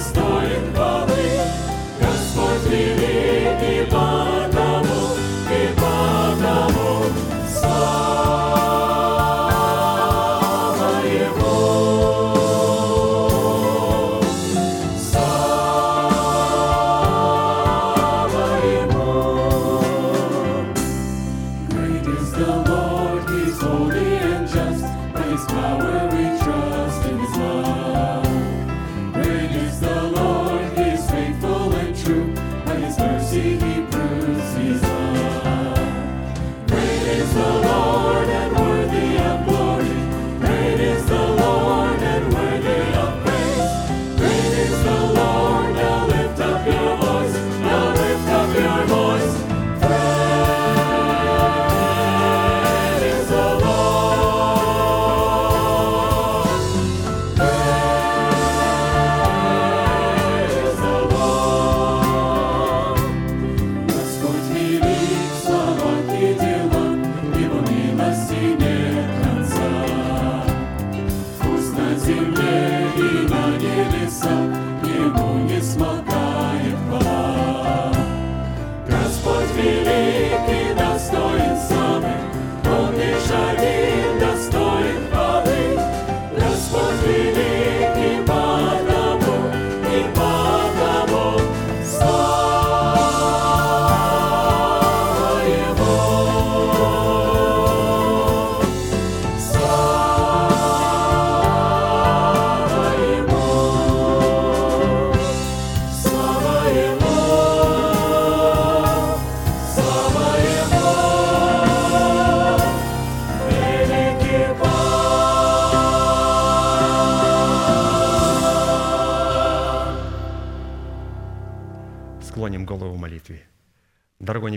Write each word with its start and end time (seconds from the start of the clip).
достоин 0.00 0.72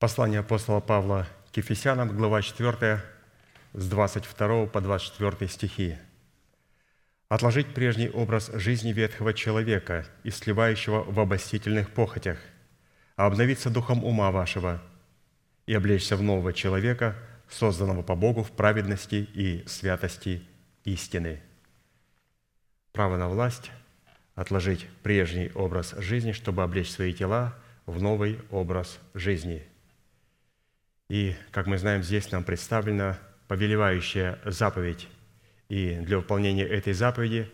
Послание 0.00 0.40
апостола 0.40 0.80
Павла 0.80 1.26
к 1.52 1.58
Ефесянам, 1.58 2.08
глава 2.16 2.40
4, 2.40 3.02
с 3.74 3.88
22 3.90 4.64
по 4.64 4.80
24 4.80 5.50
стихи. 5.50 5.98
«Отложить 7.28 7.74
прежний 7.74 8.08
образ 8.08 8.50
жизни 8.54 8.92
ветхого 8.92 9.34
человека, 9.34 10.06
и 10.24 10.30
сливающего 10.30 11.02
в 11.02 11.20
обостительных 11.20 11.90
похотях, 11.90 12.38
а 13.16 13.26
обновиться 13.26 13.68
духом 13.68 14.02
ума 14.02 14.30
вашего 14.30 14.82
и 15.66 15.74
облечься 15.74 16.16
в 16.16 16.22
нового 16.22 16.54
человека, 16.54 17.14
созданного 17.50 18.00
по 18.00 18.14
Богу 18.14 18.42
в 18.42 18.52
праведности 18.52 19.28
и 19.34 19.66
святости 19.66 20.42
истины». 20.84 21.42
Право 22.92 23.18
на 23.18 23.28
власть– 23.28 23.70
отложить 24.34 24.86
прежний 25.02 25.50
образ 25.54 25.94
жизни, 25.98 26.32
чтобы 26.32 26.62
облечь 26.62 26.90
свои 26.90 27.12
тела 27.12 27.54
в 27.84 28.00
новый 28.00 28.40
образ 28.50 28.98
жизни. 29.12 29.69
И, 31.10 31.34
как 31.50 31.66
мы 31.66 31.76
знаем, 31.76 32.04
здесь 32.04 32.30
нам 32.30 32.44
представлена 32.44 33.18
повелевающая 33.48 34.38
заповедь. 34.44 35.08
И 35.68 35.96
для 35.96 36.18
выполнения 36.18 36.64
этой 36.64 36.92
заповеди, 36.92 37.50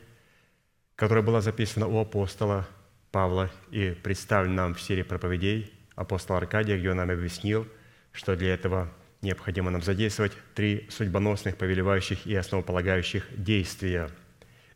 которая 0.95 1.25
была 1.25 1.41
записана 1.41 1.87
у 1.87 1.99
апостола 1.99 2.69
Павла 3.11 3.51
и 3.71 3.97
представлена 4.03 4.65
нам 4.65 4.75
в 4.75 4.83
серии 4.83 5.05
проповедей 5.05 5.73
апостола 5.95 6.41
Аркадия, 6.41 6.77
где 6.77 6.91
он 6.91 6.99
нам 6.99 7.11
объяснил, 7.11 7.67
что 8.13 8.37
для 8.37 8.53
этого 8.53 8.93
необходимо 9.23 9.71
нам 9.71 9.81
задействовать 9.81 10.33
три 10.55 10.87
судьбоносных, 10.91 11.57
повелевающих 11.57 12.27
и 12.27 12.35
основополагающих 12.35 13.25
действия. 13.43 14.11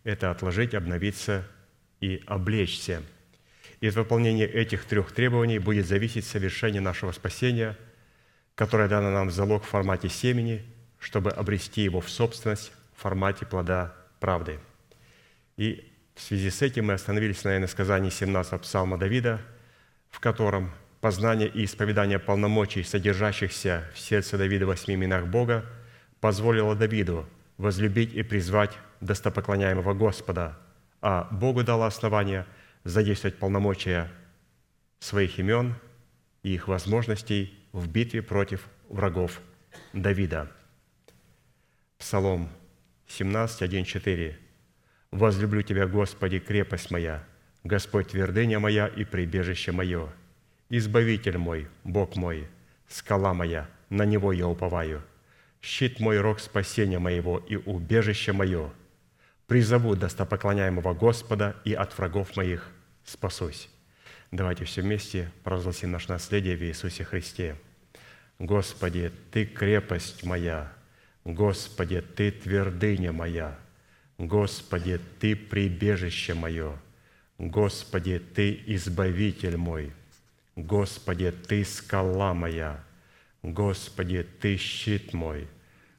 Это 0.04 0.30
отложить, 0.30 0.72
обновиться 0.72 1.46
и 2.00 2.22
облечься. 2.24 3.02
И 3.80 3.88
от 3.88 3.94
выполнения 3.94 4.46
этих 4.46 4.86
трех 4.86 5.12
требований 5.12 5.58
будет 5.58 5.86
зависеть 5.86 6.24
совершение 6.24 6.80
нашего 6.80 7.12
спасения, 7.12 7.76
которое 8.60 8.88
дано 8.88 9.10
нам 9.10 9.28
в 9.28 9.32
залог 9.32 9.64
в 9.64 9.68
формате 9.68 10.08
семени– 10.08 10.62
чтобы 11.00 11.30
обрести 11.30 11.82
его 11.82 12.00
в 12.00 12.08
собственность 12.08 12.72
в 12.94 13.02
формате 13.02 13.46
плода 13.46 13.94
правды. 14.20 14.60
И 15.56 15.90
в 16.14 16.20
связи 16.20 16.50
с 16.50 16.62
этим 16.62 16.86
мы 16.86 16.92
остановились 16.92 17.42
на 17.42 17.56
иносказании 17.56 18.10
17 18.10 18.60
псалма 18.60 18.98
Давида, 18.98 19.40
в 20.10 20.20
котором 20.20 20.70
познание 21.00 21.48
и 21.48 21.64
исповедание 21.64 22.18
полномочий, 22.18 22.82
содержащихся 22.82 23.88
в 23.94 23.98
сердце 23.98 24.36
Давида 24.36 24.66
восьми 24.66 24.94
именах 24.94 25.26
Бога, 25.26 25.64
позволило 26.20 26.76
Давиду 26.76 27.26
возлюбить 27.56 28.12
и 28.12 28.22
призвать 28.22 28.76
достопоклоняемого 29.00 29.94
Господа, 29.94 30.58
а 31.00 31.28
Богу 31.30 31.64
дало 31.64 31.86
основание 31.86 32.44
задействовать 32.84 33.38
полномочия 33.38 34.10
своих 34.98 35.38
имен 35.38 35.74
и 36.42 36.52
их 36.52 36.68
возможностей 36.68 37.59
в 37.72 37.88
битве 37.88 38.22
против 38.22 38.68
врагов 38.88 39.40
Давида– 39.92 40.50
Псалом 42.00 42.48
17, 43.08 43.60
1, 43.60 43.84
4. 43.84 44.38
«Возлюблю 45.10 45.62
Тебя, 45.62 45.86
Господи, 45.86 46.38
крепость 46.38 46.90
моя, 46.90 47.22
Господь 47.62 48.08
твердыня 48.08 48.58
моя 48.58 48.86
и 48.86 49.04
прибежище 49.04 49.70
мое, 49.70 50.08
Избавитель 50.70 51.36
мой, 51.36 51.68
Бог 51.84 52.16
мой, 52.16 52.48
скала 52.88 53.34
моя, 53.34 53.68
на 53.90 54.06
Него 54.06 54.32
я 54.32 54.48
уповаю, 54.48 55.02
щит 55.60 56.00
мой, 56.00 56.18
рог 56.20 56.40
спасения 56.40 56.98
моего 56.98 57.36
и 57.36 57.56
убежище 57.56 58.32
мое. 58.32 58.72
Призову 59.46 59.94
достопоклоняемого 59.94 60.94
Господа 60.94 61.56
и 61.66 61.74
от 61.74 61.96
врагов 61.98 62.34
моих 62.34 62.70
спасусь». 63.04 63.68
Давайте 64.30 64.64
все 64.64 64.82
вместе 64.82 65.30
провозгласим 65.42 65.90
наше 65.90 66.08
наследие 66.08 66.56
в 66.56 66.62
Иисусе 66.62 67.02
Христе. 67.02 67.56
Господи, 68.38 69.10
Ты 69.32 69.44
крепость 69.44 70.22
моя, 70.22 70.72
Господи, 71.24 72.00
Ты 72.00 72.30
твердыня 72.30 73.12
моя, 73.12 73.58
Господи, 74.18 75.00
Ты 75.18 75.34
прибежище 75.34 76.34
мое, 76.34 76.78
Господи, 77.38 78.20
Ты 78.20 78.62
избавитель 78.66 79.56
мой, 79.56 79.92
Господи, 80.54 81.32
Ты 81.32 81.64
скала 81.64 82.32
моя, 82.32 82.84
Господи, 83.42 84.24
Ты 84.40 84.56
щит 84.56 85.12
мой, 85.12 85.48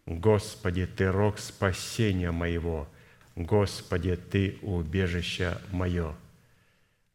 Господи, 0.05 0.85
Ты 0.85 1.11
рог 1.11 1.37
спасения 1.37 2.31
моего, 2.31 2.87
Господи, 3.35 4.15
Ты 4.15 4.57
убежище 4.61 5.57
мое. 5.71 6.15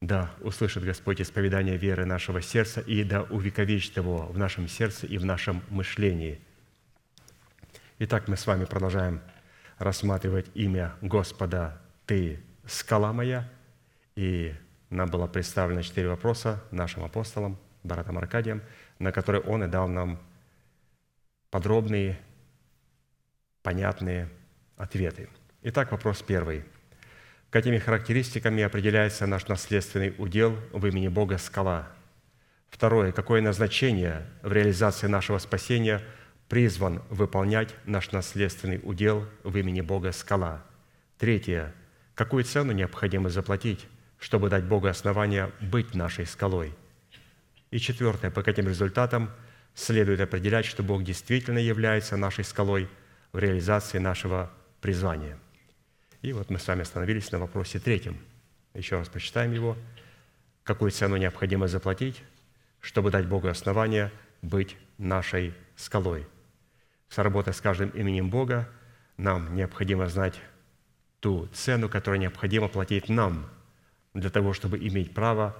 Да, 0.07 0.31
услышит 0.40 0.85
Господь 0.85 1.21
исповедание 1.21 1.77
веры 1.77 2.05
нашего 2.05 2.40
сердца 2.40 2.81
и 2.81 3.03
да 3.03 3.23
увековечит 3.23 3.97
его 3.97 4.27
в 4.27 4.38
нашем 4.38 4.69
сердце 4.69 5.07
и 5.07 5.19
в 5.19 5.25
нашем 5.25 5.62
мышлении– 5.69 6.40
Итак, 7.99 8.29
мы 8.29 8.37
с 8.37 8.47
вами 8.47 8.66
продолжаем 8.66 9.23
рассматривать 9.79 10.51
имя 10.53 10.95
Господа 11.01 11.81
«Ты– 12.05 12.42
скала 12.66 13.11
моя». 13.14 13.49
И 14.16 14.55
нам 14.90 15.09
было 15.09 15.27
представлено 15.27 15.81
четыре 15.81 16.11
вопроса 16.11 16.62
нашим 16.71 17.05
апостолам, 17.05 17.59
братом 17.85 18.19
Аркадием, 18.19 18.61
на 18.99 19.12
которые 19.12 19.40
он 19.40 19.64
и 19.64 19.66
дал 19.66 19.88
нам 19.88 20.21
подробные, 21.51 22.21
понятные 23.62 24.29
ответы. 24.77 25.31
Итак, 25.62 25.90
вопрос 25.90 26.21
первый. 26.21 26.66
Какими 27.51 27.79
характеристиками 27.79 28.63
определяется 28.63 29.27
наш 29.27 29.47
наследственный 29.49 30.15
удел 30.19 30.59
в 30.73 30.87
имени 30.87 31.09
Бога 31.09 31.39
«Скала»? 31.39 31.89
Второе. 32.69 33.13
Какое 33.13 33.41
назначение 33.41 34.27
в 34.43 34.53
реализации 34.53 35.07
нашего 35.07 35.39
спасения– 35.39 36.03
призван 36.49 37.03
выполнять 37.11 37.75
наш 37.85 38.13
наследственный 38.13 38.81
удел 38.83 39.27
в 39.43 39.57
имени 39.57 39.81
Бога 39.81 40.13
скала. 40.13 40.65
Третье. 41.19 41.75
Какую 42.15 42.45
цену 42.45 42.73
необходимо 42.73 43.29
заплатить, 43.29 43.87
чтобы 44.19 44.49
дать 44.49 44.65
Богу 44.65 44.87
основание 44.87 45.51
быть 45.61 45.95
нашей 45.95 46.27
скалой? 46.27 46.75
И 47.71 47.79
четвертое. 47.79 48.31
По 48.31 48.43
каким 48.43 48.69
результатам 48.69 49.31
следует 49.75 50.21
определять, 50.21 50.67
что 50.67 50.83
Бог 50.83 51.03
действительно 51.03 51.59
является 51.59 52.17
нашей 52.17 52.45
скалой 52.45 52.89
в 53.33 53.39
реализации 53.39 53.99
нашего 53.99 54.51
призвания? 54.81 55.39
И 56.27 56.33
вот 56.33 56.51
мы 56.51 56.59
с 56.59 56.67
вами 56.67 56.83
остановились 56.83 57.31
на 57.31 57.39
вопросе 57.39 57.79
третьем. 57.79 58.19
Еще 58.75 58.99
раз 58.99 59.09
прочитаем 59.09 59.53
его. 59.53 59.77
Какую 60.65 60.91
цену 60.91 61.17
необходимо 61.17 61.69
заплатить, 61.69 62.21
чтобы 62.81 63.12
дать 63.12 63.29
Богу 63.29 63.47
основание 63.47 64.11
быть 64.43 64.77
нашей 64.99 65.55
скалой– 65.77 66.27
сработать 67.09 67.55
с 67.55 67.61
каждым 67.61 67.91
именем 67.91 68.29
Бога, 68.29 68.69
нам 69.17 69.55
необходимо 69.55 70.09
знать 70.09 70.35
ту 71.21 71.47
цену, 71.53 71.89
которую 71.89 72.19
необходимо 72.19 72.67
платить 72.67 73.09
нам 73.09 73.49
для 74.12 74.29
того, 74.29 74.53
чтобы 74.53 74.79
иметь 74.79 75.15
право 75.15 75.57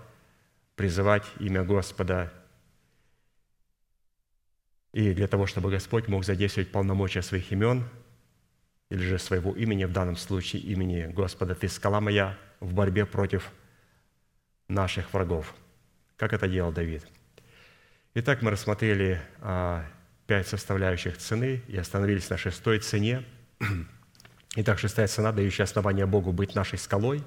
призывать 0.75 1.23
имя 1.39 1.63
Господа 1.63 2.33
и 4.93 5.15
для 5.15 5.29
того, 5.29 5.47
чтобы 5.47 5.71
Господь 5.71 6.09
мог 6.09 6.25
задействовать 6.25 6.73
полномочия 6.73 7.23
своих 7.23 7.53
имен 7.53 7.89
или 8.91 9.01
же 9.01 9.19
своего 9.19 9.53
имени, 9.53 9.85
в 9.85 9.93
данном 9.93 10.17
случае 10.17 10.63
имени 10.63 11.07
Господа, 11.07 11.55
«Ты 11.55 11.69
скала 11.69 12.01
моя» 12.01 12.39
в 12.61 12.73
борьбе 12.73 13.05
против 13.05 13.51
наших 14.69 15.13
врагов, 15.13 15.55
как 16.17 16.33
это 16.33 16.49
делал 16.49 16.73
Давид. 16.73 17.07
Итак, 18.15 18.43
мы 18.43 18.51
рассмотрели 18.51 19.21
а, 19.41 19.85
пять 20.27 20.49
составляющих 20.49 21.19
цены 21.19 21.63
и 21.69 21.77
остановились 21.77 22.31
на 22.31 22.37
шестой 22.37 22.79
цене. 22.79 23.25
Итак, 24.57 24.79
шестая 24.79 25.07
цена, 25.07 25.33
дающая 25.33 25.65
основание 25.65 26.07
Богу 26.07 26.33
быть 26.33 26.55
нашей 26.55 26.79
скалой, 26.79 27.23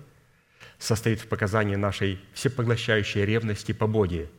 состоит 0.79 1.19
в 1.19 1.27
показании 1.27 1.75
нашей 1.75 2.19
всепоглощающей 2.33 3.23
ревности 3.23 3.71
по 3.71 3.85
Боге, 3.85 4.29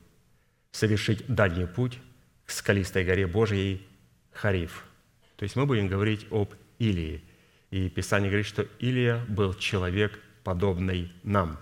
совершить 0.73 1.27
дальний 1.27 1.67
путь 1.67 1.99
к 2.47 2.51
скалистой 2.51 3.05
горе 3.05 3.27
Божьей 3.27 3.87
Хариф. 4.33 4.85
То 5.37 5.45
есть 5.45 5.55
мы 5.55 5.67
будем 5.67 5.87
говорить 5.87 6.27
об 6.31 6.55
Илии. 6.81 7.23
И 7.71 7.89
Писание 7.89 8.31
говорит, 8.31 8.47
что 8.47 8.67
Илия 8.81 9.25
был 9.29 9.55
человек, 9.55 10.19
подобный 10.43 11.13
нам. 11.23 11.59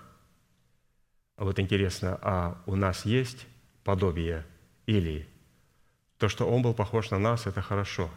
А 1.35 1.43
вот 1.43 1.59
интересно, 1.59 2.17
а 2.23 2.59
у 2.65 2.75
нас 2.75 3.05
есть 3.05 3.45
подобие 3.83 4.43
Илии– 4.87 5.27
то, 6.19 6.27
что 6.27 6.45
он 6.45 6.61
был 6.61 6.73
похож 6.73 7.11
на 7.11 7.17
нас, 7.17 7.47
это 7.47 7.61
хорошо. 7.61 8.09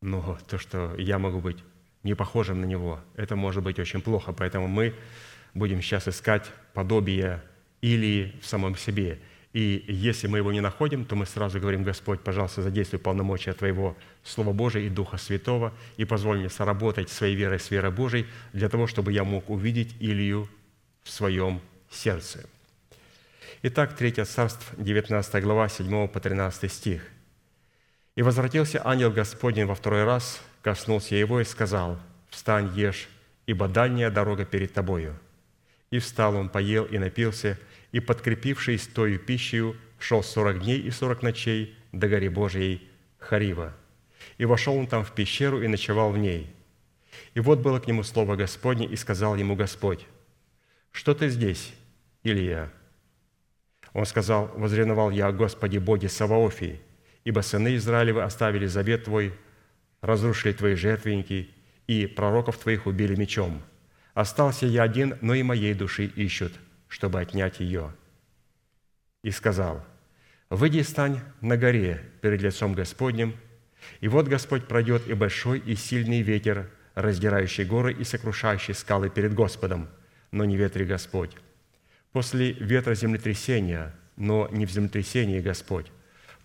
Но 0.00 0.38
то, 0.48 0.56
что 0.56 0.94
я 0.96 1.18
могу 1.18 1.40
быть 1.40 1.58
не 2.04 2.14
похожим 2.14 2.60
на 2.60 2.64
него, 2.64 3.00
это 3.16 3.34
может 3.34 3.64
быть 3.64 3.80
очень 3.80 4.00
плохо. 4.00 4.32
Поэтому 4.32 4.68
мы 4.68 4.94
будем 5.52 5.82
сейчас 5.82 6.06
искать 6.06 6.44
подобие 6.74 7.42
или 7.80 8.38
в 8.40 8.46
самом 8.46 8.76
себе. 8.76 9.18
И 9.56 9.86
если 9.88 10.26
мы 10.26 10.36
его 10.36 10.52
не 10.52 10.60
находим, 10.60 11.06
то 11.06 11.16
мы 11.16 11.24
сразу 11.24 11.58
говорим, 11.58 11.82
Господь, 11.82 12.20
пожалуйста, 12.20 12.60
задействуй 12.60 13.00
полномочия 13.00 13.54
Твоего 13.54 13.96
Слова 14.22 14.52
Божия 14.52 14.82
и 14.82 14.90
Духа 14.90 15.16
Святого 15.16 15.72
и 15.96 16.04
позволь 16.04 16.40
мне 16.40 16.50
соработать 16.50 17.08
своей 17.08 17.34
верой 17.34 17.58
с 17.58 17.70
верой 17.70 17.90
Божией 17.90 18.26
для 18.52 18.68
того, 18.68 18.86
чтобы 18.86 19.12
я 19.12 19.24
мог 19.24 19.48
увидеть 19.48 19.96
Илью 19.98 20.46
в 21.04 21.10
своем 21.10 21.62
сердце. 21.90 22.44
Итак, 23.62 23.96
3 23.96 24.26
царств, 24.26 24.74
19 24.76 25.42
глава, 25.42 25.70
7 25.70 26.06
по 26.06 26.20
13 26.20 26.70
стих. 26.70 27.08
«И 28.14 28.20
возвратился 28.20 28.82
ангел 28.84 29.10
Господень 29.10 29.64
во 29.64 29.74
второй 29.74 30.04
раз, 30.04 30.42
коснулся 30.60 31.14
его 31.14 31.40
и 31.40 31.44
сказал, 31.44 31.98
«Встань, 32.28 32.76
ешь, 32.76 33.08
ибо 33.46 33.68
дальняя 33.68 34.10
дорога 34.10 34.44
перед 34.44 34.74
тобою». 34.74 35.18
И 35.90 35.98
встал 35.98 36.36
он, 36.36 36.50
поел 36.50 36.84
и 36.84 36.98
напился, 36.98 37.58
и, 37.96 38.00
подкрепившись 38.00 38.88
тою 38.88 39.18
пищей, 39.18 39.74
шел 39.98 40.22
сорок 40.22 40.60
дней 40.60 40.78
и 40.78 40.90
сорок 40.90 41.22
ночей 41.22 41.74
до 41.92 42.08
горе 42.08 42.28
Божией 42.28 42.86
Харива. 43.16 43.74
И 44.36 44.44
вошел 44.44 44.76
он 44.76 44.86
там 44.86 45.02
в 45.02 45.12
пещеру 45.12 45.62
и 45.62 45.66
ночевал 45.66 46.12
в 46.12 46.18
ней. 46.18 46.54
И 47.32 47.40
вот 47.40 47.60
было 47.60 47.80
к 47.80 47.86
нему 47.86 48.02
слово 48.02 48.36
Господне, 48.36 48.84
и 48.84 48.96
сказал 48.96 49.34
ему 49.34 49.56
Господь, 49.56 50.06
«Что 50.92 51.14
ты 51.14 51.30
здесь, 51.30 51.72
Илья?» 52.22 52.70
Он 53.94 54.04
сказал, 54.04 54.52
«Возревновал 54.56 55.10
я 55.10 55.28
о 55.28 55.32
Господе 55.32 55.80
Боге 55.80 56.10
Саваофии, 56.10 56.82
ибо 57.24 57.40
сыны 57.40 57.76
Израилевы 57.76 58.24
оставили 58.24 58.66
завет 58.66 59.04
Твой, 59.04 59.32
разрушили 60.02 60.52
Твои 60.52 60.74
жертвенники, 60.74 61.48
и 61.86 62.06
пророков 62.06 62.58
Твоих 62.58 62.84
убили 62.84 63.14
мечом. 63.14 63.62
Остался 64.12 64.66
я 64.66 64.82
один, 64.82 65.16
но 65.22 65.32
и 65.32 65.42
моей 65.42 65.72
души 65.72 66.04
ищут, 66.04 66.52
чтобы 66.88 67.20
отнять 67.20 67.60
ее». 67.60 67.92
И 69.22 69.30
сказал, 69.30 69.84
«Выйди 70.50 70.80
стань 70.80 71.20
на 71.40 71.56
горе 71.56 72.02
перед 72.20 72.42
лицом 72.42 72.74
Господним, 72.74 73.36
и 74.00 74.08
вот 74.08 74.28
Господь 74.28 74.66
пройдет, 74.66 75.08
и 75.08 75.14
большой 75.14 75.58
и 75.58 75.74
сильный 75.74 76.22
ветер, 76.22 76.70
раздирающий 76.94 77.64
горы 77.64 77.92
и 77.92 78.04
сокрушающий 78.04 78.74
скалы 78.74 79.10
перед 79.10 79.34
Господом, 79.34 79.88
но 80.30 80.44
не 80.44 80.56
ветре 80.56 80.84
Господь. 80.84 81.36
После 82.12 82.52
ветра 82.52 82.94
землетрясения, 82.94 83.94
но 84.16 84.48
не 84.50 84.66
в 84.66 84.70
землетрясении 84.70 85.40
Господь. 85.40 85.92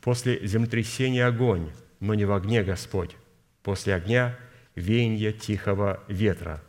После 0.01 0.45
землетрясения 0.45 1.25
огонь, 1.25 1.71
но 1.99 2.13
не 2.13 2.25
в 2.25 2.34
огне 2.34 2.63
Господь. 2.63 3.15
После 3.63 3.95
огня 3.95 4.38
веяние 4.75 5.32
тихого 5.32 6.04
ветра. 6.08 6.62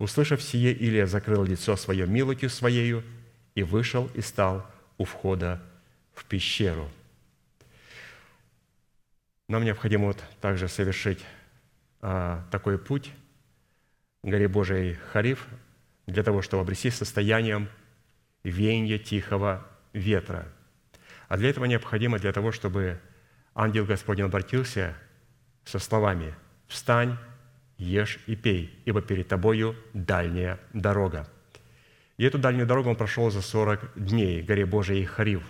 Услышав 0.00 0.42
сие, 0.42 0.72
Илия 0.72 1.06
закрыл 1.06 1.44
лицо 1.44 1.76
свое 1.76 2.06
милостью 2.06 2.48
своею 2.48 3.04
и 3.54 3.62
вышел 3.62 4.10
и 4.14 4.22
стал 4.22 4.66
у 4.96 5.04
входа 5.04 5.62
в 6.14 6.24
пещеру. 6.24 6.90
Нам 9.46 9.62
необходимо 9.62 10.06
вот 10.06 10.24
также 10.40 10.68
совершить 10.68 11.22
а, 12.00 12.42
такой 12.50 12.78
путь 12.78 13.10
горе 14.22 14.48
Божией 14.48 14.94
Хариф 15.12 15.46
для 16.06 16.22
того, 16.22 16.40
чтобы 16.40 16.62
обрести 16.62 16.88
состоянием 16.88 17.68
веяния 18.42 18.98
тихого 18.98 19.68
ветра. 19.92 20.48
А 21.28 21.36
для 21.36 21.50
этого 21.50 21.66
необходимо, 21.66 22.18
для 22.18 22.32
того, 22.32 22.52
чтобы 22.52 22.98
ангел 23.54 23.84
Господень 23.84 24.24
обратился 24.24 24.96
со 25.66 25.78
словами 25.78 26.34
«Встань, 26.68 27.18
ешь 27.80 28.18
и 28.26 28.36
пей, 28.36 28.80
ибо 28.84 29.02
перед 29.02 29.28
тобою 29.28 29.74
дальняя 29.92 30.60
дорога». 30.72 31.28
И 32.20 32.24
эту 32.24 32.38
дальнюю 32.38 32.66
дорогу 32.66 32.90
он 32.90 32.96
прошел 32.96 33.30
за 33.30 33.40
40 33.40 33.92
дней, 33.96 34.42
горе 34.42 34.66
Божией 34.66 35.06
Хариф. 35.06 35.42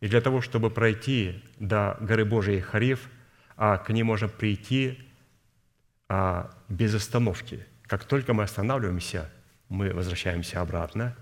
И 0.00 0.08
для 0.08 0.22
того, 0.22 0.40
чтобы 0.40 0.70
пройти 0.70 1.42
до 1.58 1.98
горы 2.00 2.24
Божией 2.24 2.60
Хариф, 2.60 3.10
а 3.56 3.76
к 3.76 3.90
ней 3.90 4.02
можно 4.02 4.26
прийти 4.26 4.98
а, 6.08 6.50
без 6.68 6.94
остановки. 6.94 7.66
Как 7.82 8.04
только 8.04 8.32
мы 8.32 8.44
останавливаемся, 8.44 9.30
мы 9.68 9.92
возвращаемся 9.92 10.60
обратно 10.62 11.14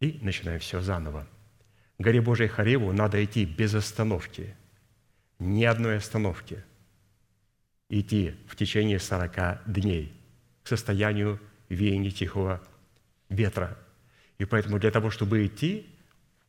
и 0.00 0.18
начинаем 0.22 0.60
все 0.60 0.80
заново. 0.80 1.26
К 1.98 2.02
горе 2.02 2.20
Божией 2.20 2.48
Хариву 2.48 2.92
надо 2.92 3.22
идти 3.24 3.44
без 3.44 3.74
остановки, 3.74 4.54
ни 5.38 5.64
одной 5.64 5.96
остановки. 5.96 6.62
Идти 7.90 8.34
в 8.46 8.54
течение 8.54 9.00
40 9.00 9.64
дней 9.66 10.12
к 10.62 10.68
состоянию 10.68 11.40
веяния 11.68 12.10
тихого 12.10 12.62
ветра. 13.28 13.76
И 14.38 14.44
поэтому 14.44 14.78
для 14.78 14.92
того, 14.92 15.10
чтобы 15.10 15.44
идти 15.44 15.86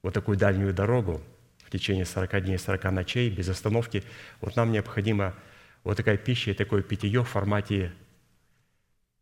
вот 0.03 0.13
такую 0.13 0.37
дальнюю 0.37 0.71
дорогу 0.71 1.19
в 1.65 1.71
течение 1.71 2.05
40 2.05 2.43
дней, 2.45 2.59
40 2.59 2.83
ночей, 2.91 3.29
без 3.31 3.49
остановки, 3.49 4.03
вот 4.39 4.55
нам 4.55 4.71
необходимо 4.71 5.33
вот 5.83 5.97
такая 5.97 6.17
пища 6.17 6.51
и 6.51 6.53
такое 6.53 6.83
питье 6.83 7.23
в 7.23 7.27
формате 7.27 7.91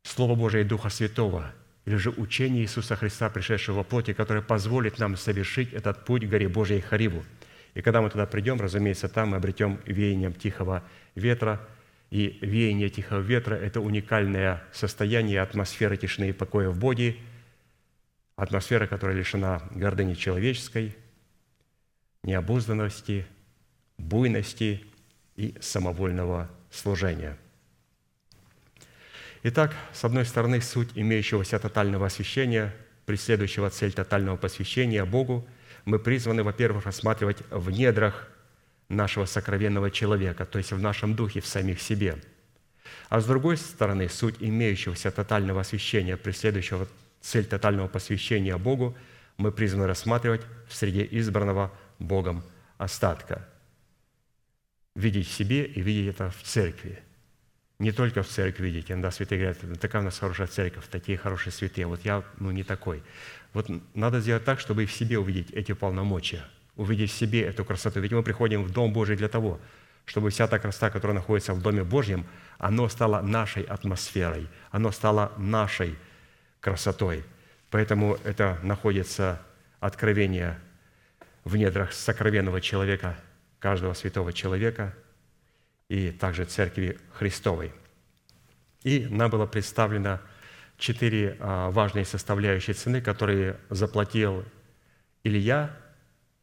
Слова 0.04 0.36
Божия 0.36 0.62
и 0.62 0.66
Духа 0.66 0.90
Святого, 0.90 1.54
или 1.86 1.96
же 1.96 2.10
учения 2.10 2.62
Иисуса 2.62 2.98
Христа, 2.98 3.30
пришедшего 3.30 3.78
во 3.78 3.84
плоти, 3.84 4.12
которое 4.12 4.42
позволит 4.42 5.00
нам 5.00 5.16
совершить 5.16 5.72
этот 5.72 6.04
путь 6.04 6.26
к 6.26 6.30
горе 6.30 6.50
Божией 6.50 6.82
Хариву. 6.82 7.24
И 7.76 7.82
когда 7.82 8.02
мы 8.02 8.10
туда 8.10 8.26
придем, 8.26 8.60
разумеется, 8.60 9.08
там 9.08 9.30
мы 9.30 9.38
обретем 9.38 9.80
веянием 9.86 10.34
тихого 10.34 10.84
ветра, 11.16 11.66
и 12.10 12.40
веяние 12.42 12.90
тихого 12.90 13.20
ветра– 13.20 13.56
это 13.56 13.82
уникальное 13.82 14.64
состояние 14.72 15.42
атмосферы 15.42 15.96
тишины 15.96 16.30
и 16.30 16.34
покоя 16.34 16.70
в 16.70 16.80
Боге, 16.80 17.18
атмосфера, 18.36 18.88
которая 18.88 19.16
лишена 19.16 19.62
гордыни 19.72 20.16
человеческой, 20.16 20.96
необузданности, 22.24 23.26
буйности 23.98 24.86
и 25.36 25.56
самовольного 25.62 26.50
служения. 26.72 27.38
Итак, 29.44 29.76
с 29.94 30.04
одной 30.04 30.26
стороны, 30.26 30.62
суть 30.62 30.90
имеющегося 30.96 31.60
тотального 31.60 32.08
освящения, 32.08 32.76
преследующего 33.06 33.70
цель 33.70 33.94
тотального 33.94 34.36
посвящения 34.36 35.06
Богу, 35.06 35.48
мы 35.86 36.00
призваны, 36.00 36.44
во-первых, 36.44 36.86
рассматривать 36.86 37.38
в 37.50 37.70
недрах 37.70 38.28
нашего 38.90 39.26
сокровенного 39.26 39.92
человека, 39.92 40.46
то 40.46 40.58
есть 40.58 40.72
в 40.72 40.82
нашем 40.82 41.16
духе, 41.16 41.42
в 41.42 41.48
самих 41.48 41.82
себе. 41.82 42.18
А 43.10 43.22
с 43.22 43.26
другой 43.26 43.58
стороны, 43.58 44.10
суть 44.10 44.36
имеющегося 44.40 45.12
тотального 45.12 45.62
освящения, 45.62 46.18
преследующего 46.18 46.88
цель 47.22 47.46
тотального 47.46 47.88
посвящения 47.88 48.58
Богу, 48.58 48.98
мы 49.38 49.52
призваны 49.52 49.88
рассматривать 49.88 50.42
в 50.68 50.76
среде 50.76 51.08
избранного 51.10 51.72
Богом 52.00 52.44
остатка– 52.78 53.48
видеть 55.00 55.28
в 55.28 55.32
себе 55.32 55.66
и 55.66 55.82
видеть 55.82 56.16
это 56.16 56.30
в 56.30 56.44
церкви. 56.44 57.00
Не 57.80 57.92
только 57.92 58.24
в 58.24 58.28
церкви 58.28 58.66
видеть. 58.66 58.92
Иногда 58.92 59.12
святые 59.12 59.40
говорят, 59.40 59.64
«Ну, 59.64 59.76
такая 59.76 60.02
у 60.02 60.06
нас 60.06 60.20
хорошая 60.20 60.48
церковь, 60.48 60.86
такие 60.92 61.18
хорошие 61.18 61.54
святые. 61.54 61.88
Вот 61.88 62.04
я, 62.04 62.24
ну, 62.38 62.52
не 62.52 62.64
такой. 62.64 63.02
Вот 63.54 63.70
надо 63.94 64.20
сделать 64.20 64.44
так, 64.44 64.60
чтобы 64.60 64.84
и 64.84 64.86
в 64.86 64.92
себе 64.92 65.18
увидеть 65.18 65.52
эти 65.52 65.72
полномочия, 65.72 66.44
увидеть 66.80 67.12
в 67.12 67.14
себе 67.14 67.42
эту 67.42 67.66
красоту. 67.66 68.00
Ведь 68.00 68.12
мы 68.12 68.24
приходим 68.24 68.64
в 68.64 68.72
Дом 68.72 68.94
Божий 68.94 69.16
для 69.16 69.28
того, 69.28 69.60
чтобы 70.06 70.30
вся 70.30 70.48
та 70.48 70.60
красота, 70.60 70.90
которая 70.90 71.16
находится 71.16 71.54
в 71.54 71.62
Доме 71.62 71.84
Божьем, 71.84 72.26
оно 72.58 72.90
стало 72.90 73.22
нашей 73.22 73.64
атмосферой, 73.64 74.48
оно 74.72 74.92
стало 74.92 75.32
нашей 75.38 75.96
красотой. 76.60 77.24
Поэтому 77.70 78.18
это 78.24 78.58
находится 78.64 79.42
откровение 79.80 80.58
в 81.44 81.56
недрах 81.56 81.94
сокровенного 81.94 82.62
человека– 82.62 83.18
каждого 83.60 83.94
святого 83.94 84.34
человека 84.34 84.96
и 85.90 86.12
также 86.12 86.46
Церкви 86.46 86.98
Христовой. 87.14 87.72
И 88.84 89.08
нам 89.10 89.30
было 89.30 89.46
представлено 89.46 90.20
четыре 90.78 91.36
а, 91.40 91.70
важные 91.72 92.06
составляющие 92.06 92.74
цены, 92.74 93.02
которые 93.02 93.58
заплатил 93.70 94.46
Илья 95.24 95.76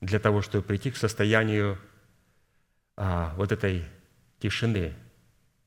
для 0.01 0.19
того, 0.19 0.43
чтобы 0.43 0.65
прийти 0.65 0.91
к 0.91 0.97
состоянию 0.97 1.79
а, 2.97 3.35
вот 3.37 3.53
этой 3.53 3.85
тишины, 4.39 4.95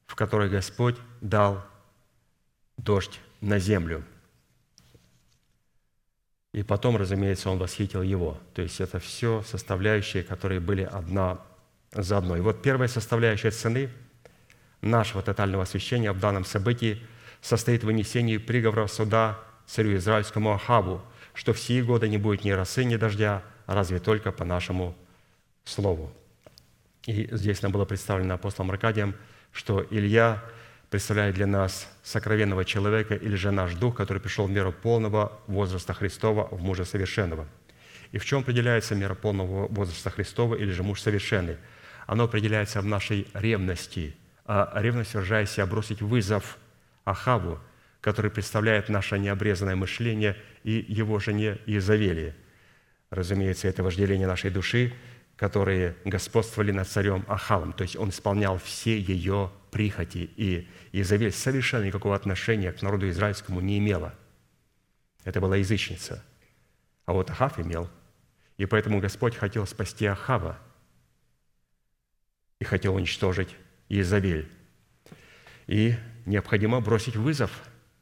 в 0.08 0.16
которой 0.16 0.50
Господь 0.50 0.96
дал 1.22 1.66
дождь 2.78 3.20
на 3.42 3.60
землю. 3.60 4.04
И 6.54 6.64
потом, 6.64 6.98
разумеется, 6.98 7.50
он 7.50 7.60
восхитил 7.60 8.02
его. 8.02 8.40
То 8.54 8.62
есть 8.62 8.82
это 8.82 9.00
все 9.00 9.44
составляющие, 9.44 10.24
которые 10.24 10.60
были 10.60 10.82
одна 10.82 11.40
за 11.92 12.18
одной. 12.18 12.40
И 12.40 12.42
вот 12.42 12.62
первая 12.62 12.88
составляющая 12.88 13.52
цены 13.52 13.90
нашего 14.82 15.22
тотального 15.22 15.64
освящения 15.64 16.12
в 16.12 16.20
данном 16.20 16.46
событии 16.46 17.06
состоит 17.42 17.84
в 17.84 17.88
вынесении 17.88 18.38
приговора 18.38 18.88
суда 18.88 19.40
царю 19.68 19.96
израильскому 19.98 20.52
Ахаву, 20.54 21.02
что 21.34 21.54
в 21.54 21.60
сии 21.60 21.82
годы 21.82 22.10
не 22.10 22.18
будет 22.18 22.44
ни 22.44 22.52
росы, 22.52 22.84
ни 22.84 22.96
дождя, 22.96 23.44
разве 23.76 24.00
только 24.00 24.32
по 24.32 24.46
нашему 24.46 24.96
слову. 25.64 26.12
И 27.06 27.30
здесь 27.32 27.62
нам 27.62 27.72
было 27.72 27.86
представлено 27.86 28.36
апостолом 28.36 28.72
Аркадием, 28.72 29.16
что 29.52 29.86
Илья– 29.90 30.44
представляет 30.90 31.36
для 31.36 31.46
нас 31.46 31.88
сокровенного 32.04 32.66
человека 32.66 33.16
или 33.16 33.36
же 33.36 33.52
наш 33.52 33.76
дух, 33.76 33.96
который 33.96 34.20
пришел 34.20 34.48
в 34.48 34.52
меру 34.52 34.72
полного 34.72 35.40
возраста 35.48 35.94
Христова 35.94 36.48
в 36.52 36.62
мужа 36.62 36.84
совершенного. 36.84 37.48
И 38.12 38.18
в 38.18 38.26
чем 38.26 38.40
определяется 38.40 38.96
мера 38.96 39.14
полного 39.14 39.68
возраста 39.68 40.10
Христова 40.10 40.56
или 40.56 40.72
же 40.72 40.82
муж 40.82 41.02
совершенный? 41.02 41.58
Оно 42.08 42.24
определяется 42.24 42.82
в 42.82 42.86
нашей 42.86 43.28
ревности, 43.34 44.16
а 44.46 44.72
ревность 44.82 45.14
выражает 45.14 45.50
себя 45.50 45.68
бросить 45.68 46.02
вызов 46.02 46.58
Ахаву, 47.06 47.60
который 48.02 48.32
представляет 48.32 48.90
наше 48.90 49.20
необрезанное 49.20 49.76
мышление 49.76 50.36
и 50.64 50.84
его 50.88 51.20
жене 51.20 51.60
Иезавелии. 51.68 52.34
Разумеется, 53.10 53.68
это 53.68 53.84
вожделение 53.84 54.28
нашей 54.28 54.52
души, 54.52 54.94
которые 55.36 55.96
господствовали 56.06 56.72
над 56.72 56.88
царем 56.88 57.26
Ахавом. 57.28 57.74
То 57.74 57.84
есть 57.84 57.96
он 57.96 58.10
исполнял 58.10 58.58
все 58.58 59.00
ее 59.00 59.52
прихоти. 59.72 60.30
И 60.36 60.68
Изавель 60.92 61.32
совершенно 61.32 61.86
никакого 61.86 62.16
отношения 62.16 62.72
к 62.72 62.82
народу 62.82 63.10
израильскому 63.10 63.62
не 63.62 63.78
имела. 63.80 64.14
Это 65.24 65.42
была 65.42 65.56
язычница. 65.56 66.24
А 67.06 67.14
вот 67.14 67.30
Ахав 67.30 67.60
имел. 67.60 67.90
И 68.58 68.66
поэтому 68.66 69.00
Господь 69.00 69.36
хотел 69.36 69.66
спасти 69.66 70.06
Ахава 70.06 70.60
и 72.60 72.66
хотел 72.66 72.96
уничтожить 72.96 73.56
Изавель. 73.88 74.52
И 75.68 75.96
необходимо 76.26 76.82
бросить 76.82 77.16
вызов 77.16 77.52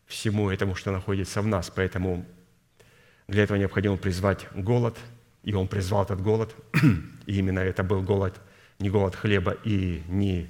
всему 0.08 0.50
этому, 0.50 0.74
что 0.74 0.92
находится 0.92 1.42
в 1.42 1.48
нас. 1.48 1.70
Поэтому 1.70 2.26
для 3.28 3.44
этого 3.44 3.58
необходимо 3.58 3.98
призвать 3.98 4.48
голод, 4.54 4.98
и 5.44 5.54
он 5.54 5.68
призвал 5.68 6.04
этот 6.04 6.22
голод, 6.22 6.56
и 7.26 7.38
именно 7.38 7.60
это 7.60 7.84
был 7.84 8.02
голод, 8.02 8.40
не 8.80 8.90
голод 8.90 9.16
хлеба 9.16 9.52
и 9.64 10.04
не 10.08 10.50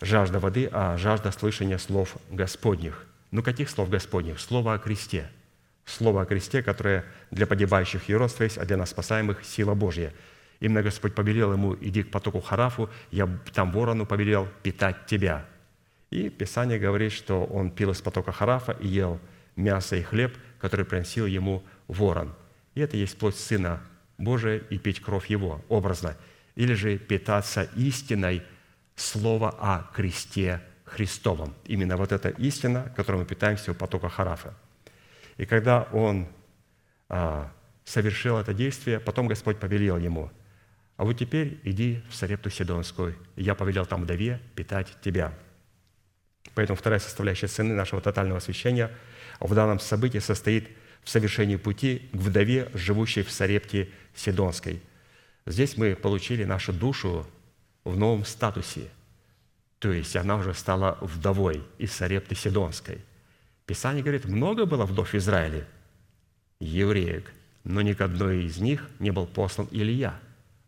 жажда 0.00 0.38
воды, 0.38 0.68
а 0.72 0.96
жажда 0.96 1.30
слышания 1.30 1.78
слов 1.78 2.16
Господних. 2.30 3.06
Ну, 3.30 3.42
каких 3.42 3.68
слов 3.70 3.90
Господних? 3.90 4.40
Слово 4.40 4.74
о 4.74 4.78
кресте. 4.78 5.30
Слово 5.84 6.22
о 6.22 6.26
кресте, 6.26 6.62
которое 6.62 7.04
для 7.30 7.46
погибающих 7.46 8.08
юродства 8.08 8.44
есть, 8.44 8.58
а 8.58 8.64
для 8.64 8.76
нас 8.76 8.90
спасаемых– 8.90 9.44
сила 9.44 9.74
Божья. 9.74 10.12
Именно 10.60 10.82
Господь 10.82 11.14
повелел 11.14 11.52
ему, 11.52 11.76
иди 11.80 12.02
к 12.02 12.10
потоку 12.10 12.40
Харафу, 12.40 12.90
я 13.10 13.28
там 13.54 13.70
ворону 13.70 14.06
повелел 14.06 14.48
питать 14.62 15.06
тебя. 15.06 15.46
И 16.10 16.28
Писание 16.30 16.78
говорит, 16.78 17.12
что 17.12 17.44
он 17.44 17.70
пил 17.70 17.90
из 17.90 18.00
потока 18.00 18.32
Харафа 18.32 18.72
и 18.72 18.88
ел 18.88 19.20
мясо 19.56 19.96
и 19.96 20.02
хлеб, 20.02 20.36
который 20.60 20.84
приносил 20.84 21.26
ему 21.26 21.62
ворон. 21.86 22.34
И 22.74 22.80
это 22.80 22.96
есть 22.96 23.18
плоть 23.18 23.36
Сына 23.36 23.80
Божия 24.18 24.58
и 24.58 24.78
пить 24.78 25.00
кровь 25.00 25.30
Его, 25.30 25.64
образно. 25.68 26.16
Или 26.54 26.74
же 26.74 26.98
питаться 26.98 27.68
истиной 27.76 28.42
Слова 28.96 29.50
о 29.60 29.90
кресте 29.94 30.60
Христовом. 30.84 31.54
Именно 31.66 31.96
вот 31.96 32.10
эта 32.10 32.30
истина, 32.30 32.92
которой 32.96 33.18
мы 33.18 33.26
питаемся 33.26 33.70
у 33.70 33.74
потока 33.74 34.08
Харафа. 34.08 34.54
И 35.36 35.46
когда 35.46 35.82
он 35.92 36.26
а, 37.08 37.52
совершил 37.84 38.38
это 38.38 38.52
действие, 38.52 38.98
потом 38.98 39.28
Господь 39.28 39.58
повелел 39.58 39.98
ему, 39.98 40.30
а 40.96 41.04
вот 41.04 41.16
теперь 41.16 41.60
иди 41.62 42.02
в 42.10 42.14
Сарепту 42.16 42.50
Сидонскую, 42.50 43.14
я 43.36 43.54
повелел 43.54 43.86
там 43.86 44.02
вдове 44.02 44.40
питать 44.56 44.88
тебя. 45.00 45.32
Поэтому 46.58 46.76
вторая 46.76 46.98
составляющая 46.98 47.46
цены 47.46 47.72
нашего 47.72 48.00
тотального 48.00 48.38
освящения 48.38 48.90
в 49.38 49.54
данном 49.54 49.78
событии 49.78 50.18
состоит 50.18 50.68
в 51.04 51.08
совершении 51.08 51.54
пути 51.54 52.08
к 52.12 52.16
вдове, 52.16 52.68
живущей 52.74 53.22
в 53.22 53.30
Сарепте 53.30 53.90
Сидонской. 54.16 54.82
Здесь 55.46 55.76
мы 55.76 55.94
получили 55.94 56.42
нашу 56.42 56.72
душу 56.72 57.24
в 57.84 57.96
новом 57.96 58.24
статусе. 58.24 58.88
То 59.78 59.92
есть 59.92 60.16
она 60.16 60.34
уже 60.34 60.52
стала 60.52 60.98
вдовой 61.00 61.62
из 61.78 61.92
Сарепты 61.92 62.34
Сидонской. 62.34 63.04
Писание 63.64 64.02
говорит, 64.02 64.24
много 64.24 64.66
было 64.66 64.84
вдов 64.84 65.12
в 65.12 65.14
Израиле, 65.14 65.64
евреек, 66.58 67.32
но 67.62 67.82
ни 67.82 67.92
к 67.92 68.00
одной 68.00 68.46
из 68.46 68.58
них 68.58 68.84
не 68.98 69.12
был 69.12 69.28
послан 69.28 69.68
Илья, 69.70 70.18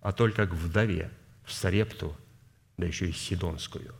а 0.02 0.12
только 0.12 0.46
к 0.46 0.52
вдове 0.52 1.10
в 1.44 1.52
Сарепту, 1.52 2.16
да 2.76 2.86
еще 2.86 3.08
и 3.08 3.12
Сидонскую. 3.12 3.92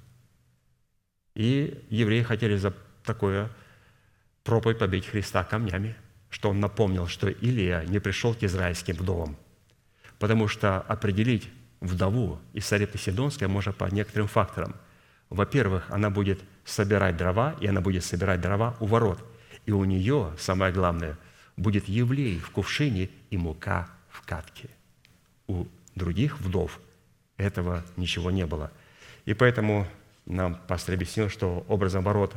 И 1.34 1.84
евреи 1.90 2.22
хотели 2.22 2.56
за 2.56 2.74
такое 3.04 3.50
проповедь 4.44 4.78
побить 4.78 5.06
Христа 5.06 5.44
камнями, 5.44 5.96
что 6.28 6.50
он 6.50 6.60
напомнил, 6.60 7.06
что 7.06 7.28
Илия 7.28 7.82
не 7.84 7.98
пришел 7.98 8.34
к 8.34 8.42
израильским 8.42 8.96
вдовам, 8.96 9.36
потому 10.18 10.48
что 10.48 10.80
определить 10.80 11.48
вдову 11.80 12.38
из 12.52 12.66
Сарепты 12.66 12.98
Сидонской 12.98 13.48
можно 13.48 13.72
по 13.72 13.84
некоторым 13.84 14.28
факторам. 14.28 14.76
Во-первых, 15.28 15.90
она 15.90 16.10
будет 16.10 16.40
собирать 16.64 17.16
дрова, 17.16 17.56
и 17.60 17.66
она 17.66 17.80
будет 17.80 18.04
собирать 18.04 18.40
дрова 18.40 18.76
у 18.80 18.86
ворот. 18.86 19.24
И 19.66 19.72
у 19.72 19.84
нее, 19.84 20.34
самое 20.38 20.72
главное, 20.72 21.16
будет 21.56 21.88
евлей 21.88 22.38
в 22.38 22.50
кувшине 22.50 23.10
и 23.30 23.36
мука 23.36 23.88
в 24.08 24.22
катке. 24.26 24.68
У 25.46 25.66
других 25.94 26.40
вдов 26.40 26.80
этого 27.36 27.84
ничего 27.96 28.30
не 28.30 28.46
было. 28.46 28.70
И 29.24 29.34
поэтому 29.34 29.86
нам 30.30 30.54
пастор 30.68 30.94
объяснил, 30.94 31.28
что 31.28 31.64
образом 31.68 32.04
ворот 32.04 32.36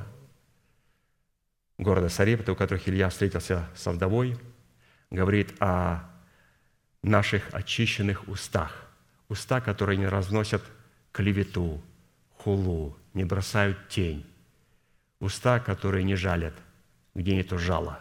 города 1.78 2.10
Сарепта, 2.10 2.52
у 2.52 2.56
которых 2.56 2.88
Илья 2.88 3.10
встретился 3.10 3.68
со 3.76 3.92
вдовой, 3.92 4.38
говорит 5.12 5.54
о 5.60 6.10
наших 7.02 7.54
очищенных 7.54 8.28
устах. 8.28 8.88
Уста, 9.28 9.62
которые 9.62 9.98
не 9.98 10.08
разносят 10.08 10.64
клевету, 11.12 11.82
хулу, 12.38 12.98
не 13.14 13.26
бросают 13.26 13.90
тень. 13.90 14.26
Уста, 15.20 15.60
которые 15.60 16.04
не 16.04 16.16
жалят, 16.16 16.54
где 17.14 17.36
нету 17.36 17.58
жала. 17.58 18.00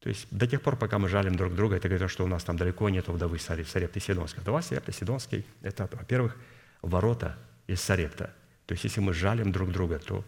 То 0.00 0.08
есть 0.08 0.26
до 0.30 0.46
тех 0.46 0.62
пор, 0.62 0.76
пока 0.76 0.98
мы 0.98 1.08
жалим 1.08 1.36
друг 1.36 1.54
друга, 1.54 1.76
это 1.76 1.88
говорит, 1.88 2.10
что 2.10 2.24
у 2.24 2.28
нас 2.28 2.42
там 2.42 2.56
далеко 2.56 2.88
нет 2.88 3.08
вдовы 3.08 3.38
Сарепты 3.38 4.00
Сидонской. 4.00 4.42
Вдова 4.42 4.62
Сарепта 4.62 4.92
Сидонский– 4.92 5.46
это, 5.62 5.88
во-первых, 5.92 6.36
ворота 6.82 7.38
из 7.66 7.80
Сарепта. 7.80 8.34
То 8.70 8.74
есть 8.74 8.84
если 8.84 9.00
мы 9.00 9.12
жалим 9.12 9.50
друг 9.50 9.72
друга, 9.72 9.98
то 9.98 10.24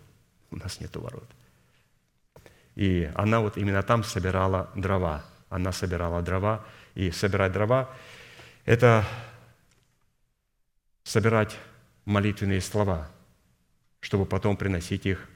у 0.51 0.57
нас 0.57 0.81
нет 0.81 0.97
ворот. 0.97 1.31
И 2.75 3.09
она 3.15 3.39
вот 3.39 3.57
именно 3.57 3.85
там 3.85 4.03
собирала 4.03 4.69
дрова. 4.75 5.25
Она 5.49 5.71
собирала 5.71 6.23
дрова. 6.23 6.67
И 6.97 7.13
собирать 7.13 7.53
дрова– 7.53 7.89
это 8.65 9.05
собирать 11.05 11.57
молитвенные 12.05 12.61
слова, 12.61 13.09
чтобы 14.01 14.27
потом 14.27 14.57
приносить 14.57 15.07
их 15.07 15.29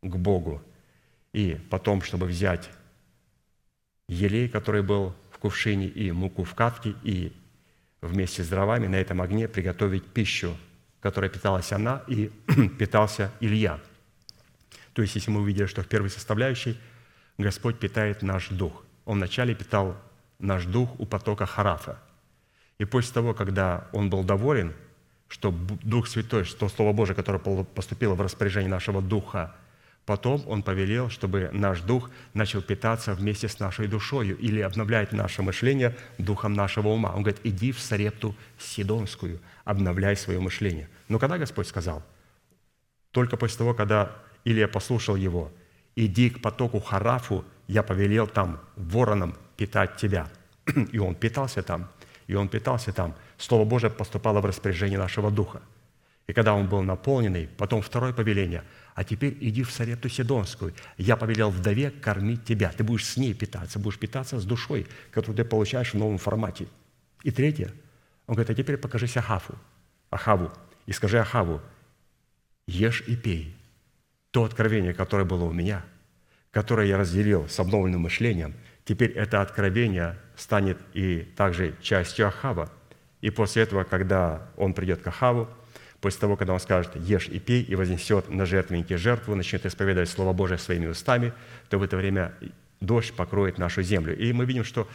к 0.00 0.16
Богу. 0.16 0.62
И 1.34 1.60
потом, 1.68 2.00
чтобы 2.00 2.24
взять 2.24 2.70
елей, 4.08 4.48
который 4.48 4.82
был 4.82 5.14
в 5.30 5.36
кувшине, 5.36 5.86
и 5.86 6.10
муку 6.12 6.44
в 6.44 6.54
катке, 6.54 6.94
и 7.02 7.36
вместе 8.00 8.42
с 8.42 8.48
дровами 8.48 8.86
на 8.86 8.96
этом 8.96 9.20
огне 9.20 9.48
приготовить 9.48 10.06
пищу, 10.06 10.56
которой 11.08 11.30
питалась 11.30 11.72
она 11.72 12.02
и 12.06 12.30
питался 12.78 13.30
Илья– 13.40 13.80
то 14.96 15.02
есть, 15.02 15.14
если 15.14 15.30
мы 15.30 15.42
увидели, 15.42 15.66
что 15.66 15.82
в 15.82 15.86
первой 15.88 16.08
составляющей 16.08 16.80
Господь 17.36 17.78
питает 17.78 18.22
наш 18.22 18.48
дух. 18.48 18.82
Он 19.04 19.18
вначале 19.18 19.54
питал 19.54 19.94
наш 20.38 20.64
дух 20.64 20.98
у 20.98 21.04
потока 21.04 21.44
Харафа. 21.44 21.98
И 22.78 22.86
после 22.86 23.12
того, 23.12 23.34
когда 23.34 23.88
он 23.92 24.08
был 24.08 24.24
доволен, 24.24 24.72
что 25.28 25.50
Дух 25.82 26.08
Святой, 26.08 26.44
что 26.44 26.70
Слово 26.70 26.94
Божие, 26.94 27.14
которое 27.14 27.38
поступило 27.38 28.14
в 28.14 28.22
распоряжение 28.22 28.70
нашего 28.70 29.02
духа, 29.02 29.54
потом 30.06 30.42
он 30.46 30.62
повелел, 30.62 31.10
чтобы 31.10 31.50
наш 31.52 31.80
дух 31.80 32.10
начал 32.32 32.62
питаться 32.62 33.12
вместе 33.14 33.48
с 33.48 33.58
нашей 33.58 33.88
душою 33.88 34.38
или 34.38 34.60
обновлять 34.60 35.12
наше 35.12 35.42
мышление 35.42 35.94
духом 36.16 36.54
нашего 36.54 36.88
ума. 36.88 37.12
Он 37.14 37.22
говорит, 37.22 37.40
иди 37.44 37.72
в 37.72 37.80
Сарепту 37.80 38.34
Сидонскую, 38.58 39.40
обновляй 39.64 40.16
свое 40.16 40.40
мышление. 40.40 40.88
Но 41.08 41.18
когда 41.18 41.36
Господь 41.36 41.68
сказал? 41.68 42.02
Только 43.10 43.36
после 43.36 43.58
того, 43.58 43.74
когда 43.74 44.12
Илья 44.46 44.68
послушал 44.68 45.16
его. 45.16 45.50
«Иди 45.96 46.30
к 46.30 46.40
потоку 46.40 46.78
Харафу, 46.78 47.44
я 47.66 47.82
повелел 47.82 48.28
там 48.28 48.60
вороном 48.76 49.36
питать 49.56 49.96
тебя». 49.96 50.28
И 50.92 50.98
он 50.98 51.16
питался 51.16 51.62
там, 51.62 51.88
и 52.28 52.34
он 52.34 52.48
питался 52.48 52.92
там. 52.92 53.14
Слово 53.38 53.64
Божие 53.64 53.90
поступало 53.90 54.40
в 54.40 54.44
распоряжение 54.44 54.98
нашего 54.98 55.30
духа. 55.30 55.62
И 56.28 56.32
когда 56.32 56.54
он 56.54 56.68
был 56.68 56.82
наполненный, 56.82 57.48
потом 57.56 57.82
второе 57.82 58.12
повеление, 58.12 58.62
а 58.96 59.04
теперь 59.04 59.36
иди 59.42 59.62
в 59.62 59.70
Сарепту 59.70 60.08
Сидонскую. 60.08 60.72
Я 60.96 61.16
повелел 61.16 61.50
вдове 61.50 61.90
кормить 61.90 62.44
тебя. 62.44 62.72
Ты 62.72 62.82
будешь 62.82 63.04
с 63.04 63.18
ней 63.18 63.34
питаться, 63.34 63.78
будешь 63.78 63.98
питаться 63.98 64.40
с 64.40 64.44
душой, 64.46 64.86
которую 65.10 65.36
ты 65.36 65.44
получаешь 65.44 65.92
в 65.92 65.98
новом 65.98 66.16
формате. 66.16 66.66
И 67.22 67.30
третье, 67.30 67.72
он 68.26 68.36
говорит, 68.36 68.50
а 68.50 68.54
теперь 68.54 68.78
покажись 68.78 69.18
Ахаву, 69.18 69.58
Ахаву, 70.08 70.50
и 70.86 70.92
скажи 70.92 71.18
Ахаву, 71.18 71.60
ешь 72.66 73.04
и 73.06 73.16
пей, 73.16 73.54
то 74.30 74.44
откровение, 74.44 74.94
которое 74.94 75.24
было 75.24 75.44
у 75.44 75.52
меня, 75.52 75.84
которое 76.50 76.86
я 76.86 76.96
разделил 76.96 77.50
с 77.50 77.60
обновленным 77.60 78.00
мышлением, 78.00 78.54
теперь 78.86 79.10
это 79.10 79.42
откровение 79.42 80.16
станет 80.36 80.78
и 80.94 81.20
также 81.36 81.76
частью 81.82 82.28
Ахава. 82.28 82.72
И 83.20 83.28
после 83.28 83.64
этого, 83.64 83.84
когда 83.84 84.48
он 84.56 84.72
придет 84.72 85.02
к 85.02 85.06
Ахаву, 85.06 85.50
после 86.06 86.20
того, 86.20 86.36
когда 86.36 86.52
он 86.52 86.60
скажет 86.60 86.94
«Ешь 86.94 87.26
и 87.26 87.40
пей» 87.40 87.64
и 87.64 87.74
вознесет 87.74 88.28
на 88.28 88.46
жертвенники 88.46 88.94
жертву, 88.94 89.34
начнет 89.34 89.66
исповедовать 89.66 90.08
Слово 90.08 90.32
Божие 90.32 90.56
своими 90.56 90.86
устами, 90.86 91.32
то 91.68 91.78
в 91.78 91.82
это 91.82 91.96
время 91.96 92.32
дождь 92.80 93.12
покроет 93.12 93.58
нашу 93.58 93.82
землю. 93.82 94.16
И 94.16 94.32
мы 94.32 94.44
видим, 94.44 94.62
что 94.62 94.88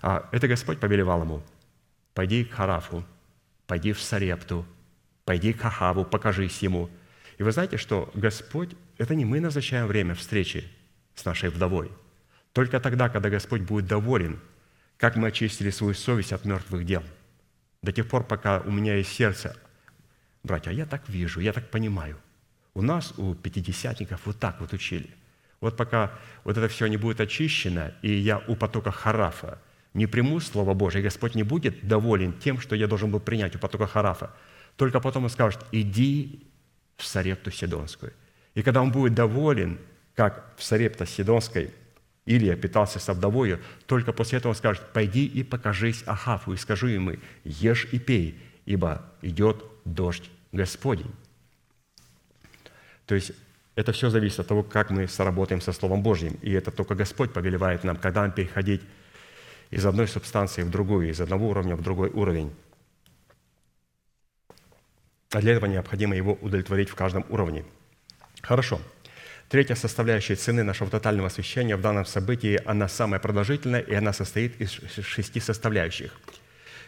а, 0.00 0.26
это 0.32 0.48
Господь 0.48 0.80
повелевал 0.80 1.20
ему 1.20 1.42
«Пойди 2.14 2.46
к 2.46 2.54
Харафу, 2.54 3.04
пойди 3.66 3.92
в 3.92 4.00
Сарепту, 4.00 4.64
пойди 5.26 5.52
к 5.52 5.62
Ахаву, 5.66 6.06
покажись 6.06 6.62
ему». 6.62 6.88
И 7.36 7.42
вы 7.42 7.52
знаете, 7.52 7.76
что 7.76 8.10
Господь 8.14 8.70
это 8.96 9.14
не 9.14 9.26
мы 9.26 9.40
назначаем 9.40 9.86
время 9.86 10.14
встречи 10.14 10.64
с 11.14 11.26
нашей 11.26 11.50
вдовой. 11.50 11.92
Только 12.54 12.80
тогда, 12.80 13.10
когда 13.10 13.28
Господь 13.28 13.60
будет 13.60 13.86
доволен, 13.86 14.40
как 14.96 15.16
мы 15.16 15.28
очистили 15.28 15.68
свою 15.68 15.92
совесть 15.92 16.32
от 16.32 16.46
мертвых 16.46 16.86
дел. 16.86 17.02
До 17.82 17.92
тех 17.92 18.08
пор, 18.08 18.24
пока 18.24 18.60
у 18.60 18.70
меня 18.70 18.96
есть 18.96 19.12
сердце, 19.12 19.58
братья, 20.44 20.70
я 20.70 20.86
так 20.86 21.08
вижу, 21.08 21.40
я 21.40 21.52
так 21.52 21.70
понимаю. 21.70 22.16
У 22.74 22.82
нас, 22.82 23.14
у 23.18 23.34
пятидесятников, 23.34 24.20
вот 24.24 24.38
так 24.38 24.60
вот 24.60 24.72
учили. 24.72 25.10
Вот 25.60 25.76
пока 25.76 26.12
вот 26.44 26.56
это 26.56 26.68
все 26.68 26.86
не 26.86 26.96
будет 26.96 27.20
очищено, 27.20 27.94
и 28.02 28.12
я 28.12 28.38
у 28.46 28.54
потока 28.54 28.90
Харафа 28.90 29.58
не 29.94 30.06
приму 30.06 30.40
Слово 30.40 30.74
Божие, 30.74 31.02
Господь 31.02 31.34
не 31.34 31.42
будет 31.42 31.86
доволен 31.86 32.32
тем, 32.32 32.60
что 32.60 32.76
я 32.76 32.86
должен 32.86 33.10
был 33.10 33.20
принять 33.20 33.56
у 33.56 33.58
потока 33.58 33.86
Харафа. 33.86 34.30
Только 34.76 35.00
потом 35.00 35.24
Он 35.24 35.30
скажет, 35.30 35.64
иди 35.72 36.46
в 36.96 37.04
Сарепту 37.04 37.50
Сидонскую. 37.50 38.12
И 38.54 38.62
когда 38.62 38.82
Он 38.82 38.92
будет 38.92 39.14
доволен, 39.14 39.78
как 40.14 40.54
в 40.56 40.62
Сарепта 40.62 41.06
Сидонской– 41.06 41.72
Илья 42.26 42.56
питался 42.56 42.98
со 42.98 43.12
вдовою, 43.12 43.60
только 43.86 44.12
после 44.12 44.38
этого 44.38 44.50
он 44.50 44.56
скажет, 44.56 44.82
«Пойди 44.92 45.26
и 45.26 45.42
покажись 45.42 46.02
Ахаву, 46.06 46.54
и 46.54 46.56
скажи 46.56 46.90
ему, 46.90 47.16
ешь 47.44 47.86
и 47.92 47.98
пей, 47.98 48.38
ибо 48.66 49.02
идет 49.22 49.64
дождь 49.84 50.30
Господень». 50.52 51.12
То 53.06 53.14
есть 53.14 53.32
это 53.74 53.92
все 53.92 54.08
зависит 54.10 54.40
от 54.40 54.46
того, 54.46 54.62
как 54.62 54.90
мы 54.90 55.08
сработаем 55.08 55.60
со 55.60 55.72
Словом 55.72 56.02
Божьим. 56.02 56.38
И 56.42 56.52
это 56.52 56.70
только 56.70 56.94
Господь 56.94 57.32
повелевает 57.32 57.84
нам, 57.84 57.96
когда 57.96 58.22
нам 58.22 58.32
переходить 58.32 58.82
из 59.70 59.84
одной 59.84 60.06
субстанции 60.06 60.62
в 60.62 60.70
другую, 60.70 61.10
из 61.10 61.20
одного 61.20 61.48
уровня 61.48 61.74
в 61.74 61.82
другой 61.82 62.08
уровень. 62.10 62.54
А 65.32 65.40
для 65.40 65.54
этого 65.54 65.66
необходимо 65.66 66.14
его 66.14 66.34
удовлетворить 66.34 66.88
в 66.88 66.94
каждом 66.94 67.26
уровне. 67.28 67.64
Хорошо. 68.40 68.80
Третья 69.48 69.74
составляющая 69.74 70.36
цены 70.36 70.62
нашего 70.62 70.88
тотального 70.88 71.26
освящения 71.26 71.76
в 71.76 71.80
данном 71.80 72.06
событии, 72.06 72.60
она 72.64 72.88
самая 72.88 73.20
продолжительная, 73.20 73.80
и 73.80 73.94
она 73.94 74.12
состоит 74.12 74.60
из 74.60 74.70
шести 74.70 75.40
составляющих. 75.40 76.12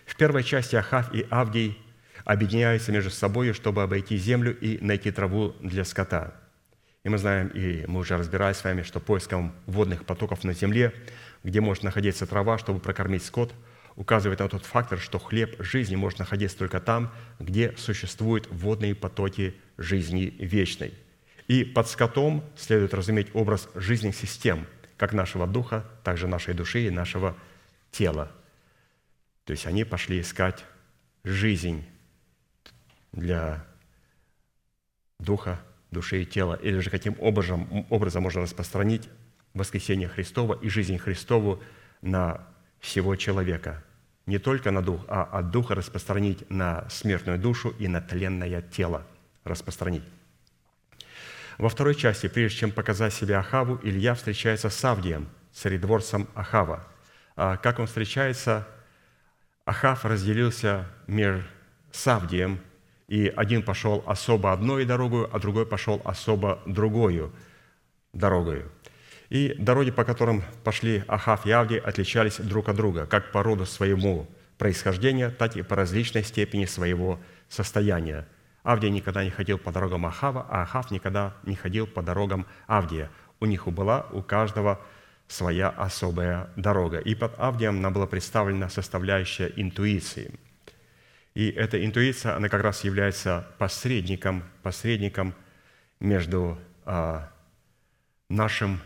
В 0.07 0.16
первой 0.16 0.42
части 0.42 0.76
Ахав 0.76 1.14
и 1.14 1.26
Авдий 1.28 1.78
объединяются 2.24 2.92
между 2.92 3.11
собой, 3.11 3.52
чтобы 3.52 3.82
обойти 3.82 4.16
землю 4.16 4.59
и 4.59 4.82
найти 4.82 5.11
траву 5.11 5.54
для 5.61 5.84
скота. 5.84 6.32
И 7.04 7.11
мы 7.11 7.18
знаем, 7.18 7.48
и 7.48 7.84
мы 7.86 8.00
уже 8.00 8.16
разбирались 8.16 8.57
с 8.57 8.64
вами, 8.64 8.80
что 8.80 8.98
поиском 8.98 9.54
водных 9.66 10.07
потоков 10.07 10.42
на 10.42 10.54
земле, 10.54 10.94
где 11.44 11.61
может 11.61 11.82
находиться 11.82 12.26
трава, 12.26 12.57
чтобы 12.57 12.80
прокормить 12.80 13.24
скот, 13.24 13.52
указывает 13.96 14.40
на 14.40 14.48
тот 14.48 14.64
фактор, 14.64 14.98
что 14.98 15.18
хлеб 15.18 15.54
жизни 15.59 15.96
может 15.96 16.18
находиться 16.18 16.57
только 16.57 16.80
там, 16.80 17.12
где 17.38 17.74
существуют 17.76 18.48
водные 18.50 18.94
потоки 18.94 19.54
жизни 19.76 20.34
вечной– 20.38 20.94
и 21.48 21.64
под 21.64 21.88
скотом 21.88 22.44
следует 22.57 22.92
разуметь 22.92 23.28
образ 23.34 23.68
жизненных 23.74 24.16
систем, 24.16 24.66
как 24.96 25.12
нашего 25.12 25.46
духа, 25.46 25.84
так 26.02 26.16
же 26.16 26.26
нашей 26.26 26.54
души 26.54 26.86
и 26.86 26.90
нашего 26.90 27.36
тела. 27.92 28.32
То 29.47 29.53
есть 29.53 29.64
они 29.64 29.84
пошли 29.84 30.20
искать 30.20 30.64
жизнь 31.22 31.84
для 33.12 33.64
духа, 35.20 35.61
души 35.92 36.22
и 36.22 36.26
тела, 36.26 36.55
или 36.55 36.80
же 36.80 36.90
каким 36.90 37.16
образом, 37.20 37.86
образом 37.88 38.24
можно 38.24 38.42
распространить 38.42 39.09
воскресение 39.55 40.09
Христова 40.09 40.59
и 40.61 40.68
жизнь 40.68 40.99
Христову 40.99 41.62
на 42.03 42.44
всего 42.80 43.14
человека. 43.14 43.84
Не 44.26 44.38
только 44.38 44.72
на 44.72 44.82
дух, 44.82 45.05
а 45.07 45.22
от 45.22 45.53
духа 45.53 45.76
распространить 45.76 46.51
на 46.51 46.88
смертную 46.90 47.38
душу 47.38 47.70
и 47.78 47.86
на 47.86 48.01
тленное 48.01 48.61
тело 48.61 49.07
распространить. 49.44 50.03
Во 51.57 51.68
второй 51.68 51.94
части, 51.94 52.26
прежде 52.26 52.59
чем 52.59 52.72
показать 52.72 53.14
себя 53.14 53.38
Ахаву, 53.38 53.78
Илья 53.84 54.14
встречается 54.14 54.70
с 54.70 54.84
Авдием, 54.84 55.28
царедворцем 55.53 56.26
Ахава. 56.34 56.84
А 57.36 57.57
как 57.57 57.78
он 57.78 57.86
встречается? 57.86 58.66
Ахав 59.66 60.06
разделился 60.06 60.86
между 61.06 61.46
Савдием, 61.92 62.60
и 63.08 63.30
один 63.36 63.62
пошел 63.62 64.02
особо 64.06 64.52
одной 64.52 64.86
дорогой, 64.86 65.28
а 65.30 65.38
другой 65.38 65.66
пошел 65.66 66.00
особо 66.04 66.62
другую 66.64 67.32
дорогою. 68.14 68.72
И 69.28 69.54
дороги, 69.58 69.90
по 69.90 70.04
которым 70.04 70.42
пошли 70.64 71.04
Ахав 71.08 71.44
и 71.44 71.50
Авдий, 71.50 71.78
отличались 71.78 72.38
друг 72.38 72.68
от 72.68 72.76
друга, 72.76 73.06
как 73.06 73.32
по 73.32 73.42
роду 73.42 73.66
своему 73.66 74.26
происхождения, 74.56 75.30
так 75.30 75.56
и 75.56 75.62
по 75.62 75.76
различной 75.76 76.22
степени 76.22 76.64
своего 76.64 77.20
состояния– 77.50 78.26
Авдия 78.66 78.90
никогда 78.90 79.22
не 79.22 79.30
ходил 79.30 79.58
по 79.58 79.70
дорогам 79.70 80.06
Ахава, 80.06 80.44
а 80.50 80.62
Ахав 80.62 80.90
никогда 80.90 81.34
не 81.44 81.54
ходил 81.54 81.86
по 81.86 82.02
дорогам 82.02 82.46
Авдия. 82.66 83.12
У 83.38 83.46
них 83.46 83.68
была 83.68 84.08
у 84.10 84.22
каждого 84.22 84.80
своя 85.28 85.68
особая 85.68 86.50
дорога. 86.56 86.98
И 86.98 87.14
под 87.14 87.38
Авдием 87.38 87.80
нам 87.80 87.92
была 87.92 88.06
представлена 88.06 88.68
составляющая 88.68 89.52
интуиции. 89.56 90.32
И 91.34 91.50
эта 91.50 91.84
интуиция, 91.84 92.36
она 92.36 92.48
как 92.48 92.62
раз 92.62 92.84
является 92.84 93.46
посредником, 93.58 94.44
посредником 94.62 95.34
между 96.00 96.58
а, 96.84 97.30
нашим 98.28 98.80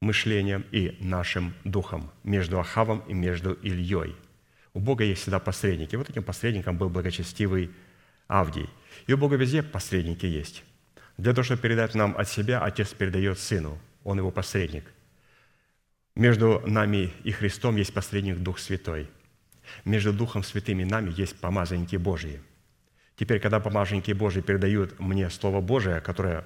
мышлением 0.00 0.64
и 0.72 0.96
нашим 1.00 1.54
духом, 1.64 2.10
между 2.24 2.58
Ахавом 2.58 3.00
и 3.06 3.14
между 3.14 3.52
Ильей. 3.52 4.16
У 4.72 4.80
Бога 4.80 5.04
есть 5.04 5.22
всегда 5.22 5.38
посредники. 5.38 5.96
Вот 5.96 6.08
этим 6.08 6.22
посредником 6.22 6.78
был 6.78 6.88
благочестивый 6.88 7.70
Авдий. 8.26 8.70
И 9.06 9.12
у 9.12 9.18
Бога 9.18 9.36
везде 9.36 9.62
посредники 9.62 10.26
есть. 10.26 10.64
Для 11.16 11.32
того, 11.32 11.42
чтобы 11.42 11.60
передать 11.60 11.94
нам 11.94 12.16
от 12.16 12.28
себя, 12.28 12.60
Отец 12.60 12.94
передает 12.94 13.38
Сыну. 13.38 13.78
Он 14.04 14.18
его 14.18 14.30
посредник. 14.30 14.84
Между 16.20 16.60
нами 16.66 17.14
и 17.24 17.32
Христом 17.32 17.76
есть 17.76 17.94
посредник 17.94 18.40
Дух 18.40 18.58
Святой. 18.58 19.08
Между 19.86 20.12
Духом 20.12 20.42
Святым 20.42 20.80
и 20.80 20.84
нами 20.84 21.14
есть 21.16 21.40
помазанники 21.40 21.96
Божьи. 21.96 22.42
Теперь, 23.16 23.40
когда 23.40 23.58
помазанники 23.58 24.12
Божьи 24.12 24.42
передают 24.42 25.00
мне 25.00 25.30
Слово 25.30 25.62
Божие, 25.62 26.02
которое 26.02 26.44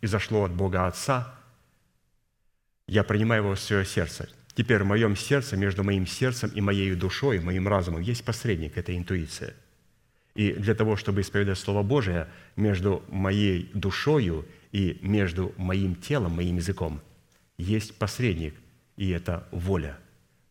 изошло 0.00 0.44
от 0.44 0.52
Бога 0.52 0.86
Отца, 0.86 1.34
я 2.88 3.04
принимаю 3.04 3.42
его 3.42 3.54
в 3.54 3.60
свое 3.60 3.84
сердце. 3.84 4.30
Теперь 4.54 4.82
в 4.82 4.86
моем 4.86 5.14
сердце, 5.14 5.58
между 5.58 5.84
моим 5.84 6.06
сердцем 6.06 6.50
и 6.54 6.62
моей 6.62 6.94
душой, 6.94 7.38
моим 7.38 7.68
разумом 7.68 8.00
есть 8.00 8.24
посредник, 8.24 8.78
это 8.78 8.96
интуиция– 8.96 9.52
и 10.34 10.52
для 10.52 10.74
того, 10.74 10.96
чтобы 10.96 11.22
исповедать 11.22 11.58
Слово 11.58 11.82
Божие 11.82 12.28
между 12.56 13.02
моей 13.08 13.70
душою 13.72 14.46
и 14.70 14.98
между 15.00 15.54
моим 15.56 15.94
телом, 15.96 16.32
моим 16.32 16.56
языком, 16.56 17.00
есть 17.56 17.98
посредник, 17.98 18.54
и 18.96 19.10
это 19.10 19.46
воля. 19.50 19.98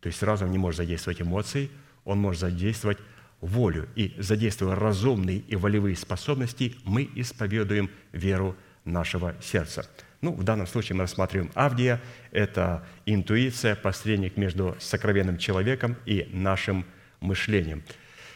То 0.02 0.08
есть 0.08 0.22
разум 0.24 0.52
не 0.52 0.58
может 0.58 0.78
задействовать 0.78 1.22
эмоции, 1.22 1.70
он 2.04 2.20
может 2.20 2.42
задействовать 2.42 2.98
волю. 3.42 3.88
И 3.96 4.16
задействуя 4.18 4.76
разумные 4.76 5.40
и 5.40 5.56
волевые 5.56 5.96
способности, 5.96 6.76
мы 6.84 7.10
исповедуем 7.16 7.90
веру 8.12 8.56
нашего 8.84 9.36
сердца. 9.42 9.90
Ну, 10.22 10.32
в 10.34 10.44
данном 10.44 10.68
случае 10.68 10.96
мы 10.96 11.02
рассматриваем 11.02 11.52
Авдия. 11.56 12.02
Это 12.32 12.86
интуиция, 13.06 13.76
посредник 13.76 14.38
между 14.38 14.76
сокровенным 14.80 15.38
человеком 15.38 15.98
и 16.06 16.30
нашим 16.32 16.86
мышлением– 17.20 17.84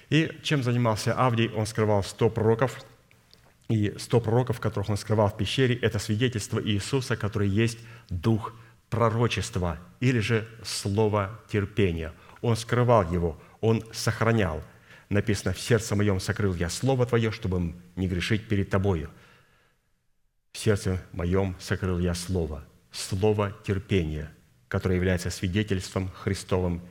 и 0.09 0.31
чем 0.41 0.63
занимался 0.63 1.13
Авдий? 1.13 1.49
Он 1.49 1.65
скрывал 1.67 2.03
сто 2.03 2.29
пророков, 2.29 2.83
и 3.69 3.93
сто 3.99 4.19
пророков, 4.19 4.59
которых 4.59 4.89
он 4.89 4.97
скрывал 4.97 5.29
в 5.29 5.37
пещере, 5.37 5.75
это 5.75 5.99
свидетельство 5.99 6.59
Иисуса, 6.59 7.15
который 7.15 7.47
есть 7.47 7.77
дух 8.09 8.55
пророчества 8.89 9.79
или 9.99 10.19
же 10.19 10.47
слово 10.63 11.39
терпения. 11.49 12.13
Он 12.41 12.55
скрывал 12.55 13.11
его, 13.11 13.39
он 13.61 13.83
сохранял. 13.91 14.63
Написано, 15.09 15.53
в 15.53 15.59
сердце 15.59 15.95
моем 15.95 16.19
сокрыл 16.19 16.53
я 16.53 16.69
слово 16.69 17.05
Твое, 17.05 17.31
чтобы 17.31 17.75
не 17.95 18.07
грешить 18.07 18.47
перед 18.47 18.69
Тобою. 18.69 19.09
В 20.51 20.57
сердце 20.57 21.01
моем 21.11 21.55
сокрыл 21.59 21.99
я 21.99 22.13
слово, 22.13 22.65
слово 22.91 23.55
терпения, 23.65 24.31
которое 24.67 24.95
является 24.95 25.29
свидетельством 25.29 26.09
Христовым 26.09 26.81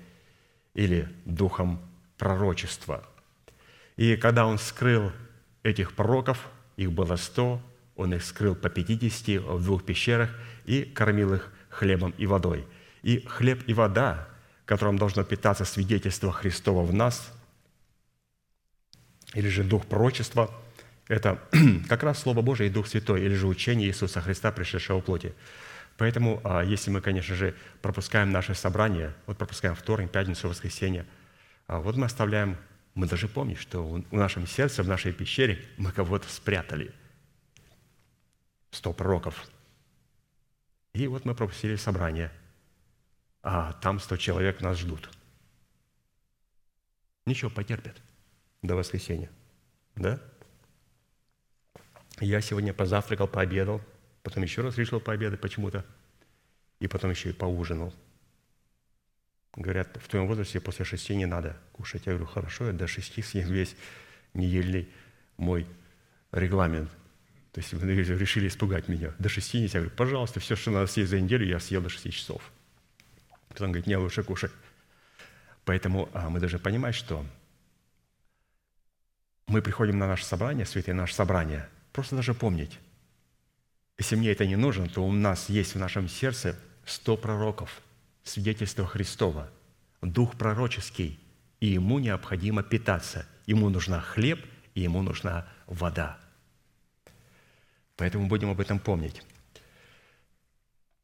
или 0.74 1.08
духом 1.24 1.80
пророчества. 2.16 3.04
И 3.96 4.16
когда 4.16 4.46
он 4.46 4.58
скрыл 4.58 5.12
этих 5.62 5.94
пророков, 5.94 6.48
их 6.76 6.92
было 6.92 7.16
сто, 7.16 7.60
он 7.96 8.14
их 8.14 8.24
скрыл 8.24 8.54
по 8.54 8.68
пятидесяти 8.68 9.38
в 9.38 9.62
двух 9.64 9.84
пещерах 9.84 10.30
и 10.64 10.82
кормил 10.82 11.34
их 11.34 11.52
хлебом 11.78 12.14
и 12.18 12.26
водой. 12.26 12.66
И 13.02 13.20
хлеб 13.26 13.62
и 13.66 13.74
вода, 13.74 14.28
которым 14.64 14.98
должно 14.98 15.24
питаться 15.24 15.64
свидетельство 15.64 16.32
Христова 16.32 16.84
в 16.84 16.92
нас, 16.92 17.32
или 19.34 19.48
же 19.48 19.64
дух 19.64 19.86
пророчества, 19.86 20.50
это 21.06 21.40
как 21.88 22.02
раз 22.02 22.20
Слово 22.20 22.42
Божие 22.42 22.68
и 22.68 22.72
Дух 22.72 22.86
Святой, 22.86 23.22
или 23.22 23.34
же 23.34 23.46
учение 23.46 23.88
Иисуса 23.88 24.20
Христа, 24.20 24.52
пришедшего 24.52 25.00
в 25.00 25.04
плоти. 25.04 25.32
Поэтому, 25.96 26.40
а, 26.44 26.62
если 26.62 26.90
мы, 26.90 27.00
конечно 27.00 27.34
же, 27.34 27.54
пропускаем 27.82 28.30
наше 28.30 28.54
собрание, 28.54 29.14
вот 29.26 29.38
пропускаем 29.38 29.74
вторник, 29.74 30.10
пятницу, 30.10 30.48
воскресенье– 30.48 31.06
а 31.68 31.80
вот 31.80 31.96
мы 31.96 32.06
оставляем, 32.06 32.56
мы 32.94 33.06
даже 33.06 33.28
помним, 33.28 33.56
что 33.56 33.86
в 33.86 34.12
нашем 34.12 34.46
сердце, 34.46 34.82
в 34.82 34.88
нашей 34.88 35.12
пещере 35.12 35.62
мы 35.76 35.92
кого-то 35.92 36.26
спрятали. 36.30 36.92
Сто 38.70 38.94
пророков. 38.94 39.46
И 40.92 41.06
вот 41.06 41.24
мы 41.24 41.34
пропустили 41.34 41.76
собрание. 41.76 42.32
а 43.42 43.72
там 43.74 44.00
100 44.00 44.16
человек 44.16 44.60
нас 44.60 44.78
ждут. 44.78 45.10
Ничего, 47.24 47.50
потерпят 47.50 47.96
до 48.62 48.74
воскресенья. 48.74 49.30
Да? 49.94 50.20
Я 52.20 52.40
сегодня 52.40 52.74
позавтракал, 52.74 53.28
пообедал, 53.28 53.80
потом 54.22 54.42
еще 54.42 54.62
раз 54.62 54.76
решил 54.76 55.00
пообедать 55.00 55.40
почему-то, 55.40 55.84
и 56.80 56.88
потом 56.88 57.10
еще 57.10 57.30
и 57.30 57.32
поужинал. 57.32 57.94
Говорят, 59.54 59.96
в 59.96 60.08
твоем 60.08 60.26
возрасте 60.26 60.60
после 60.60 60.84
шести 60.84 61.16
не 61.16 61.26
надо 61.26 61.56
кушать. 61.72 62.06
Я 62.06 62.12
говорю, 62.12 62.26
хорошо, 62.26 62.66
я 62.66 62.72
до 62.72 62.86
шести 62.86 63.22
съем 63.22 63.48
весь 63.48 63.76
недельный 64.34 64.88
мой 65.36 65.66
регламент. 66.32 66.90
То 67.52 67.60
есть 67.60 67.72
вы 67.72 67.94
решили 67.94 68.48
испугать 68.48 68.88
меня. 68.88 69.12
До 69.18 69.28
шести 69.28 69.60
нельзя. 69.60 69.78
Я 69.78 69.84
говорю, 69.84 69.96
пожалуйста, 69.96 70.40
все, 70.40 70.54
что 70.54 70.70
надо 70.70 70.86
съесть 70.86 71.10
за 71.10 71.20
неделю, 71.20 71.46
я 71.46 71.58
съел 71.60 71.82
до 71.82 71.88
шести 71.88 72.10
часов. 72.10 72.42
Потом 73.48 73.72
говорит, 73.72 73.86
не, 73.86 73.96
лучше 73.96 74.22
кушать. 74.22 74.52
Поэтому 75.64 76.08
а, 76.12 76.30
мы 76.30 76.40
должны 76.40 76.58
понимать, 76.58 76.94
что 76.94 77.24
мы 79.46 79.62
приходим 79.62 79.98
на 79.98 80.06
наше 80.06 80.24
собрание, 80.24 80.66
святые 80.66 80.94
наше 80.94 81.14
собрание, 81.14 81.68
просто 81.92 82.16
даже 82.16 82.34
помнить, 82.34 82.78
если 83.98 84.14
мне 84.14 84.30
это 84.30 84.46
не 84.46 84.54
нужно, 84.54 84.88
то 84.88 85.04
у 85.04 85.10
нас 85.10 85.48
есть 85.48 85.74
в 85.74 85.78
нашем 85.78 86.08
сердце 86.08 86.56
сто 86.86 87.16
пророков, 87.16 87.82
свидетельство 88.22 88.86
Христова, 88.86 89.50
дух 90.00 90.36
пророческий, 90.36 91.18
и 91.58 91.66
ему 91.66 91.98
необходимо 91.98 92.62
питаться. 92.62 93.26
Ему 93.46 93.68
нужна 93.70 94.00
хлеб, 94.00 94.44
и 94.74 94.82
ему 94.82 95.02
нужна 95.02 95.48
вода. 95.66 96.18
Поэтому 97.98 98.28
будем 98.28 98.48
об 98.48 98.60
этом 98.60 98.78
помнить. 98.78 99.22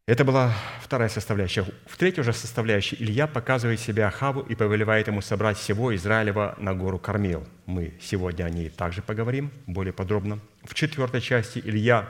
Это 0.07 0.25
была 0.25 0.55
вторая 0.81 1.09
составляющая. 1.09 1.67
В 1.87 1.97
третьей 1.97 2.23
же 2.23 2.33
составляющей 2.33 2.97
Илья 2.99 3.27
показывает 3.27 3.81
себя 3.81 4.07
Ахаву 4.09 4.43
и 4.43 4.55
повелевает 4.55 5.09
ему 5.09 5.21
собрать 5.21 5.57
всего 5.59 5.95
Израилева 5.97 6.55
на 6.59 6.75
гору 6.75 6.99
Кормил. 6.99 7.47
Мы 7.67 7.95
сегодня 8.01 8.45
о 8.45 8.51
ней 8.51 8.69
также 8.69 9.03
поговорим 9.03 9.51
более 9.67 9.93
подробно. 9.93 10.39
В 10.63 10.75
четвертой 10.75 11.21
части 11.21 11.61
Илья 11.65 12.09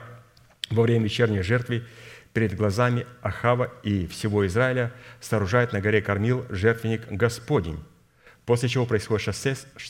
во 0.69 0.83
время 0.83 1.05
вечерней 1.05 1.41
жертвы 1.41 1.83
перед 2.33 2.55
глазами 2.55 3.07
Ахава 3.21 3.71
и 3.81 4.05
всего 4.07 4.45
Израиля 4.45 4.91
сооружает 5.19 5.73
на 5.73 5.81
горе 5.81 6.01
Кормил 6.01 6.45
жертвенник 6.49 7.07
Господень, 7.09 7.81
после 8.45 8.69
чего 8.69 8.85
происходит 8.85 9.35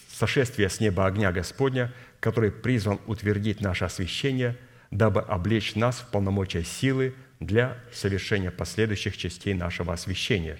сошествие 0.10 0.70
с 0.70 0.80
неба 0.80 1.06
огня 1.06 1.32
Господня, 1.32 1.91
который 2.20 2.52
призван 2.52 3.00
утвердить 3.08 3.62
наше 3.62 3.84
освящение, 3.84 4.56
дабы 4.98 5.22
облечь 5.22 5.76
нас 5.76 6.00
в 6.00 6.08
полномочия 6.08 6.64
силы– 6.64 7.14
для 7.39 7.78
совершения 7.91 8.52
последующих 8.52 9.18
частей 9.18 9.54
нашего 9.54 9.93
освящения. 9.93 10.58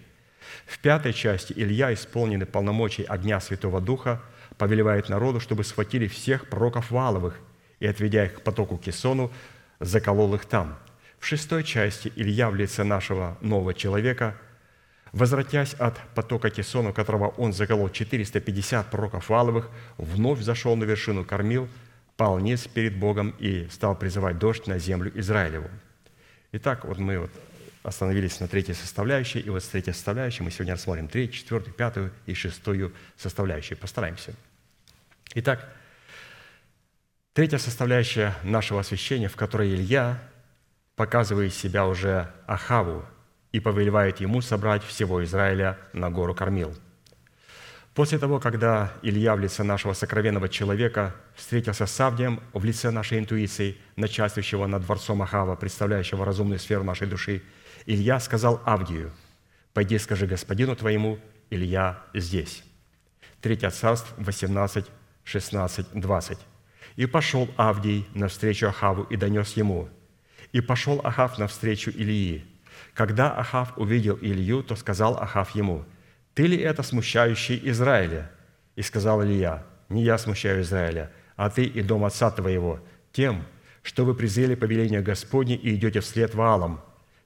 В 0.66 0.80
пятой 0.80 1.14
части 1.14 1.54
Илья, 1.56 1.94
исполненный 1.94 2.46
полномочий 2.46 3.04
огня 3.04 3.40
Святого 3.40 3.82
Духа, 3.82 4.22
повелевает 4.58 5.10
народу, 5.10 5.40
чтобы 5.40 5.64
схватили 5.64 6.08
всех 6.08 6.50
пророков 6.50 6.92
Валовых 6.92 7.40
и, 7.80 7.88
отведя 7.88 8.26
их 8.26 8.36
к 8.36 8.42
потоку 8.42 8.78
Кесону, 8.78 9.32
заколол 9.80 10.36
их 10.36 10.46
там. 10.46 10.78
В 11.20 11.26
шестой 11.26 11.64
части 11.64 12.12
Илья 12.16 12.50
в 12.50 12.56
лице 12.56 12.84
нашего 12.84 13.38
нового 13.42 13.74
человека, 13.74 14.36
возвратясь 15.12 15.74
от 15.74 15.98
потока 16.14 16.50
Кесону, 16.50 16.94
которого 16.94 17.30
он 17.30 17.54
заколол 17.54 17.90
450 17.90 18.92
пророков 18.92 19.30
Валовых, 19.30 19.70
вновь 19.98 20.42
зашел 20.42 20.76
на 20.76 20.84
вершину 20.84 21.26
кормил, 21.26 21.68
пал 22.18 22.40
низ 22.40 22.68
перед 22.68 22.98
Богом 22.98 23.36
и 23.40 23.68
стал 23.70 23.98
призывать 23.98 24.40
дождь 24.40 24.68
на 24.68 24.80
землю 24.80 25.12
Израилеву. 25.16 25.70
Итак, 26.52 26.86
вот 26.86 26.98
мы 26.98 27.20
вот 27.20 27.32
остановились 27.84 28.40
на 28.40 28.48
третьей 28.48 28.74
составляющей, 28.74 29.40
и 29.40 29.50
вот 29.50 29.64
с 29.64 29.68
третьей 29.68 29.94
составляющей 29.94 30.44
мы 30.44 30.52
сегодня 30.52 30.74
рассмотрим 30.74 31.08
третью, 31.08 31.36
четвертую, 31.36 31.74
пятую 31.74 32.14
и 32.26 32.34
шестую 32.34 32.94
составляющие. 33.18 33.78
Постараемся. 33.78 34.34
Итак, 35.34 35.70
третья 37.34 37.58
составляющая 37.58 38.34
нашего 38.44 38.80
освящения, 38.80 39.28
в 39.28 39.36
которой 39.36 39.74
Илья 39.76 40.20
показывает 40.96 41.54
себя 41.54 41.86
уже 41.86 42.32
Ахаву 42.48 43.06
и 43.52 43.60
повелевает 43.60 44.22
ему 44.22 44.42
собрать 44.42 44.84
всего 44.84 45.24
Израиля 45.24 45.78
на 45.94 46.10
гору 46.10 46.34
Кормил– 46.34 46.74
После 47.96 48.20
того, 48.20 48.42
когда 48.42 48.92
Илья 49.04 49.38
в 49.38 49.40
лице 49.40 49.64
нашего 49.64 49.94
сокровенного 49.94 50.50
человека 50.50 51.16
встретился 51.34 51.86
с 51.86 52.02
Авдием 52.02 52.42
в 52.52 52.66
лице 52.66 52.92
нашей 52.92 53.20
интуиции, 53.20 53.78
начальствующего 53.96 54.68
над 54.68 54.84
дворцом 54.84 55.22
Ахава, 55.22 55.56
представляющего 55.56 56.26
разумную 56.26 56.60
сферу 56.60 56.84
нашей 56.84 57.08
души, 57.08 57.42
Илья 57.86 58.20
сказал 58.20 58.62
Авдию, 58.66 59.14
«Пойди 59.74 59.98
скажи 59.98 60.28
господину 60.28 60.76
твоему, 60.76 61.20
Илья 61.50 62.04
здесь». 62.14 62.66
Третье 63.40 63.70
царство, 63.70 64.14
18, 64.18 64.86
16, 65.24 65.88
20. 65.94 66.38
«И 66.98 67.06
пошел 67.06 67.48
Авдий 67.56 68.10
навстречу 68.14 68.68
Ахаву 68.68 69.04
и 69.04 69.16
донес 69.16 69.56
ему. 69.56 69.88
И 70.52 70.60
пошел 70.60 71.00
Ахав 71.06 71.38
навстречу 71.38 71.92
Илии. 71.92 72.44
Когда 72.94 73.32
Ахав 73.32 73.78
увидел 73.78 74.20
Илью, 74.22 74.64
то 74.64 74.76
сказал 74.76 75.18
Ахав 75.18 75.56
ему– 75.56 75.86
ты 76.36 76.48
ли 76.48 76.58
это 76.58 76.84
смущающий 76.84 77.60
Израиля? 77.64 78.30
И 78.76 78.82
сказал 78.82 79.24
Илья, 79.24 79.64
не 79.88 80.04
я 80.04 80.18
смущаю 80.18 80.62
Израиля, 80.62 81.10
а 81.38 81.50
ты 81.50 81.64
и 81.64 81.82
дом 81.82 82.04
отца 82.04 82.30
твоего, 82.30 82.82
тем, 83.14 83.46
что 83.82 84.04
вы 84.04 84.14
презрели 84.14 84.56
повеление 84.56 85.02
Господне 85.02 85.56
и 85.56 85.74
идете 85.76 86.02
вслед 86.02 86.36
Ваалам. 86.36 86.82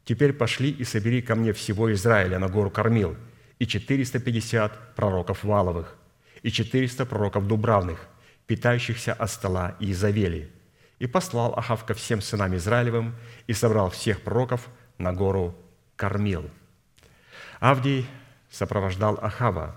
Теперь 0.06 0.32
пошли 0.32 0.70
и 0.70 0.84
собери 0.84 1.24
ко 1.24 1.36
мне 1.36 1.54
всего 1.54 1.92
Израиля 1.92 2.38
на 2.38 2.50
гору 2.50 2.70
Кормил, 2.70 3.18
и 3.58 3.66
450 3.66 4.96
пророков 4.96 5.44
Валовых, 5.44 5.96
и 6.44 6.52
400 6.52 7.06
пророков 7.08 7.48
Дубравных, 7.48 8.08
питающихся 8.46 9.14
от 9.14 9.32
стола 9.32 9.76
Иезавели. 9.80 10.52
И 11.00 11.08
послал 11.08 11.54
Ахав 11.58 11.84
ко 11.84 11.96
всем 11.96 12.22
сынам 12.22 12.56
Израилевым 12.56 13.16
и 13.48 13.54
собрал 13.54 13.90
всех 13.90 14.22
пророков 14.22 14.70
на 15.00 15.14
гору 15.14 15.56
Кормил. 15.96 16.50
Авдий 17.60 18.06
сопровождал 18.50 19.20
Ахава 19.22 19.76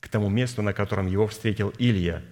к 0.00 0.08
тому 0.08 0.28
месту, 0.28 0.62
на 0.62 0.72
котором 0.72 1.06
его 1.06 1.26
встретил 1.26 1.72
Илья, 1.78 2.22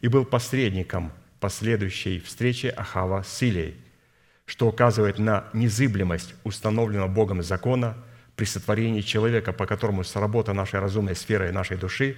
и 0.00 0.08
был 0.08 0.24
посредником 0.24 1.12
последующей 1.40 2.20
встречи 2.20 2.66
Ахава 2.66 3.22
с 3.22 3.42
Илией, 3.42 3.76
что 4.46 4.68
указывает 4.68 5.18
на 5.18 5.48
незыблемость 5.52 6.34
установленного 6.44 7.08
Богом 7.08 7.42
закона 7.42 7.96
при 8.36 8.44
сотворении 8.44 9.00
человека, 9.00 9.52
по 9.52 9.66
которому 9.66 10.04
сработа 10.04 10.52
нашей 10.52 10.80
разумной 10.80 11.16
сферы 11.16 11.52
нашей 11.52 11.76
души 11.76 12.16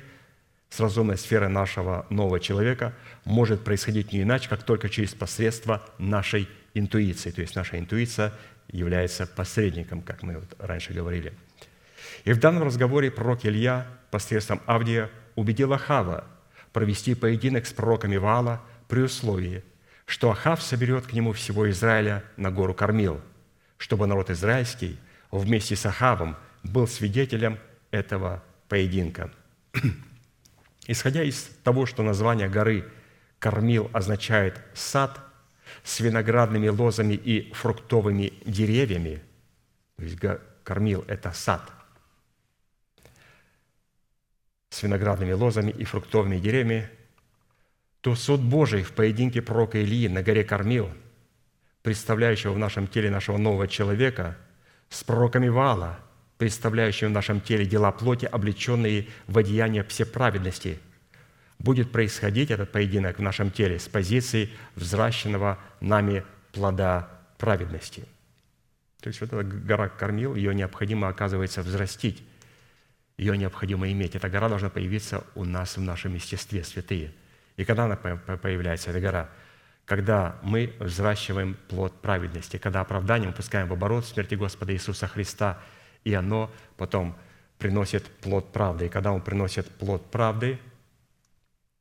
с 0.68 0.80
разумной 0.80 1.16
сферой 1.16 1.48
нашего 1.48 2.06
нового 2.10 2.40
человека 2.40 2.92
может 3.24 3.62
происходить 3.62 4.12
не 4.12 4.22
иначе, 4.22 4.48
как 4.48 4.64
только 4.64 4.88
через 4.88 5.14
посредство 5.14 5.82
нашей 5.98 6.48
интуиции. 6.74 7.30
То 7.30 7.40
есть 7.40 7.54
наша 7.54 7.78
интуиция 7.78 8.32
является 8.68 9.26
посредником, 9.26 10.02
как 10.02 10.22
мы 10.22 10.38
вот 10.38 10.54
раньше 10.58 10.92
говорили– 10.92 11.32
и 12.24 12.32
в 12.32 12.38
данном 12.38 12.64
разговоре 12.64 13.10
пророк 13.10 13.44
Илья 13.44 13.86
посредством 14.10 14.60
Авдия 14.66 15.10
убедил 15.34 15.72
Ахава 15.72 16.24
провести 16.72 17.14
поединок 17.14 17.66
с 17.66 17.72
пророками 17.72 18.16
Вала 18.16 18.62
при 18.88 19.00
условии, 19.00 19.64
что 20.04 20.30
Ахав 20.30 20.62
соберет 20.62 21.06
к 21.06 21.12
нему 21.12 21.32
всего 21.32 21.68
Израиля 21.70 22.24
на 22.36 22.50
гору 22.50 22.74
Кормил, 22.74 23.20
чтобы 23.78 24.06
народ 24.06 24.30
израильский 24.30 24.98
вместе 25.30 25.76
с 25.76 25.86
Ахавом 25.86 26.36
был 26.62 26.86
свидетелем 26.86 27.58
этого 27.90 28.42
поединка. 28.68 29.30
Исходя 30.86 31.22
из 31.22 31.50
того, 31.64 31.86
что 31.86 32.02
название 32.02 32.48
горы 32.48 32.84
Кормил 33.38 33.90
означает 33.92 34.60
«сад», 34.74 35.20
с 35.82 36.00
виноградными 36.00 36.68
лозами 36.68 37.14
и 37.14 37.52
фруктовыми 37.52 38.32
деревьями, 38.44 39.22
то 39.96 40.02
есть 40.04 40.18
Кормил– 40.64 41.04
это 41.08 41.32
сад, 41.32 41.70
с 44.76 44.82
виноградными 44.82 45.32
лозами 45.32 45.70
и 45.70 45.84
фруктовыми 45.84 46.38
деревьями, 46.38 46.90
то 48.02 48.14
суд 48.14 48.40
Божий 48.40 48.82
в 48.82 48.92
поединке 48.92 49.40
пророка 49.40 49.78
Илии 49.78 50.06
на 50.06 50.22
горе 50.22 50.44
Кормил, 50.44 50.90
представляющего 51.82 52.52
в 52.52 52.58
нашем 52.58 52.86
теле 52.86 53.10
нашего 53.10 53.38
нового 53.38 53.68
человека, 53.68 54.36
с 54.90 55.02
пророками 55.02 55.48
Вала, 55.48 55.98
представляющими 56.36 57.08
в 57.08 57.12
нашем 57.12 57.40
теле 57.40 57.64
дела 57.64 57.90
плоти, 57.90 58.26
облеченные 58.26 59.08
в 59.26 59.38
одеяние 59.38 59.82
всеправедности, 59.82 60.78
будет 61.58 61.90
происходить 61.90 62.50
этот 62.50 62.70
поединок 62.70 63.18
в 63.18 63.22
нашем 63.22 63.50
теле 63.50 63.78
с 63.78 63.88
позиции 63.88 64.50
взращенного 64.74 65.58
нами 65.80 66.22
плода 66.52 67.08
праведности. 67.38 68.04
То 69.00 69.08
есть 69.08 69.22
вот 69.22 69.32
эта 69.32 69.42
гора 69.42 69.88
Кормил, 69.88 70.34
ее 70.34 70.54
необходимо, 70.54 71.08
оказывается, 71.08 71.62
взрастить– 71.62 72.22
ее 73.16 73.36
необходимо 73.36 73.90
иметь. 73.90 74.14
Эта 74.14 74.28
гора 74.28 74.48
должна 74.48 74.68
появиться 74.68 75.24
у 75.34 75.44
нас 75.44 75.76
в 75.76 75.80
нашем 75.80 76.14
естестве, 76.14 76.64
святые. 76.64 77.12
И 77.56 77.64
когда 77.64 77.84
она 77.84 77.96
появляется, 77.96 78.90
эта 78.90 79.00
гора? 79.00 79.30
Когда 79.86 80.36
мы 80.42 80.74
взращиваем 80.80 81.56
плод 81.68 82.00
праведности, 82.02 82.58
когда 82.58 82.80
оправданием 82.80 83.32
пускаем 83.32 83.68
в 83.68 83.72
оборот 83.72 84.04
смерти 84.04 84.34
Господа 84.34 84.72
Иисуса 84.72 85.06
Христа 85.06 85.60
и 86.06 86.14
оно 86.14 86.52
потом 86.76 87.16
приносит 87.58 88.04
плод 88.04 88.52
правды. 88.52 88.86
И 88.86 88.88
когда 88.88 89.10
он 89.10 89.20
приносит 89.20 89.68
плод 89.68 90.08
правды, 90.08 90.60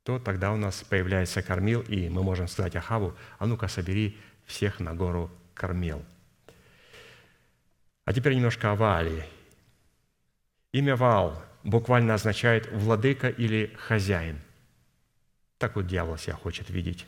то 0.03 0.17
тогда 0.17 0.51
у 0.51 0.57
нас 0.57 0.83
появляется 0.83 1.43
кормил, 1.43 1.81
и 1.81 2.09
мы 2.09 2.23
можем 2.23 2.47
сказать 2.47 2.75
Ахаву, 2.75 3.15
а 3.37 3.45
ну-ка 3.45 3.67
собери 3.67 4.17
всех 4.45 4.79
на 4.79 4.95
гору 4.95 5.29
кормил. 5.53 6.03
А 8.03 8.13
теперь 8.13 8.33
немножко 8.33 8.71
о 8.71 8.75
Ваале. 8.75 9.27
Имя 10.75 10.97
Ваал 10.97 11.41
буквально 11.63 12.15
означает 12.15 12.69
«владыка» 12.69 13.29
или 13.29 13.73
«хозяин». 13.77 14.41
Так 15.57 15.77
вот 15.77 15.87
дьявол 15.87 16.17
себя 16.17 16.33
хочет 16.33 16.69
видеть. 16.69 17.05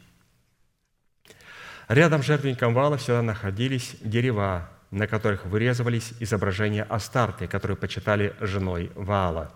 Рядом 1.89 2.23
с 2.23 2.27
жертвенником 2.27 2.73
Ваала 2.73 2.95
всегда 2.95 3.21
находились 3.21 3.97
дерева, 3.99 4.69
на 4.89 5.05
которых 5.05 5.45
вырезывались 5.45 6.13
изображения 6.21 6.83
Астарты, 6.83 7.47
которую 7.47 7.75
почитали 7.75 8.33
женой 8.39 8.89
Ваала. 8.95 9.51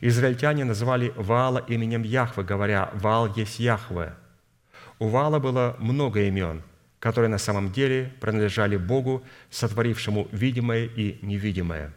Израильтяне 0.00 0.64
называли 0.64 1.12
Ваала 1.14 1.58
именем 1.68 2.02
Яхвы, 2.02 2.42
говоря 2.42 2.90
«Ваал 2.94 3.32
есть 3.36 3.60
Яхве». 3.60 4.12
У 4.98 5.06
Ваала 5.06 5.38
было 5.38 5.76
много 5.78 6.22
имен, 6.22 6.64
которые 6.98 7.28
на 7.28 7.38
самом 7.38 7.70
деле 7.70 8.12
принадлежали 8.20 8.76
Богу, 8.76 9.22
сотворившему 9.50 10.26
видимое 10.32 10.86
и 10.86 11.24
невидимое. 11.24 11.94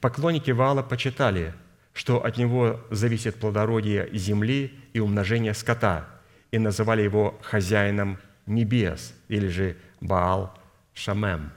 Поклонники 0.00 0.50
Ваала 0.50 0.82
почитали, 0.82 1.54
что 1.92 2.24
от 2.24 2.36
него 2.36 2.80
зависит 2.90 3.36
плодородие 3.36 4.08
земли 4.12 4.78
и 4.92 5.00
умножение 5.00 5.54
скота, 5.54 6.08
и 6.50 6.58
называли 6.58 7.02
его 7.02 7.38
хозяином 7.42 8.18
небес, 8.46 9.14
или 9.28 9.48
же 9.48 9.76
Баал 10.00 10.56
Шамем. 10.94 11.52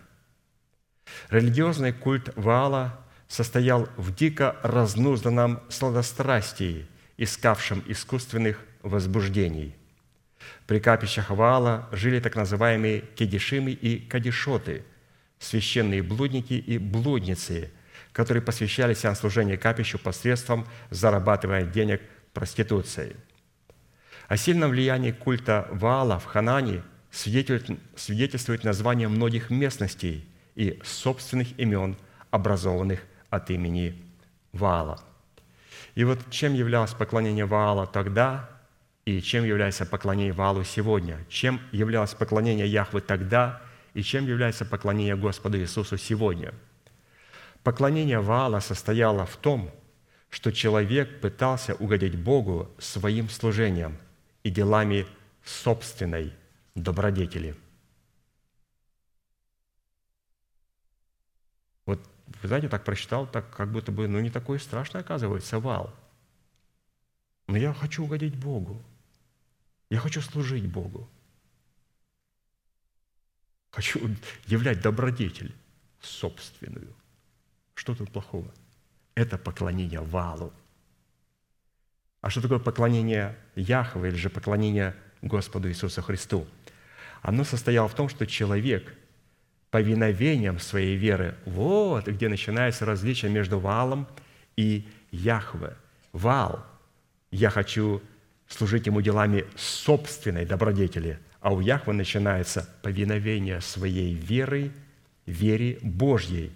Религиозный 1.30 1.94
культ 1.94 2.32
Ваала 2.36 3.00
состоял 3.28 3.88
в 3.98 4.14
дико 4.14 4.56
разнузданном 4.64 5.62
сладострастии, 5.70 6.88
искавшем 7.18 7.84
искусственных 7.88 8.60
возбуждений– 8.82 9.76
при 10.68 10.80
капищах 10.80 11.30
Ваала 11.30 11.90
жили 11.92 12.20
так 12.20 12.36
называемые 12.36 13.02
кедишимы 13.16 13.72
и 13.72 14.00
кадишоты, 14.00 14.84
священные 15.40 16.02
блудники 16.04 16.54
и 16.54 16.78
блудницы, 16.78 17.72
которые 18.14 18.44
посвящали 18.44 18.94
себя 18.94 19.16
служению 19.16 19.60
капищу 19.60 19.98
посредством 20.00 20.68
зарабатывания 20.90 21.66
денег 21.66 22.02
проституцией. 22.34 23.16
О 24.28 24.38
сильном 24.38 24.72
влиянии 24.72 25.12
культа 25.12 25.68
Ваала 25.72 26.20
в 26.20 26.26
Ханане 26.26 26.84
свидетельствует 27.12 28.64
название 28.64 29.08
многих 29.08 29.50
местностей 29.50 30.26
и 30.56 30.80
собственных 30.84 31.60
имен, 31.60 31.98
образованных 32.30 33.02
от 33.30 33.50
имени 33.50 34.02
Ваала. 34.54 35.02
И 35.96 36.04
вот 36.04 36.20
чем 36.30 36.54
являлось 36.54 36.94
поклонение 36.94 37.46
Ваала 37.46 37.88
тогда– 37.88 38.50
и 39.06 39.22
чем 39.22 39.44
является 39.46 39.86
поклонение 39.86 40.34
Валу 40.34 40.64
сегодня, 40.64 41.18
чем 41.30 41.60
являлось 41.72 42.14
поклонение 42.14 42.68
Яхвы 42.68 43.02
тогда 43.02 43.62
и 43.94 44.04
чем 44.04 44.28
является 44.28 44.64
поклонение 44.64 45.16
Господу 45.16 45.58
Иисусу 45.60 45.98
сегодня. 45.98 46.54
Поклонение 47.64 48.20
Ваала 48.20 48.60
состояло 48.60 49.26
в 49.26 49.38
том, 49.38 49.70
что 50.30 50.52
человек 50.52 51.22
пытался 51.22 51.76
угодить 51.76 52.18
Богу 52.18 52.72
своим 52.80 53.30
служением 53.30 53.98
и 54.44 54.50
делами 54.50 55.06
собственной 55.44 56.34
добродетели. 56.74 57.56
Вот, 61.86 62.00
вы 62.42 62.48
знаете, 62.48 62.70
так 62.70 62.84
прочитал, 62.84 63.28
так 63.28 63.56
как 63.56 63.72
будто 63.72 63.92
бы, 63.92 64.08
ну, 64.08 64.20
не 64.20 64.30
такой 64.30 64.60
страшный, 64.60 65.02
оказывается, 65.02 65.60
Вал. 65.60 65.94
Но 67.48 67.58
я 67.58 67.74
хочу 67.74 68.04
угодить 68.04 68.36
Богу. 68.36 68.82
Я 69.90 70.00
хочу 70.00 70.22
служить 70.22 70.66
Богу. 70.66 71.08
Хочу 73.72 74.00
являть 74.48 74.82
добродетель 74.82 75.54
собственную. 76.02 76.96
Что 77.82 77.96
тут 77.96 78.12
плохого? 78.12 78.46
Это 79.16 79.40
поклонение 79.40 80.02
валу. 80.02 80.54
А 82.22 82.30
что 82.30 82.40
такое 82.40 82.60
поклонение 82.60 83.36
Яхве 83.56 84.10
или 84.10 84.18
же 84.18 84.30
поклонение 84.30 84.96
Господу 85.24 85.68
Иисусу 85.68 86.04
Христу? 86.04 86.46
Оно 87.24 87.44
состояло 87.44 87.88
в 87.88 87.96
том, 87.96 88.08
что 88.08 88.28
человек 88.28 88.96
повиновением 89.72 90.60
своей 90.60 90.96
веры, 90.96 91.36
вот 91.48 92.06
где 92.08 92.30
начинается 92.30 92.86
различие 92.86 93.32
между 93.32 93.60
валом 93.60 94.08
и 94.56 94.88
Яхве. 95.10 95.74
Вал– 96.14 96.64
я 97.32 97.50
хочу 97.50 98.00
служить 98.48 98.86
Ему 98.86 99.02
делами 99.02 99.46
собственной 99.56 100.46
добродетели, 100.46 101.18
а 101.40 101.52
у 101.52 101.62
Яхвы 101.62 101.94
начинается 101.94 102.70
повиновение 102.84 103.60
своей 103.60 104.14
веры, 104.14 104.72
вере 105.26 105.80
Божьей. 105.82 106.52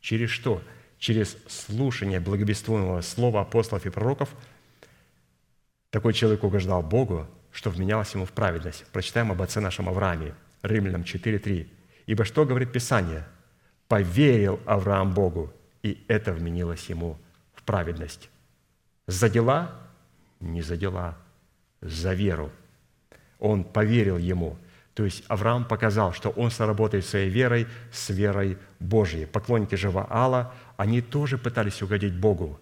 Через 0.00 0.30
что? 0.30 0.62
Через 0.98 1.36
слушание 1.48 2.20
благовествуемого 2.20 3.00
слова 3.00 3.40
апостолов 3.40 3.86
и 3.86 3.90
пророков 3.90 4.28
такой 5.90 6.12
человек 6.12 6.44
угождал 6.44 6.82
Богу, 6.82 7.26
что 7.52 7.70
вменялось 7.70 8.14
ему 8.14 8.24
в 8.24 8.32
праведность. 8.32 8.86
Прочитаем 8.92 9.32
об 9.32 9.42
отце 9.42 9.60
нашем 9.60 9.88
Аврааме, 9.88 10.34
Римлянам 10.62 11.02
4.3. 11.02 11.68
«Ибо 12.06 12.24
что 12.24 12.44
говорит 12.44 12.72
Писание? 12.72 13.26
Поверил 13.88 14.60
Авраам 14.66 15.12
Богу, 15.12 15.52
и 15.82 16.04
это 16.06 16.32
вменилось 16.32 16.88
ему 16.90 17.18
в 17.54 17.62
праведность». 17.62 18.30
За 19.06 19.28
дела? 19.28 19.72
Не 20.38 20.62
за 20.62 20.76
дела, 20.76 21.18
за 21.80 22.14
веру. 22.14 22.50
Он 23.40 23.64
поверил 23.64 24.18
ему. 24.18 24.56
То 24.94 25.04
есть 25.04 25.24
Авраам 25.28 25.64
показал, 25.64 26.12
что 26.12 26.30
он 26.30 26.50
соработает 26.50 27.04
своей 27.04 27.28
верой 27.28 27.66
с 27.90 28.10
верой 28.10 28.56
Божьей. 28.80 29.26
Поклонники 29.26 29.76
же 29.76 29.90
Ваала, 29.90 30.52
они 30.76 31.00
тоже 31.00 31.38
пытались 31.38 31.82
угодить 31.82 32.14
Богу. 32.14 32.58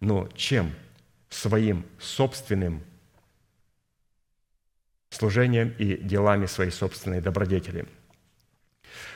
Но 0.00 0.28
чем? 0.34 0.72
Своим 1.30 1.86
собственным 1.98 2.82
служением 5.08 5.74
и 5.78 5.96
делами 5.96 6.46
своей 6.46 6.70
собственной 6.70 7.20
добродетели. 7.20 7.86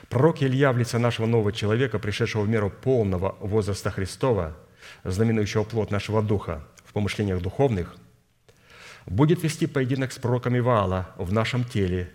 Пророк 0.08 0.42
Илья 0.42 0.72
в 0.72 0.78
лице 0.78 0.98
нашего 0.98 1.26
нового 1.26 1.52
человека, 1.52 1.98
пришедшего 1.98 2.42
в 2.42 2.48
меру 2.48 2.70
полного 2.70 3.36
возраста 3.40 3.90
Христова, 3.90 4.56
знаменующего 5.04 5.64
плод 5.64 5.90
нашего 5.90 6.22
духа 6.22 6.66
в 6.84 6.92
помышлениях 6.92 7.42
духовных– 7.42 7.96
будет 9.06 9.42
вести 9.42 9.66
поединок 9.66 10.12
с 10.12 10.18
пророками 10.18 10.58
Ваала 10.58 11.14
в 11.16 11.32
нашем 11.32 11.64
теле, 11.64 12.12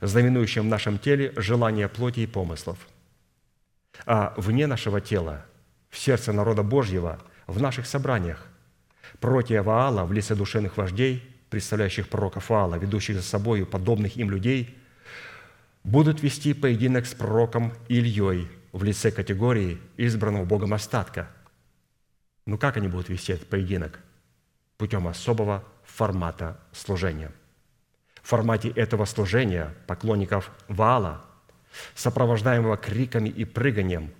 знаменующим 0.00 0.62
в 0.62 0.66
нашем 0.66 0.98
теле 0.98 1.32
желание 1.36 1.88
плоти 1.88 2.20
и 2.20 2.26
помыслов. 2.26 2.78
А 4.06 4.34
вне 4.36 4.66
нашего 4.66 5.00
тела, 5.00 5.44
в 5.90 5.98
сердце 5.98 6.32
народа 6.32 6.62
Божьего, 6.62 7.20
в 7.46 7.60
наших 7.60 7.86
собраниях, 7.86 8.46
пророки 9.20 9.54
Ваала 9.54 10.04
в 10.04 10.12
лице 10.12 10.34
душевных 10.34 10.76
вождей, 10.76 11.22
представляющих 11.50 12.08
пророков 12.08 12.50
Ваала, 12.50 12.76
ведущих 12.76 13.16
за 13.16 13.22
собой 13.22 13.64
подобных 13.66 14.16
им 14.16 14.30
людей, 14.30 14.78
будут 15.84 16.22
вести 16.22 16.54
поединок 16.54 17.06
с 17.06 17.14
пророком 17.14 17.72
Ильей 17.88 18.48
в 18.72 18.84
лице 18.84 19.10
категории 19.10 19.80
избранного 19.96 20.44
Богом 20.44 20.74
остатка. 20.74 21.28
Ну 22.46 22.58
как 22.58 22.76
они 22.76 22.88
будут 22.88 23.08
вести 23.08 23.32
этот 23.32 23.48
поединок? 23.48 24.00
Путем 24.76 25.08
особого 25.08 25.64
формата 25.84 26.60
служения. 26.72 27.32
В 28.22 28.28
формате 28.28 28.68
этого 28.68 29.06
служения 29.06 29.74
поклонников 29.86 30.50
Ваала, 30.68 31.24
сопровождаемого 31.94 32.76
криками 32.76 33.28
и 33.28 33.44
прыганием, 33.44 34.10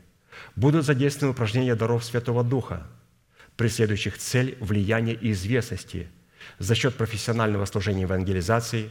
будут 0.57 0.85
задействованы 0.85 1.33
упражнения 1.33 1.75
даров 1.75 2.05
Святого 2.05 2.45
Духа, 2.45 2.87
преследующих 3.57 4.19
цель 4.19 4.57
влияния 4.61 5.15
и 5.15 5.33
известности 5.33 6.09
за 6.59 6.75
счет 6.75 6.95
профессионального 6.95 7.65
служения 7.65 8.03
евангелизации, 8.03 8.91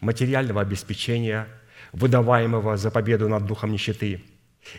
материального 0.00 0.60
обеспечения, 0.60 1.48
выдаваемого 1.92 2.76
за 2.76 2.90
победу 2.90 3.28
над 3.28 3.46
духом 3.46 3.72
нищеты. 3.72 4.24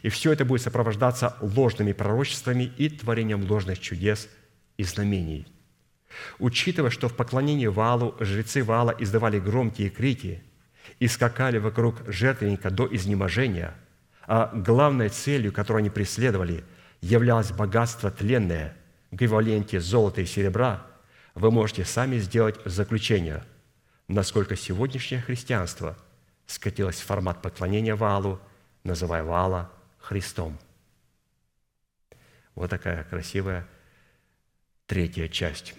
И 0.01 0.09
все 0.09 0.31
это 0.31 0.45
будет 0.45 0.61
сопровождаться 0.61 1.35
ложными 1.41 1.91
пророчествами 1.91 2.71
и 2.77 2.89
творением 2.89 3.49
ложных 3.49 3.79
чудес 3.79 4.29
и 4.77 4.83
знамений– 4.83 5.47
Учитывая, 6.39 6.89
что 6.89 7.07
в 7.07 7.15
поклонении 7.15 7.67
Валу 7.67 8.15
жрецы 8.19 8.63
Вала 8.63 8.95
издавали 8.97 9.39
громкие 9.39 9.89
крики 9.89 10.43
и 10.99 11.07
скакали 11.07 11.57
вокруг 11.57 12.01
жертвенника 12.07 12.69
до 12.69 12.87
изнеможения, 12.93 13.75
а 14.27 14.51
главной 14.53 15.09
целью, 15.09 15.51
которую 15.51 15.81
они 15.81 15.89
преследовали, 15.89 16.63
являлось 17.01 17.51
богатство 17.51 18.09
тленное 18.09 18.75
эквиваленте 19.11 19.79
золота 19.79 20.21
и 20.21 20.25
серебра, 20.25 20.85
вы 21.35 21.51
можете 21.51 21.85
сами 21.85 22.17
сделать 22.17 22.55
заключение, 22.65 23.43
насколько 24.07 24.55
сегодняшнее 24.55 25.21
христианство 25.21 25.97
скатилось 26.47 26.99
в 26.99 27.05
формат 27.05 27.41
поклонения 27.41 27.95
Валу, 27.95 28.39
называя 28.83 29.23
Вала 29.23 29.71
Христом. 29.99 30.57
Вот 32.55 32.69
такая 32.69 33.03
красивая 33.03 33.67
третья 34.85 35.27
часть. 35.27 35.75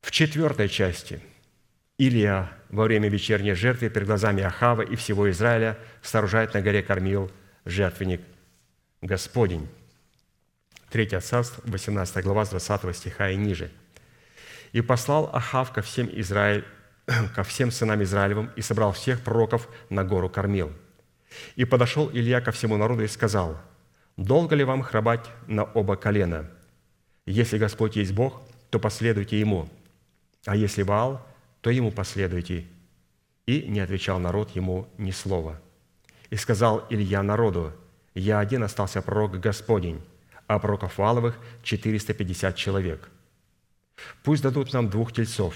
В 0.00 0.10
четвертой 0.10 0.68
части 0.68 1.20
Илья 1.98 2.50
во 2.70 2.84
время 2.84 3.08
вечерней 3.08 3.54
жертвы 3.54 3.90
перед 3.90 4.06
глазами 4.06 4.42
Ахава 4.42 4.82
и 4.82 4.96
всего 4.96 5.30
Израиля 5.30 5.76
сооружает 6.02 6.54
на 6.54 6.62
горе 6.62 6.82
Кормил 6.82 7.30
жертвенник 7.64 8.20
Господень. 9.02 9.68
Третье 10.90 11.20
царство, 11.20 11.62
18 11.66 12.24
глава, 12.24 12.44
с 12.44 12.50
20 12.50 12.96
стиха 12.96 13.30
и 13.30 13.36
ниже. 13.36 13.70
«И 14.72 14.80
послал 14.80 15.30
Ахав 15.32 15.72
ко 15.72 15.82
всем, 15.82 16.08
Израиль, 16.12 16.64
ко 17.34 17.42
всем 17.42 17.70
сынам 17.70 18.02
Израилевым 18.02 18.50
и 18.56 18.62
собрал 18.62 18.92
всех 18.92 19.20
пророков 19.20 19.68
на 19.88 20.04
гору 20.04 20.28
Кормил. 20.28 20.72
И 21.56 21.64
подошел 21.64 22.10
Илья 22.12 22.40
ко 22.40 22.52
всему 22.52 22.76
народу 22.76 23.02
и 23.02 23.08
сказал, 23.08 23.60
«Долго 24.16 24.54
ли 24.54 24.64
вам 24.64 24.82
храбать 24.82 25.26
на 25.46 25.64
оба 25.64 25.96
колена? 25.96 26.50
Если 27.26 27.58
Господь 27.58 27.96
есть 27.96 28.12
Бог, 28.12 28.42
то 28.70 28.78
последуйте 28.78 29.38
Ему, 29.38 29.68
а 30.44 30.56
если 30.56 30.82
Ваал, 30.82 31.24
то 31.60 31.70
Ему 31.70 31.90
последуйте». 31.90 32.66
И 33.46 33.62
не 33.62 33.80
отвечал 33.80 34.18
народ 34.18 34.50
Ему 34.50 34.88
ни 34.98 35.10
слова. 35.10 35.60
И 36.30 36.36
сказал 36.36 36.86
Илья 36.90 37.22
народу, 37.22 37.72
«Я 38.14 38.38
один 38.38 38.62
остался 38.62 39.02
пророк 39.02 39.40
Господень, 39.40 40.00
а 40.46 40.58
пророков 40.58 40.98
Валовых 40.98 41.38
450 41.62 42.56
человек. 42.56 43.08
Пусть 44.24 44.42
дадут 44.42 44.72
нам 44.72 44.88
двух 44.90 45.12
тельцов, 45.12 45.54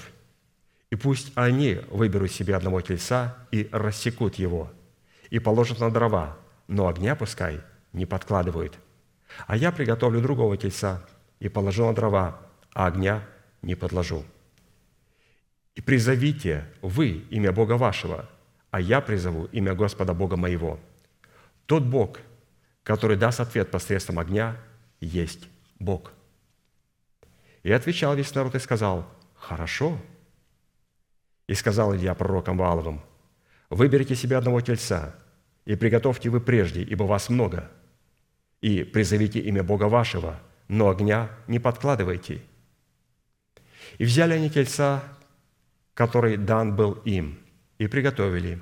и 0.90 0.96
пусть 0.96 1.32
они 1.34 1.80
выберут 1.90 2.30
себе 2.30 2.55
одного 2.55 2.80
тельца 2.80 3.36
и 3.50 3.68
рассекут 3.72 4.36
его, 4.36 4.70
и 5.30 5.40
положат 5.40 5.80
на 5.80 5.90
дрова, 5.90 6.36
но 6.68 6.86
огня 6.86 7.16
пускай 7.16 7.61
не 7.92 8.07
подкладывают. 8.07 8.78
А 9.46 9.57
я 9.57 9.72
приготовлю 9.72 10.20
другого 10.20 10.57
тельца 10.57 11.05
и 11.40 11.48
положу 11.48 11.86
на 11.86 11.94
дрова, 11.94 12.38
а 12.72 12.86
огня 12.86 13.26
не 13.62 13.74
подложу. 13.74 14.24
И 15.75 15.81
призовите 15.81 16.64
вы 16.83 17.25
имя 17.31 17.53
Бога 17.53 17.72
вашего, 17.72 18.29
а 18.70 18.81
я 18.81 19.01
призову 19.01 19.47
имя 19.47 19.75
Господа 19.75 20.14
Бога 20.14 20.37
моего. 20.37 20.79
Тот 21.66 21.83
Бог, 21.83 22.18
который 22.83 23.16
даст 23.16 23.41
ответ 23.41 23.70
посредством 23.70 24.18
огня, 24.18 24.57
есть 25.01 25.49
Бог. 25.79 26.12
И 27.62 27.72
отвечал 27.72 28.14
весь 28.14 28.35
народ 28.35 28.55
и 28.55 28.59
сказал, 28.59 29.09
«Хорошо». 29.35 29.99
И 31.47 31.55
сказал 31.55 31.95
Илья 31.95 32.14
пророкам 32.14 32.59
Вааловым, 32.59 33.01
«Выберите 33.70 34.14
себе 34.14 34.37
одного 34.37 34.61
тельца, 34.61 35.14
и 35.64 35.75
приготовьте 35.77 36.31
вы 36.31 36.41
прежде, 36.41 36.83
ибо 36.83 37.05
вас 37.05 37.29
много, 37.29 37.70
и 38.61 38.85
призовите 38.85 39.41
имя 39.41 39.62
Бога 39.62 39.85
вашего, 39.85 40.41
но 40.68 40.89
огня 40.89 41.31
не 41.49 41.59
подкладывайте». 41.59 42.43
И 43.99 44.05
взяли 44.05 44.35
они 44.35 44.51
тельца, 44.51 45.03
который 45.95 46.36
дан 46.36 46.76
был 46.76 46.92
им, 47.05 47.38
и 47.78 47.86
приготовили, 47.86 48.61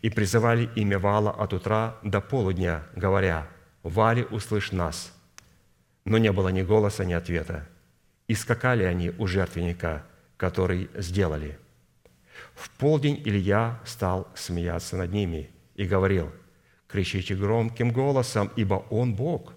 и 0.00 0.10
призывали 0.10 0.70
имя 0.76 0.98
Вала 0.98 1.30
от 1.30 1.52
утра 1.52 1.96
до 2.02 2.20
полудня, 2.20 2.84
говоря, 2.94 3.48
«Вали, 3.82 4.24
услышь 4.30 4.72
нас!» 4.72 5.12
Но 6.04 6.18
не 6.18 6.32
было 6.32 6.48
ни 6.48 6.62
голоса, 6.62 7.04
ни 7.04 7.12
ответа. 7.12 7.68
И 8.28 8.34
скакали 8.34 8.84
они 8.84 9.10
у 9.10 9.26
жертвенника, 9.26 10.04
который 10.36 10.90
сделали. 10.94 11.58
В 12.54 12.70
полдень 12.70 13.20
Илья 13.24 13.80
стал 13.84 14.28
смеяться 14.34 14.96
над 14.96 15.12
ними 15.12 15.50
и 15.74 15.84
говорил, 15.84 16.32
«Кричите 16.88 17.34
громким 17.34 17.90
голосом, 17.90 18.50
ибо 18.56 18.74
Он 18.90 19.14
Бог». 19.14 19.54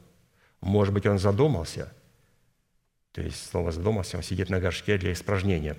Может 0.61 0.93
быть, 0.93 1.05
он 1.05 1.19
задумался. 1.19 1.93
То 3.11 3.21
есть 3.21 3.49
слово 3.49 3.71
«задумался», 3.71 4.17
он 4.17 4.23
сидит 4.23 4.49
на 4.49 4.59
горшке 4.59 4.97
для 4.97 5.13
испражнения. 5.13 5.75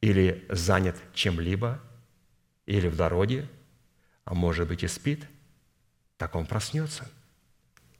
Или 0.00 0.46
занят 0.48 0.96
чем-либо, 1.14 1.80
или 2.66 2.88
в 2.88 2.96
дороге, 2.96 3.48
а 4.24 4.34
может 4.34 4.68
быть 4.68 4.82
и 4.82 4.88
спит. 4.88 5.26
Так 6.16 6.34
он 6.34 6.46
проснется– 6.46 7.10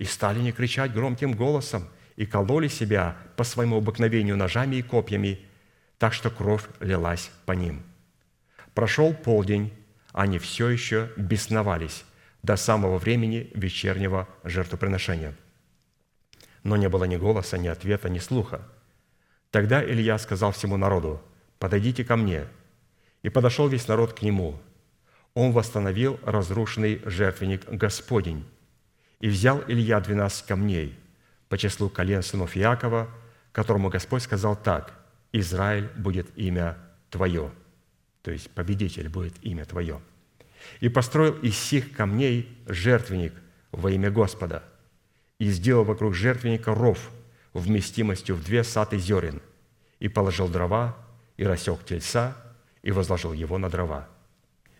и 0.00 0.04
стали 0.04 0.40
не 0.40 0.50
кричать 0.50 0.94
громким 0.94 1.32
голосом, 1.32 1.86
и 2.16 2.24
кололи 2.24 2.68
себя 2.68 3.18
по 3.36 3.44
своему 3.44 3.76
обыкновению 3.76 4.34
ножами 4.34 4.76
и 4.76 4.82
копьями, 4.82 5.38
так 5.98 6.14
что 6.14 6.30
кровь 6.30 6.64
лилась 6.80 7.30
по 7.44 7.52
ним. 7.52 7.82
Прошел 8.72 9.12
полдень, 9.12 9.74
они 10.12 10.38
все 10.38 10.70
еще 10.70 11.10
бесновались 11.18 12.04
до 12.42 12.56
самого 12.56 12.96
времени 12.96 13.50
вечернего 13.54 14.26
жертвоприношения. 14.42 15.34
Но 16.62 16.76
не 16.76 16.88
было 16.88 17.04
ни 17.04 17.18
голоса, 17.18 17.58
ни 17.58 17.68
ответа, 17.68 18.08
ни 18.08 18.20
слуха. 18.20 18.66
Тогда 19.50 19.84
Илья 19.84 20.16
сказал 20.18 20.52
всему 20.52 20.78
народу, 20.78 21.22
«Подойдите 21.60 22.04
ко 22.04 22.16
мне». 22.16 22.48
И 23.22 23.28
подошел 23.28 23.68
весь 23.68 23.86
народ 23.86 24.14
к 24.14 24.22
нему. 24.22 24.60
Он 25.34 25.52
восстановил 25.52 26.18
разрушенный 26.24 27.00
жертвенник 27.04 27.68
Господень, 27.68 28.44
и 29.20 29.28
взял 29.28 29.62
Илья 29.68 30.00
двенадцать 30.00 30.46
камней 30.46 30.98
по 31.48 31.58
числу 31.58 31.88
колен 31.88 32.22
сынов 32.22 32.56
Иакова, 32.56 33.08
которому 33.52 33.90
Господь 33.90 34.22
сказал 34.22 34.56
так, 34.56 34.98
«Израиль 35.32 35.88
будет 35.96 36.26
имя 36.36 36.76
Твое», 37.10 37.52
то 38.22 38.30
есть 38.30 38.50
победитель 38.50 39.08
будет 39.08 39.34
имя 39.42 39.64
Твое. 39.64 40.00
И 40.80 40.88
построил 40.88 41.34
из 41.40 41.56
сих 41.56 41.92
камней 41.92 42.58
жертвенник 42.66 43.34
во 43.72 43.90
имя 43.90 44.10
Господа, 44.10 44.62
и 45.38 45.50
сделал 45.50 45.84
вокруг 45.84 46.14
жертвенника 46.14 46.74
ров 46.74 47.10
вместимостью 47.52 48.36
в 48.36 48.44
две 48.44 48.64
саты 48.64 48.98
зерен, 48.98 49.40
и 49.98 50.08
положил 50.08 50.48
дрова, 50.48 50.96
и 51.40 51.44
рассек 51.44 51.84
тельца, 51.84 52.36
и 52.82 52.92
возложил 52.92 53.32
его 53.32 53.58
на 53.58 53.68
дрова. 53.68 54.08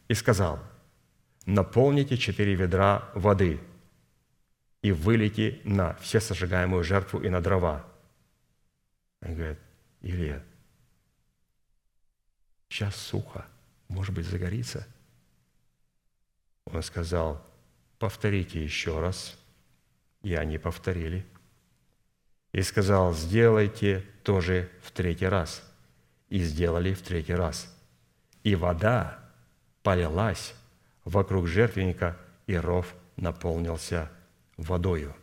И 0.09 0.15
сказал, 0.15 0.59
наполните 1.47 2.17
четыре 2.17 2.55
ведра 2.55 3.11
воды– 3.15 3.61
и 4.83 4.93
вылейте 4.93 5.61
на 5.65 5.95
все 5.97 6.21
сожигаемую 6.21 6.85
жертву 6.85 7.21
и 7.21 7.29
на 7.29 7.41
дрова. 7.41 7.85
Он 9.21 9.35
говорит, 9.35 9.59
Илья, 10.01 10.43
сейчас 12.69 12.97
сухо, 12.97 13.47
может 13.89 14.15
быть, 14.15 14.27
загорится. 14.27 14.87
Он 16.65 16.83
сказал, 16.83 17.45
повторите 17.99 18.63
еще 18.63 19.01
раз. 19.01 19.37
И 20.23 20.35
они 20.35 20.59
повторили. 20.59 21.27
И 22.53 22.63
сказал, 22.63 23.15
сделайте 23.15 24.01
тоже 24.23 24.71
в 24.83 24.93
третий 24.93 25.27
раз. 25.27 25.63
И 26.31 26.43
сделали 26.43 26.95
в 26.95 27.03
третий 27.03 27.35
раз. 27.35 27.71
И 28.43 28.55
вода 28.55 29.19
полилась 29.83 30.55
вокруг 31.05 31.47
жертвенника, 31.47 32.17
и 32.47 32.57
ров 32.57 32.95
наполнился 33.17 34.11
водою. 34.57 35.15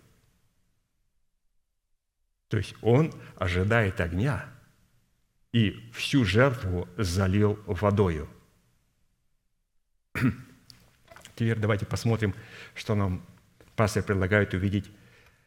То 2.50 2.58
есть 2.58 2.76
он 2.82 3.14
ожидает 3.36 4.00
огня 4.00 4.46
и 5.52 5.90
всю 5.94 6.24
жертву 6.24 6.88
залил 6.98 7.60
водою. 7.66 8.30
Теперь 11.36 11.58
давайте 11.58 11.86
посмотрим, 11.86 12.34
что 12.74 12.96
нам 12.96 13.26
пастор 13.76 14.04
предлагает 14.04 14.54
увидеть 14.54 14.90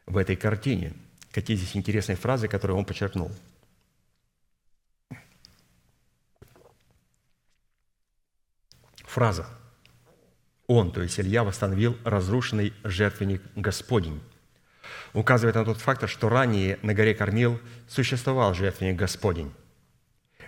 в 0.06 0.16
этой 0.16 0.36
картине. 0.36 0.92
Какие 1.32 1.56
здесь 1.56 1.76
интересные 1.76 2.16
фразы, 2.16 2.48
которые 2.48 2.76
он 2.76 2.84
подчеркнул. 2.84 3.30
Фраза– 9.12 9.46
он, 10.72 10.92
то 10.92 11.02
есть 11.02 11.18
Илья, 11.18 11.42
восстановил 11.42 11.98
разрушенный 12.04 12.72
жертвенник 12.84 13.42
Господень. 13.56 14.22
Указывает 15.14 15.56
на 15.56 15.64
тот 15.64 15.78
фактор, 15.78 16.08
что 16.08 16.28
ранее 16.28 16.78
на 16.82 16.94
горе 16.94 17.12
Кормил 17.12 17.60
существовал 17.88 18.54
жертвенник 18.54 18.94
Господень. 18.94 19.52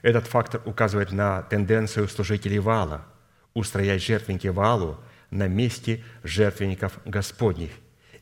Этот 0.01 0.29
фактор 0.29 0.63
указывает 0.65 1.11
на 1.11 1.43
тенденцию 1.43 2.07
служителей 2.07 2.61
Вала 2.61 3.05
устроять 3.53 4.01
жертвенники 4.01 4.47
Валу 4.47 5.01
на 5.31 5.49
месте 5.49 6.05
жертвенников 6.23 7.01
Господних 7.05 7.73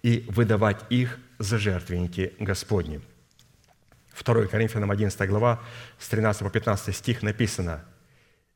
и 0.02 0.24
выдавать 0.30 0.80
их 0.88 1.18
за 1.38 1.58
жертвенники 1.58 2.32
Господни. 2.38 3.02
2 4.18 4.46
Коринфянам 4.46 4.90
11 4.90 5.28
глава, 5.28 5.60
с 5.98 6.08
13 6.08 6.44
по 6.44 6.48
15 6.48 6.96
стих 6.96 7.22
написано, 7.22 7.84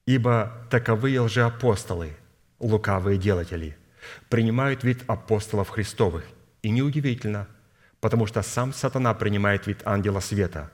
«Ибо 0.07 0.52
таковые 0.70 1.20
лжеапостолы– 1.20 2.16
лукавые 2.64 3.18
делатели, 3.18 3.76
принимают 4.28 4.84
вид 4.84 5.02
апостолов 5.07 5.68
Христовых. 5.68 6.24
И 6.62 6.70
неудивительно, 6.70 7.46
потому 8.00 8.26
что 8.26 8.42
сам 8.42 8.72
сатана 8.72 9.14
принимает 9.14 9.66
вид 9.66 9.82
ангела 9.84 10.20
света, 10.20 10.70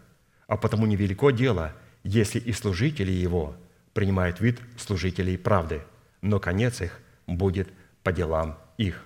а 0.47 0.57
потому 0.57 0.87
невелико 0.87 1.31
дело, 1.31 1.73
если 2.05 2.39
и 2.39 2.53
служители 2.53 3.11
его 3.11 3.57
принимают 3.93 4.41
вид 4.41 4.61
служителей 4.79 5.37
правды, 5.37 5.83
но 6.23 6.39
конец 6.39 6.81
их 6.81 7.01
будет 7.27 7.69
по 8.03 8.13
делам 8.13 8.59
их. 8.79 9.05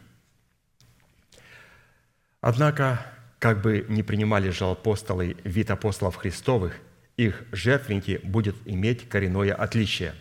Однако, 2.40 3.04
как 3.38 3.62
бы 3.62 3.86
не 3.88 4.02
принимали 4.02 4.50
же 4.50 4.66
апостолы 4.66 5.36
вид 5.44 5.70
апостолов 5.70 6.16
Христовых, 6.16 6.76
их 7.16 7.44
жертвенники 7.52 8.20
будет 8.22 8.56
иметь 8.64 9.08
коренное 9.08 9.54
отличие. 9.54 10.14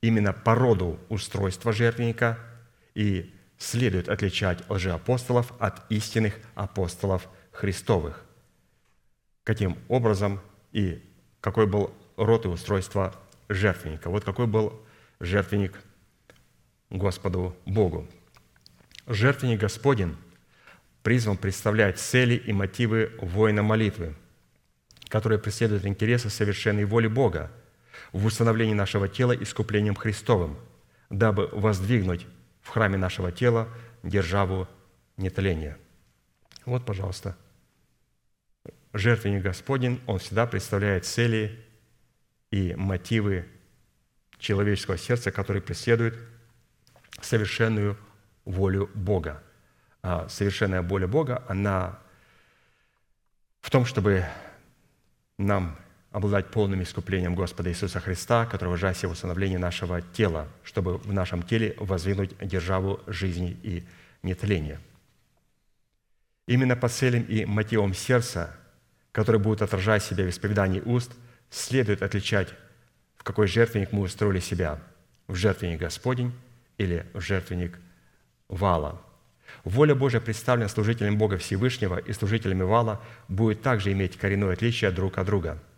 Именно 0.00 0.32
по 0.32 0.54
роду 0.54 0.98
устройства 1.08 1.72
жертвенника 1.72 2.38
и 2.94 3.32
следует 3.58 4.08
отличать 4.08 4.68
лжеапостолов 4.68 5.52
от 5.60 5.90
истинных 5.90 6.38
апостолов 6.54 7.28
Христовых. 7.52 8.24
Каким 9.44 9.78
образом 9.88 10.40
и 10.72 11.02
какой 11.40 11.66
был 11.66 11.94
род 12.16 12.44
и 12.44 12.48
устройство 12.48 13.14
жертвенника. 13.48 14.10
Вот 14.10 14.24
какой 14.24 14.46
был 14.46 14.80
жертвенник 15.20 15.78
Господу 16.90 17.56
Богу. 17.66 18.06
Жертвенник 19.06 19.60
Господень 19.60 20.16
призван 21.02 21.36
представлять 21.36 21.98
цели 21.98 22.34
и 22.34 22.52
мотивы 22.52 23.12
воина 23.20 23.62
молитвы, 23.62 24.14
которые 25.12 25.38
преследуют 25.38 25.84
интересы 25.84 26.30
совершенной 26.30 26.86
воли 26.86 27.06
Бога 27.06 27.50
в 28.12 28.24
установлении 28.24 28.72
нашего 28.72 29.08
тела 29.08 29.32
искуплением 29.32 29.94
Христовым, 29.94 30.56
дабы 31.10 31.48
воздвигнуть 31.52 32.26
в 32.62 32.70
храме 32.70 32.96
нашего 32.96 33.30
тела 33.30 33.68
державу 34.02 34.66
нетления. 35.18 35.76
Вот, 36.64 36.86
пожалуйста, 36.86 37.36
жертвенник 38.94 39.42
Господень, 39.42 40.00
он 40.06 40.18
всегда 40.18 40.46
представляет 40.46 41.04
цели 41.04 41.62
и 42.50 42.74
мотивы 42.74 43.46
человеческого 44.38 44.96
сердца, 44.96 45.30
которые 45.30 45.62
преследуют 45.62 46.18
совершенную 47.20 47.98
волю 48.46 48.90
Бога. 48.94 49.42
А 50.00 50.26
совершенная 50.30 50.80
воля 50.80 51.06
Бога, 51.06 51.44
она 51.48 51.98
в 53.60 53.70
том, 53.70 53.84
чтобы 53.84 54.24
нам 55.38 55.76
обладать 56.10 56.50
полным 56.50 56.82
искуплением 56.82 57.34
Господа 57.34 57.70
Иисуса 57.70 58.00
Христа, 58.00 58.46
который 58.46 58.68
выражается 58.68 59.08
в 59.08 59.12
установлении 59.12 59.56
нашего 59.56 60.02
тела, 60.02 60.48
чтобы 60.62 60.98
в 60.98 61.12
нашем 61.12 61.42
теле 61.42 61.74
воздвинуть 61.78 62.36
державу 62.38 63.00
жизни 63.06 63.56
и 63.62 63.84
нетления. 64.22 64.80
Именно 66.46 66.76
по 66.76 66.88
целям 66.88 67.22
и 67.22 67.44
мотивам 67.44 67.94
сердца, 67.94 68.54
которые 69.12 69.40
будут 69.40 69.62
отражать 69.62 70.02
себя 70.02 70.24
в 70.24 70.28
исповедании 70.28 70.80
уст, 70.80 71.12
следует 71.50 72.02
отличать, 72.02 72.48
в 73.16 73.24
какой 73.24 73.46
жертвенник 73.46 73.92
мы 73.92 74.02
устроили 74.02 74.40
себя– 74.40 74.80
в 75.32 75.34
жертвенник 75.34 75.80
Господень 75.80 76.32
или 76.78 77.06
в 77.14 77.20
жертвенник 77.20 77.78
Вала. 78.48 79.00
Воля 79.64 79.94
Божия, 79.94 80.20
представленная 80.20 80.68
служителем 80.68 81.18
Бога 81.18 81.38
Всевышнего 81.38 81.96
и 81.96 82.12
служителями 82.12 82.62
Вала, 82.62 83.00
будет 83.28 83.62
также 83.62 83.92
иметь 83.92 84.16
коренное 84.16 84.52
отличие 84.52 84.90
друг 84.90 85.18
от 85.18 85.26
друга– 85.26 85.62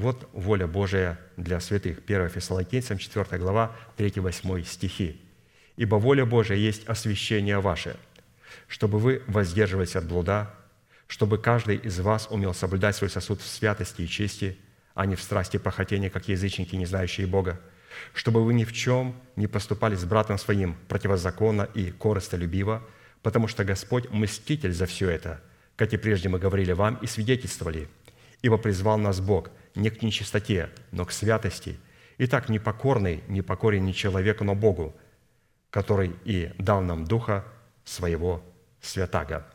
вот 0.00 0.28
воля 0.32 0.66
Божия 0.66 1.18
для 1.36 1.60
святых. 1.60 1.98
1 2.06 2.30
Фессалоникийцам, 2.30 2.96
4 2.96 3.38
глава, 3.38 3.76
3-8 3.98 4.64
стихи. 4.64 5.20
«Ибо 5.76 5.96
воля 5.96 6.24
Божия 6.24 6.56
есть 6.56 6.88
освящение 6.88 7.60
ваше, 7.60 7.96
чтобы 8.66 8.98
вы 8.98 9.22
воздерживались 9.26 9.96
от 9.96 10.06
блуда, 10.06 10.54
чтобы 11.06 11.36
каждый 11.36 11.76
из 11.76 12.00
вас 12.00 12.28
умел 12.30 12.54
соблюдать 12.54 12.96
свой 12.96 13.10
сосуд 13.10 13.42
в 13.42 13.46
святости 13.46 14.02
и 14.02 14.08
чести, 14.08 14.58
а 14.94 15.04
не 15.04 15.16
в 15.16 15.22
страсти 15.22 15.58
похотения, 15.58 16.08
как 16.08 16.28
язычники, 16.28 16.76
не 16.76 16.86
знающие 16.86 17.26
Бога, 17.26 17.60
чтобы 18.14 18.44
вы 18.44 18.54
ни 18.54 18.64
в 18.64 18.72
чем 18.72 19.14
не 19.36 19.48
поступали 19.48 19.96
с 19.96 20.04
братом 20.04 20.38
своим 20.38 20.76
противозаконно 20.88 21.68
и 21.74 21.90
корыстолюбиво, 21.90 22.82
потому 23.22 23.48
что 23.48 23.64
Господь– 23.64 24.10
мститель 24.10 24.72
за 24.72 24.86
все 24.86 25.08
это, 25.08 25.40
как 25.76 25.92
и 25.92 25.96
прежде 25.96 26.28
мы 26.28 26.38
говорили 26.38 26.72
вам 26.72 26.96
и 26.96 27.06
свидетельствовали, 27.06 27.88
ибо 28.42 28.58
призвал 28.58 28.98
нас 28.98 29.20
Бог– 29.20 29.50
не 29.74 29.90
к 29.90 30.02
нечистоте, 30.02 30.70
но 30.90 31.04
к 31.04 31.12
святости. 31.12 31.78
Итак, 32.18 32.48
непокорный 32.48 33.22
не 33.28 33.42
покорен 33.42 33.84
не 33.84 33.94
человеку, 33.94 34.44
но 34.44 34.54
Богу, 34.54 34.94
который 35.70 36.14
и 36.24 36.52
дал 36.58 36.82
нам 36.82 37.04
Духа 37.04 37.44
Своего 37.84 38.44
Святаго. 38.80 39.46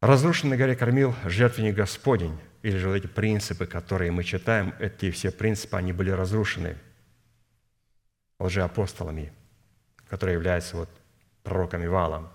Разрушенный 0.00 0.56
горе 0.56 0.76
кормил 0.76 1.14
жертвенник 1.24 1.74
Господень, 1.74 2.38
или 2.62 2.76
же 2.76 2.88
вот 2.88 2.96
эти 2.96 3.06
принципы, 3.06 3.66
которые 3.66 4.10
мы 4.10 4.24
читаем, 4.24 4.74
эти 4.78 5.10
все 5.10 5.30
принципы, 5.30 5.76
они 5.76 5.92
были 5.92 6.10
разрушены 6.10 6.76
лжеапостолами, 8.38 9.32
которые 10.14 10.34
являются 10.34 10.76
вот 10.76 10.88
пророками 11.42 11.88
Валом. 11.88 12.28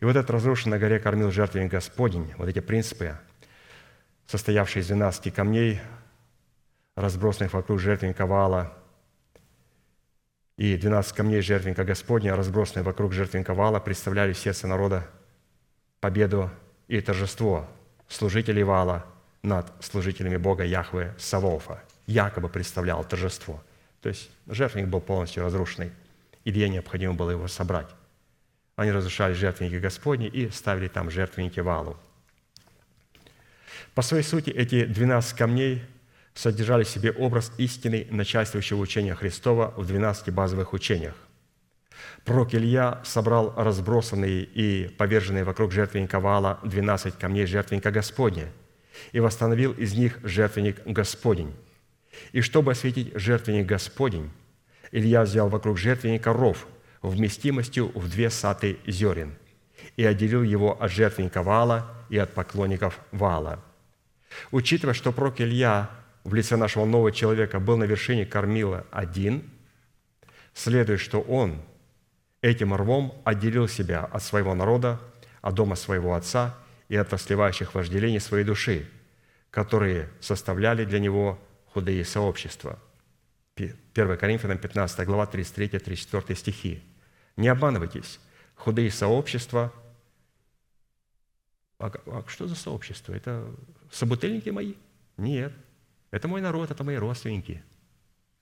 И 0.00 0.04
вот 0.04 0.16
этот 0.16 0.30
разрушенный 0.30 0.78
на 0.78 0.80
горе 0.80 0.98
кормил 0.98 1.30
жертвенник 1.30 1.70
Господень, 1.70 2.34
вот 2.38 2.48
эти 2.48 2.58
принципы, 2.58 3.16
состоявший 4.26 4.82
из 4.82 4.88
12 4.88 5.32
камней, 5.32 5.80
разбросанных 6.96 7.52
вокруг 7.52 7.78
жертвенника 7.78 8.26
вала, 8.26 8.76
и 10.56 10.76
12 10.76 11.12
камней 11.14 11.40
жертвенника 11.40 11.84
Господня, 11.84 12.34
разбросанные 12.34 12.82
вокруг 12.82 13.12
жертвенника 13.12 13.54
вала, 13.54 13.78
представляли 13.78 14.32
в 14.32 14.38
сердце 14.38 14.66
народа 14.66 15.06
победу 16.00 16.50
и 16.88 17.00
торжество 17.00 17.68
служителей 18.08 18.64
вала 18.64 19.06
над 19.42 19.72
служителями 19.78 20.36
Бога 20.36 20.64
Яхве 20.64 21.14
Савофа. 21.16 21.80
Якобы 22.08 22.48
представлял 22.48 23.04
торжество. 23.04 23.62
То 24.00 24.08
есть 24.08 24.30
жертвенник 24.48 24.88
был 24.88 25.00
полностью 25.00 25.44
разрушенный, 25.44 25.92
и 26.44 26.50
где 26.50 26.68
необходимо 26.68 27.14
было 27.14 27.30
его 27.30 27.48
собрать. 27.48 27.88
Они 28.76 28.90
разрушали 28.90 29.34
жертвенники 29.34 29.76
Господни 29.76 30.26
и 30.26 30.50
ставили 30.50 30.88
там 30.88 31.10
жертвенники 31.10 31.60
валу– 31.60 31.96
по 33.94 34.00
своей 34.00 34.22
сути, 34.22 34.50
эти 34.50 34.86
12 34.86 35.36
камней 35.36 35.82
содержали 36.34 36.84
в 36.84 36.88
себе 36.88 37.12
образ 37.12 37.52
истины 37.58 38.06
начальствующего 38.10 38.78
учения 38.78 39.14
Христова 39.14 39.74
в 39.76 39.86
12 39.86 40.32
базовых 40.32 40.72
учениях. 40.72 41.14
Пророк 42.24 42.54
Илья 42.54 43.02
собрал 43.04 43.52
разбросанные 43.54 44.44
и 44.44 44.88
поверженные 44.88 45.44
вокруг 45.44 45.72
жертвенника 45.72 46.20
Вала 46.20 46.58
12 46.64 47.18
камней 47.18 47.44
жертвенника 47.44 47.90
Господня 47.90 48.48
и 49.12 49.20
восстановил 49.20 49.72
из 49.72 49.92
них 49.94 50.18
жертвенник 50.22 50.86
Господень. 50.86 51.54
И 52.32 52.40
чтобы 52.40 52.72
осветить 52.72 53.12
жертвенник 53.14 53.66
Господень, 53.66 54.30
Илья 54.92 55.22
взял 55.22 55.48
вокруг 55.48 55.78
жертвенника 55.78 56.32
ров 56.32 56.66
вместимостью 57.02 57.90
в 57.98 58.08
две 58.08 58.30
саты 58.30 58.78
зерен 58.86 59.34
и 59.96 60.04
отделил 60.04 60.42
его 60.42 60.80
от 60.80 60.92
жертвенника 60.92 61.42
Вала 61.42 61.90
и 62.08 62.18
от 62.18 62.32
поклонников 62.32 63.00
Вала– 63.10 63.58
Учитывая, 64.50 64.94
что 64.94 65.12
пророк 65.12 65.40
Илья 65.40 65.90
в 66.24 66.34
лице 66.34 66.56
нашего 66.56 66.84
нового 66.84 67.12
человека 67.12 67.60
был 67.60 67.76
на 67.76 67.84
вершине 67.84 68.26
кормила 68.26 68.86
один, 68.90 69.50
следует, 70.54 71.00
что 71.00 71.20
он 71.20 71.60
этим 72.40 72.74
рвом 72.74 73.20
отделил 73.24 73.68
себя 73.68 74.04
от 74.04 74.22
своего 74.22 74.54
народа, 74.54 75.00
от 75.40 75.54
дома 75.54 75.76
своего 75.76 76.14
отца 76.14 76.56
и 76.88 76.96
от 76.96 77.12
расливающих 77.12 77.74
вожделений 77.74 78.20
своей 78.20 78.44
души, 78.44 78.88
которые 79.50 80.08
составляли 80.20 80.84
для 80.84 80.98
него 80.98 81.38
худые 81.72 82.04
сообщества. 82.04 82.78
1 83.94 84.16
Коринфянам 84.16 84.58
15 84.58 85.06
глава 85.06 85.28
33-34 85.30 86.34
стихи. 86.34 86.82
«Не 87.36 87.48
обманывайтесь, 87.48 88.20
худые 88.54 88.90
сообщества 88.90 89.72
а, 91.82 91.90
а 92.06 92.24
что 92.28 92.46
за 92.46 92.54
сообщество? 92.54 93.12
Это 93.12 93.52
собутыльники 93.90 94.50
мои? 94.50 94.74
Нет. 95.16 95.52
Это 96.12 96.28
мой 96.28 96.40
народ, 96.40 96.70
это 96.70 96.84
мои 96.84 96.94
родственники. 96.94 97.62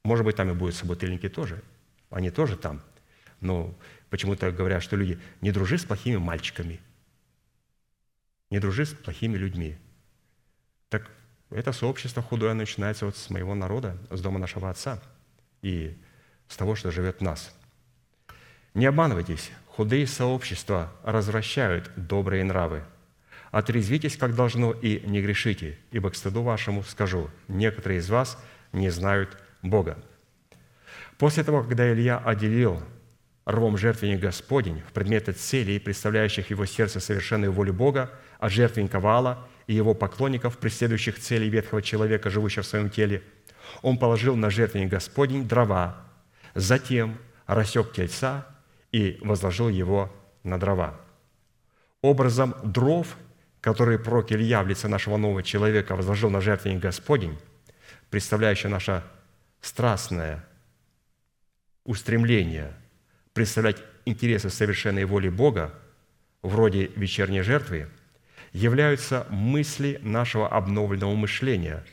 Может 0.05 0.27
быть, 0.27 0.37
там 0.37 0.51
и 0.51 0.55
будут 0.55 0.75
собутыльники 0.75 1.29
тоже. 1.29 1.63
Они 2.11 2.31
тоже 2.31 2.57
там. 2.57 2.83
Но 3.41 3.75
почему-то 4.11 4.53
говорят, 4.53 4.83
что 4.83 4.97
люди, 4.97 5.19
не 5.41 5.53
дружи 5.53 5.79
с 5.79 5.85
плохими 5.85 6.17
мальчиками. 6.17 6.81
Не 8.51 8.59
дружи 8.59 8.85
с 8.85 8.93
плохими 8.93 9.39
людьми. 9.39 9.79
Так 10.91 11.11
это 11.49 11.73
сообщество 11.73 12.23
худое 12.23 12.53
начинается 12.53 13.07
вот 13.07 13.17
с 13.17 13.31
моего 13.31 13.55
народа, 13.55 13.97
с 14.11 14.21
дома 14.21 14.39
нашего 14.39 14.69
отца 14.69 15.01
и 15.63 15.97
с 16.49 16.57
того, 16.57 16.75
что 16.75 16.91
живет 16.91 17.19
в 17.19 17.23
нас. 17.23 17.55
Не 18.75 18.87
обманывайтесь, 18.87 19.51
худые 19.67 20.07
сообщества 20.07 20.93
развращают 21.05 21.91
добрые 21.97 22.45
нравы– 22.45 22.85
Отрезвитесь, 23.51 24.17
как 24.17 24.35
должно, 24.35 24.73
и 24.73 25.01
не 25.07 25.21
грешите, 25.21 25.77
ибо 25.91 26.11
к 26.11 26.15
стыду 26.15 26.43
вашему 26.43 26.85
скажу, 26.85 27.31
некоторые 27.49 27.99
из 27.99 28.09
вас 28.09 28.39
не 28.73 28.91
знают 28.91 29.37
Бога». 29.63 29.99
После 31.19 31.45
того, 31.45 31.63
когда 31.63 31.93
Илья 31.93 32.17
отделил 32.17 32.81
рвом 33.45 33.77
жертвенник 33.77 34.21
Господень 34.21 34.81
в 34.89 34.93
предметы 34.93 35.33
целей, 35.33 35.79
представляющих 35.79 36.49
его 36.49 36.65
сердце 36.65 36.99
совершенную 36.99 37.53
волю 37.53 37.75
Бога, 37.75 38.11
от 38.39 38.53
жертвенника 38.53 39.01
Вала 39.01 39.47
и 39.67 39.75
его 39.75 39.93
поклонников, 39.93 40.57
преследующих 40.57 41.19
цели 41.19 41.45
ветхого 41.47 41.83
человека, 41.83 42.31
живущего 42.31 42.63
в 42.63 42.67
своем 42.67 42.89
теле, 42.89 43.23
он 43.83 43.99
положил 43.99 44.37
на 44.37 44.51
жертвенник 44.51 44.91
Господень 44.91 45.47
дрова, 45.47 45.97
затем 46.55 47.19
рассек 47.47 47.93
тельца 47.93 48.47
и 48.93 49.19
возложил 49.23 49.69
его 49.69 50.13
на 50.43 50.59
дрова– 50.59 51.01
образом 52.03 52.55
дров, 52.63 53.17
которые 53.61 53.99
пророк 53.99 54.33
Илья 54.33 54.63
в 54.63 54.89
нашего 54.89 55.17
нового 55.17 55.43
человека 55.43 55.97
возложил 55.97 56.31
на 56.31 56.41
жертвенник 56.41 56.81
Господень, 56.81 57.39
представляющий 58.09 58.69
наше 58.69 59.03
страстное 59.61 60.45
устремление 61.85 62.75
представлять 63.33 63.83
интересы 64.05 64.51
совершенной 64.51 65.05
воли 65.05 65.29
Бога, 65.29 65.75
вроде 66.43 66.87
вечерней 66.97 67.43
жертвы, 67.43 67.89
являются 68.53 69.27
мысли 69.31 69.99
нашего 70.03 70.49
обновленного 70.49 71.15
мышления, 71.15 71.85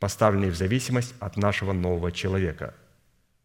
поставленные 0.00 0.50
в 0.50 0.56
зависимость 0.56 1.14
от 1.20 1.36
нашего 1.36 1.72
нового 1.72 2.10
человека. 2.10 2.74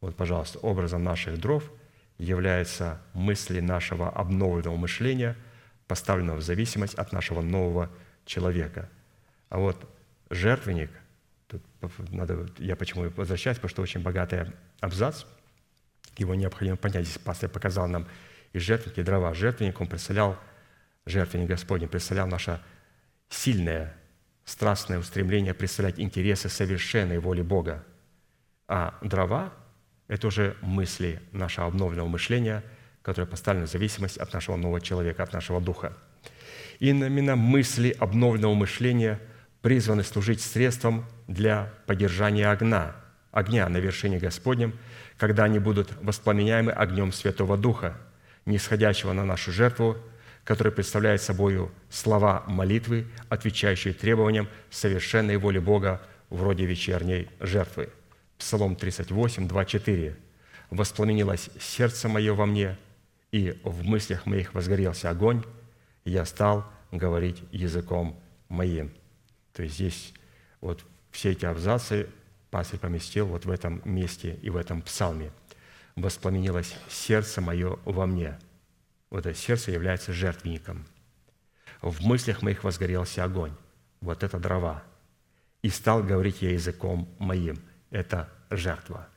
Вот, 0.02 0.16
пожалуйста, 0.16 0.58
образом 0.60 1.04
наших 1.04 1.40
дров 1.40 1.70
являются 2.18 3.02
мысли 3.14 3.60
нашего 3.60 4.10
обновленного 4.10 4.78
мышления, 4.78 5.36
поставленного 5.88 6.38
в 6.38 6.42
зависимость 6.42 6.96
от 6.96 7.12
нашего 7.12 7.42
нового 7.42 7.92
человека. 8.26 8.90
А 9.50 9.60
вот 9.60 9.78
жертвенник, 10.30 10.90
тут 11.48 11.62
надо, 12.12 12.48
я 12.58 12.76
почему 12.76 13.10
возвращаюсь, 13.10 13.58
потому 13.58 13.70
что 13.70 13.82
очень 13.82 14.02
богатый 14.02 14.48
абзац, 14.80 15.26
его 16.18 16.36
необходимо 16.36 16.78
понять. 16.78 17.06
Здесь 17.06 17.18
пастор 17.18 17.50
показал 17.50 17.88
нам 17.88 18.08
и 18.54 18.60
жертвенники, 18.60 19.02
и 19.02 19.04
дрова. 19.04 19.34
Жертвенник, 19.34 19.80
он 19.82 19.88
представлял, 19.88 20.40
жертвенник 21.06 21.50
Господень 21.50 21.90
представлял 21.90 22.28
наше 22.28 22.62
сильное, 23.28 23.94
страстное 24.46 25.00
устремление 25.00 25.54
представлять 25.54 26.00
интересы 26.00 26.50
совершенной 26.50 27.20
воли 27.20 27.42
Бога. 27.42 27.84
А 28.68 28.98
дрова– 29.02 29.54
это 30.08 30.28
уже 30.28 30.56
мысли 30.62 31.22
нашего 31.32 31.68
обновленного 31.68 32.08
мышления, 32.08 32.64
которое 33.02 33.28
поставлено 33.28 33.68
в 33.68 33.72
зависимость 33.72 34.18
от 34.18 34.34
нашего 34.34 34.56
нового 34.56 34.82
человека, 34.82 35.24
от 35.24 35.34
нашего 35.34 35.60
духа. 35.60 35.98
И 36.80 36.90
именно 36.90 37.36
мысли 37.36 37.96
обновленного 38.00 38.54
мышления 38.54 39.20
призваны 39.62 40.04
служить 40.04 40.42
средством 40.42 41.06
для 41.28 41.74
поддержания 41.88 42.50
огня, 42.50 42.96
огня 43.32 43.68
на 43.70 43.78
вершине 43.78 44.20
Господнем, 44.20 44.78
когда 45.18 45.46
они 45.46 45.60
будут 45.60 45.92
воспламеняемы 46.02 46.72
огнем 46.72 47.12
Святого 47.12 47.58
Духа, 47.58 47.98
нисходящего 48.46 49.14
на 49.14 49.26
нашу 49.26 49.52
жертву, 49.52 49.98
который 50.46 50.72
представляет 50.72 51.22
собой 51.22 51.70
слова 51.90 52.44
молитвы, 52.48 53.08
отвечающие 53.30 53.94
требованиям 53.94 54.48
совершенной 54.70 55.38
воли 55.38 55.58
Бога 55.58 56.02
вроде 56.30 56.66
вечерней 56.66 57.28
жертвы. 57.40 57.90
Псалом 58.38 58.76
38, 58.76 59.48
2, 59.48 59.66
4. 59.66 60.16
«Воспламенилось 60.70 61.50
сердце 61.60 62.08
мое 62.08 62.34
во 62.34 62.46
мне, 62.46 62.78
и 63.32 63.60
в 63.64 63.84
мыслях 63.84 64.26
моих 64.26 64.54
возгорелся 64.54 65.10
огонь, 65.10 65.44
и 66.06 66.12
я 66.12 66.26
стал 66.26 66.66
говорить 66.92 67.42
языком 67.52 68.20
моим». 68.48 68.92
То 69.54 69.64
есть 69.64 69.76
здесь 69.76 70.14
вот 70.62 70.84
все 71.12 71.32
эти 71.32 71.46
абзацы 71.46 72.08
пастырь 72.52 72.80
поместил 72.80 73.26
вот 73.28 73.46
в 73.46 73.50
этом 73.50 73.82
месте 73.84 74.38
и 74.42 74.50
в 74.50 74.58
этом 74.58 74.82
псалме. 74.84 75.32
«Воспламенилось 75.96 76.76
сердце 76.88 77.42
мое 77.42 77.80
во 77.86 78.06
мне». 78.06 78.38
Вот 79.10 79.26
это 79.26 79.38
сердце 79.38 79.72
является 79.72 80.14
жертвенником. 80.14 80.86
В 81.82 82.06
мыслях 82.06 82.42
моих 82.42 82.64
возгорелся 82.64 83.24
огонь. 83.24 83.56
Вот 84.02 84.24
это 84.24 84.40
дрова. 84.40 84.84
И 85.62 85.70
стал 85.70 86.04
говорить 86.04 86.42
я 86.42 86.52
языком 86.52 87.14
моим. 87.20 87.58
Это 87.92 88.30
жертва. 88.50 89.08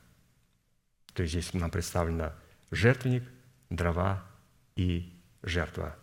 То 1.13 1.23
есть 1.23 1.33
здесь 1.33 1.53
нам 1.53 1.71
представлено 1.71 2.33
жертвенник, 2.71 3.23
дрова 3.69 4.23
и 4.75 5.11
жертва. 5.41 5.95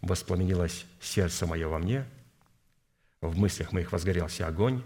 Воспламенилось 0.00 0.86
сердце 1.00 1.46
мое 1.46 1.68
во 1.68 1.78
мне, 1.78 2.06
в 3.20 3.38
мыслях 3.38 3.72
моих 3.72 3.92
возгорелся 3.92 4.48
огонь, 4.48 4.82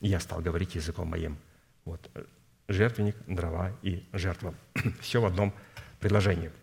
и 0.00 0.08
я 0.08 0.18
стал 0.18 0.40
говорить 0.40 0.74
языком 0.74 1.08
моим. 1.08 1.38
Вот 1.84 2.10
жертвенник, 2.68 3.16
дрова 3.26 3.72
и 3.82 4.04
жертва. 4.12 4.54
Все 5.00 5.20
в 5.20 5.26
одном 5.26 5.54
предложении– 6.00 6.50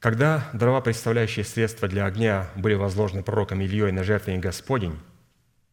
когда 0.00 0.48
дрова, 0.52 0.80
представляющие 0.80 1.44
средства 1.44 1.88
для 1.88 2.06
огня, 2.06 2.48
были 2.54 2.74
возложены 2.74 3.22
пророком 3.22 3.60
Ильей 3.60 3.90
на 3.90 4.04
жертвенник 4.04 4.42
Господень, 4.42 4.98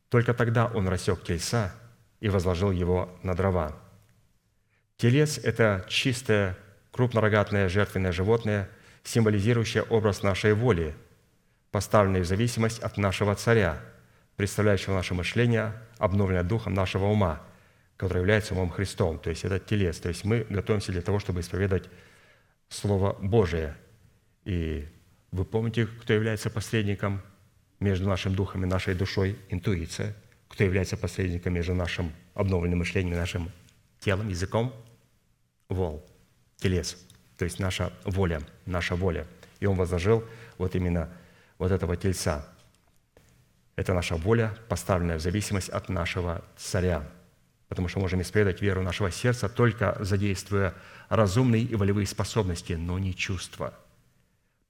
только 0.09 0.33
тогда 0.33 0.65
он 0.65 0.87
рассек 0.87 1.23
тельца 1.23 1.73
и 2.19 2.29
возложил 2.29 2.71
его 2.71 3.15
на 3.21 3.35
дрова. 3.35 3.77
Телец– 4.97 5.37
это 5.43 5.85
чистое, 5.89 6.57
крупнорогатное 6.91 7.69
жертвенное 7.69 8.11
животное, 8.11 8.69
символизирующее 9.03 9.83
образ 9.83 10.23
нашей 10.23 10.53
воли, 10.53 10.95
поставленный 11.69 12.21
в 12.21 12.25
зависимость 12.25 12.79
от 12.79 12.97
нашего 12.97 13.35
царя, 13.35 13.79
представляющего 14.37 14.95
наше 14.95 15.13
мышление, 15.13 15.73
обновленное 15.99 16.43
духом 16.43 16.73
нашего 16.73 17.05
ума, 17.05 17.41
который 17.95 18.19
является 18.19 18.53
умом 18.55 18.71
Христом. 18.71 19.19
То 19.19 19.29
есть 19.29 19.45
это 19.45 19.59
телец. 19.59 19.99
То 19.99 20.09
есть 20.09 20.23
мы 20.23 20.47
готовимся 20.49 20.91
для 20.91 21.01
того, 21.01 21.19
чтобы 21.19 21.41
исповедать 21.41 21.83
Слово 22.69 23.15
Божие– 23.19 23.75
и 24.45 24.87
вы 25.31 25.43
помните, 25.43 25.87
кто 25.87 26.13
является 26.13 26.49
посредником 26.49 27.21
между 27.79 28.07
нашим 28.07 28.35
духом 28.35 28.63
и 28.63 28.67
нашей 28.67 28.93
душой? 28.93 29.37
Интуиция. 29.49 30.15
Кто 30.47 30.63
является 30.63 30.95
посредником 30.95 31.53
между 31.53 31.73
нашим 31.73 32.13
обновленным 32.35 32.79
мышлением 32.79 33.15
и 33.15 33.17
нашим 33.17 33.51
телом, 33.99 34.29
языком? 34.29 34.73
Вол, 35.67 36.05
телес. 36.57 36.95
То 37.37 37.43
есть 37.43 37.59
наша 37.59 37.91
воля, 38.05 38.41
наша 38.65 38.95
воля. 38.95 39.27
И 39.59 39.65
он 39.65 39.75
возложил 39.75 40.23
вот 40.57 40.75
именно 40.75 41.11
вот 41.57 41.71
этого 41.71 41.97
тельца. 41.97 42.47
Это 43.75 43.93
наша 43.93 44.15
воля, 44.15 44.55
поставленная 44.69 45.17
в 45.17 45.21
зависимость 45.21 45.69
от 45.69 45.89
нашего 45.89 46.45
царя. 46.55 47.03
Потому 47.67 47.87
что 47.87 47.99
можем 47.99 48.21
исповедать 48.21 48.61
веру 48.61 48.83
нашего 48.83 49.11
сердца, 49.11 49.49
только 49.49 49.97
задействуя 49.99 50.75
разумные 51.09 51.63
и 51.63 51.75
волевые 51.75 52.05
способности, 52.05 52.73
но 52.73 52.99
не 52.99 53.13
чувства– 53.13 53.73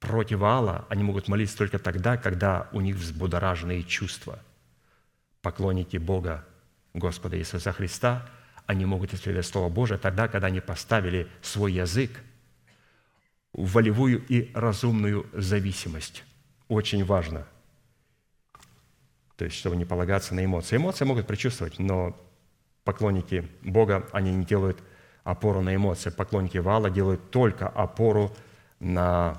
против 0.00 0.42
Алла, 0.42 0.84
они 0.88 1.02
могут 1.02 1.28
молиться 1.28 1.56
только 1.56 1.78
тогда, 1.78 2.16
когда 2.16 2.68
у 2.72 2.80
них 2.80 2.96
взбудораженные 2.96 3.82
чувства. 3.82 4.38
Поклонники 5.42 5.96
Бога, 5.96 6.44
Господа 6.94 7.38
Иисуса 7.38 7.72
Христа, 7.72 8.28
они 8.66 8.84
могут 8.84 9.14
исповедать 9.14 9.46
Слово 9.46 9.68
Божие 9.68 9.98
тогда, 9.98 10.28
когда 10.28 10.48
они 10.48 10.60
поставили 10.60 11.28
свой 11.40 11.72
язык 11.72 12.10
в 13.52 13.72
волевую 13.72 14.24
и 14.26 14.50
разумную 14.54 15.26
зависимость. 15.32 16.24
Очень 16.68 17.04
важно. 17.04 17.46
То 19.36 19.44
есть, 19.44 19.56
чтобы 19.56 19.76
не 19.76 19.84
полагаться 19.84 20.34
на 20.34 20.44
эмоции. 20.44 20.76
Эмоции 20.76 21.04
могут 21.04 21.26
предчувствовать, 21.26 21.78
но 21.78 22.18
поклонники 22.84 23.48
Бога, 23.62 24.08
они 24.12 24.32
не 24.32 24.44
делают 24.44 24.82
опору 25.24 25.60
на 25.60 25.74
эмоции. 25.74 26.10
Поклонники 26.10 26.58
Вала 26.58 26.90
делают 26.90 27.30
только 27.30 27.68
опору 27.68 28.34
на 28.80 29.38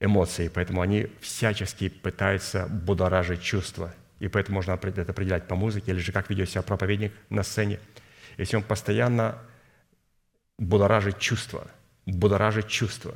эмоции, 0.00 0.48
поэтому 0.48 0.80
они 0.80 1.08
всячески 1.20 1.88
пытаются 1.88 2.66
будоражить 2.66 3.42
чувства. 3.42 3.94
И 4.20 4.28
поэтому 4.28 4.56
можно 4.56 4.72
это 4.72 5.02
определять 5.02 5.46
по 5.46 5.54
музыке, 5.54 5.92
или 5.92 5.98
же 5.98 6.12
как 6.12 6.30
ведет 6.30 6.50
себя 6.50 6.62
проповедник 6.62 7.12
на 7.30 7.42
сцене. 7.42 7.78
Если 8.36 8.56
он 8.56 8.62
постоянно 8.62 9.38
будоражит 10.58 11.18
чувства, 11.18 11.68
будоражит 12.06 12.68
чувства, 12.68 13.14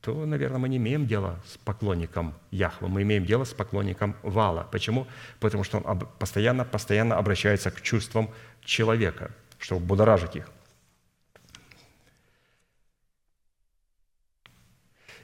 то, 0.00 0.24
наверное, 0.24 0.58
мы 0.58 0.68
не 0.68 0.76
имеем 0.76 1.06
дела 1.06 1.40
с 1.46 1.58
поклонником 1.58 2.34
Яхвы, 2.50 2.88
мы 2.88 3.02
имеем 3.02 3.26
дело 3.26 3.44
с 3.44 3.52
поклонником 3.52 4.16
Вала. 4.22 4.66
Почему? 4.70 5.06
Потому 5.40 5.64
что 5.64 5.78
он 5.78 6.00
постоянно, 6.18 6.64
постоянно 6.64 7.16
обращается 7.16 7.70
к 7.70 7.80
чувствам 7.80 8.30
человека, 8.64 9.32
чтобы 9.58 9.84
будоражить 9.84 10.36
их. 10.36 10.48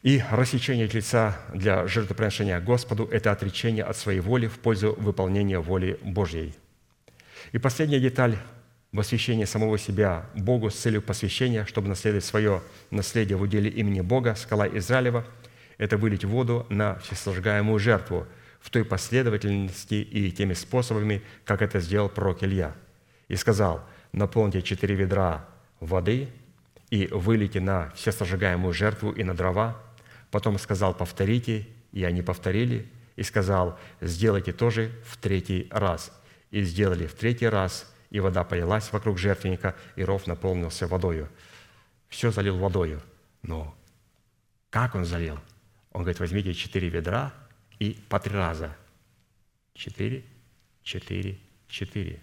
И 0.05 0.23
рассечение 0.31 0.87
лица 0.87 1.35
для 1.55 1.87
жертвоприношения 1.87 2.61
Господу– 2.61 3.09
это 3.11 3.33
отречение 3.33 3.85
от 3.85 3.97
своей 3.97 4.21
воли 4.21 4.49
в 4.49 4.59
пользу 4.59 4.95
выполнения 4.99 5.59
воли 5.59 5.99
Божьей. 6.03 6.55
И 7.53 7.59
последняя 7.59 8.01
деталь– 8.01 8.37
восхищение 8.93 9.47
самого 9.47 9.79
себя 9.79 10.27
Богу 10.35 10.69
с 10.69 10.75
целью 10.75 11.01
посвящения, 11.01 11.65
чтобы 11.65 11.89
наследовать 11.89 12.27
свое 12.27 12.61
наследие 12.91 13.39
в 13.39 13.41
уделе 13.41 13.71
имени 13.71 14.03
Бога, 14.03 14.35
скала 14.35 14.69
Израилева– 14.69 15.25
это 15.79 15.97
вылить 15.97 16.27
воду 16.27 16.67
на 16.69 16.97
всесожигаемую 16.97 17.79
жертву 17.79 18.27
в 18.61 18.69
той 18.69 18.85
последовательности 18.85 19.95
и 19.95 20.31
теми 20.31 20.53
способами, 20.53 21.23
как 21.47 21.63
это 21.63 21.81
сделал 21.81 22.11
пророк 22.11 22.43
Илья. 22.43 22.75
И 23.29 23.37
сказал, 23.37 23.83
наполните 24.13 24.61
четыре 24.61 24.97
ведра 24.97 25.49
воды 25.81 26.29
и 26.91 27.07
вылейте 27.07 27.61
на 27.61 27.89
всесожигаемую 27.93 28.75
жертву 28.75 29.11
и 29.11 29.25
на 29.25 29.33
дрова, 29.33 29.81
Потом 30.35 30.59
сказал, 30.59 30.95
повторите, 30.95 31.65
и 31.93 32.03
они 32.03 32.21
повторили, 32.21 32.91
и 33.15 33.23
сказал, 33.23 33.79
сделайте 34.01 34.53
тоже 34.53 34.91
в 35.05 35.17
третий 35.17 35.69
раз. 35.71 36.11
И 36.51 36.61
сделали 36.63 37.07
в 37.07 37.15
третий 37.15 37.47
раз, 37.47 37.89
и 38.11 38.19
вода 38.19 38.43
полилась 38.43 38.93
вокруг 38.93 39.17
жертвенника, 39.17 39.77
и 39.95 40.03
ров 40.03 40.27
наполнился 40.27 40.89
водою. 40.89 41.29
Все 42.09 42.33
залил 42.33 42.59
водою. 42.59 43.01
Но 43.43 43.77
Как 44.71 44.97
Он 44.97 45.05
залил? 45.05 45.39
Он 45.93 46.01
говорит, 46.01 46.19
возьмите 46.19 46.53
четыре 46.53 46.89
ведра 46.89 47.33
и 47.79 48.05
по 48.09 48.19
три 48.19 48.35
раза. 48.35 48.77
Четыре, 49.73 50.25
четыре, 50.83 51.39
четыре. 51.69 52.21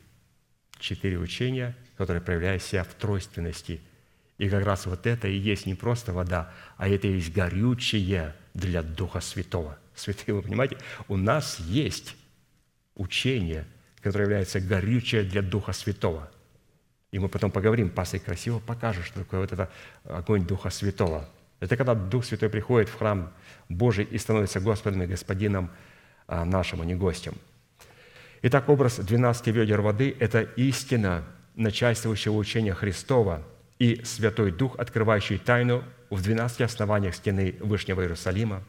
Четыре 0.79 1.17
учения, 1.17 1.77
которые 1.95 2.21
проявляют 2.21 2.61
себя 2.61 2.83
в 2.83 2.93
тройственности. 2.93 3.79
И 4.41 4.49
как 4.49 4.65
раз 4.65 4.87
вот 4.87 5.05
это 5.05 5.27
и 5.27 5.37
есть 5.37 5.67
не 5.67 5.75
просто 5.75 6.13
вода, 6.13 6.51
а 6.75 6.89
это 6.89 7.07
и 7.07 7.13
есть 7.13 7.31
горючее 7.31 8.35
для 8.55 8.81
Духа 8.81 9.19
Святого. 9.19 9.77
Святые, 9.93 10.33
вы 10.33 10.41
понимаете, 10.41 10.77
у 11.07 11.15
нас 11.15 11.59
есть 11.59 12.15
учение, 12.95 13.67
которое 14.01 14.23
является 14.23 14.59
горючее 14.59 15.21
для 15.25 15.43
Духа 15.43 15.73
Святого. 15.73 16.31
И 17.11 17.19
мы 17.19 17.29
потом 17.29 17.51
поговорим, 17.51 17.91
пастор 17.91 18.19
красиво 18.19 18.57
покажет, 18.57 19.05
что 19.05 19.19
такое 19.19 19.41
вот 19.41 19.51
это 19.51 19.69
огонь 20.05 20.43
Духа 20.43 20.71
Святого. 20.71 21.29
Это 21.59 21.77
когда 21.77 21.93
Дух 21.93 22.25
Святой 22.25 22.49
приходит 22.49 22.89
в 22.89 22.97
храм 22.97 23.31
Божий 23.69 24.05
и 24.05 24.17
становится 24.17 24.59
Господом 24.59 25.03
и 25.03 25.05
Господином 25.05 25.69
а, 26.25 26.45
нашим, 26.45 26.81
а 26.81 26.85
не 26.85 26.95
гостем. 26.95 27.35
Итак, 28.41 28.69
образ 28.69 28.97
12 28.97 29.45
ведер 29.49 29.81
воды– 29.81 30.15
это 30.19 30.41
истина 30.41 31.25
начальствующего 31.53 32.37
учения 32.37 32.73
Христова 32.73 33.45
и 33.81 33.99
Святой 34.03 34.51
Дух, 34.51 34.77
открывающий 34.77 35.39
тайну 35.39 35.83
в 36.11 36.21
12 36.21 36.61
основаниях 36.61 37.15
стены 37.15 37.55
Вышнего 37.61 38.01
Иерусалима, 38.01 38.63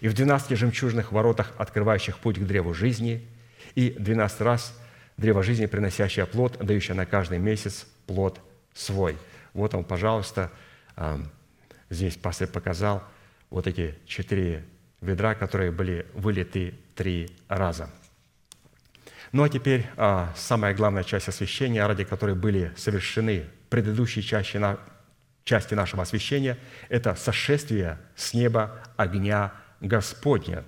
и 0.00 0.06
в 0.06 0.14
12 0.14 0.56
жемчужных 0.56 1.10
воротах, 1.10 1.52
открывающих 1.58 2.18
путь 2.20 2.38
к 2.38 2.44
древу 2.44 2.72
жизни, 2.72 3.26
и 3.74 3.90
12 3.90 4.40
раз 4.42 4.78
древо 5.16 5.42
жизни, 5.42 5.66
приносящее 5.66 6.24
плод, 6.26 6.56
дающее 6.64 6.94
на 6.94 7.04
каждый 7.04 7.38
месяц 7.38 7.88
плод 8.06 8.38
свой. 8.74 9.16
Вот 9.54 9.74
он, 9.74 9.82
пожалуйста, 9.82 10.52
здесь 11.90 12.14
пастор 12.14 12.46
показал 12.46 13.02
вот 13.50 13.66
эти 13.66 13.96
четыре 14.06 14.64
ведра, 15.00 15.34
которые 15.34 15.72
были 15.72 16.06
вылиты 16.14 16.74
три 16.94 17.28
раза. 17.48 17.90
Ну 19.32 19.42
а 19.42 19.48
теперь 19.48 19.84
а, 19.96 20.32
самая 20.36 20.74
главная 20.74 21.02
часть 21.02 21.26
освящения, 21.26 21.84
ради 21.84 22.04
которой 22.04 22.36
были 22.36 22.72
совершены 22.76 23.46
предыдущие 23.74 24.22
части, 24.22 24.56
на, 24.56 24.78
части 25.42 25.74
нашего 25.74 26.04
освящения, 26.04 26.58
это 26.88 27.16
сошествие 27.16 27.98
с 28.14 28.32
неба 28.32 28.80
огня 28.96 29.52
Господня, 29.80 30.62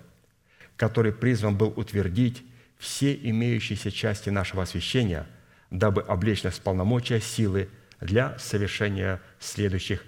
который 0.76 1.12
призван 1.12 1.56
был 1.56 1.72
утвердить 1.76 2.42
все 2.78 3.14
имеющиеся 3.14 3.92
части 3.92 4.28
нашего 4.28 4.64
освящения, 4.64 5.28
дабы 5.70 6.02
облечь 6.02 6.42
нас 6.42 6.54
в 6.54 6.62
полномочия 6.62 7.20
силы 7.20 7.68
для 8.00 8.36
совершения 8.40 9.22
следующих 9.38 10.02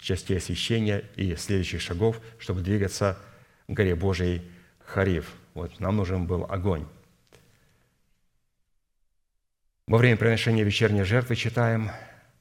частей 0.00 0.38
освящения 0.38 1.04
и 1.14 1.36
следующих 1.36 1.80
шагов, 1.80 2.20
чтобы 2.40 2.62
двигаться 2.62 3.20
к 3.68 3.70
горе 3.70 3.94
Божией 3.94 4.42
Хариф. 4.84 5.32
Вот 5.54 5.78
нам 5.78 5.96
нужен 5.96 6.26
был 6.26 6.44
огонь. 6.48 6.88
Во 9.86 9.96
время 9.96 10.16
приношения 10.16 10.64
вечерней 10.64 11.04
жертвы 11.04 11.36
читаем, 11.36 11.92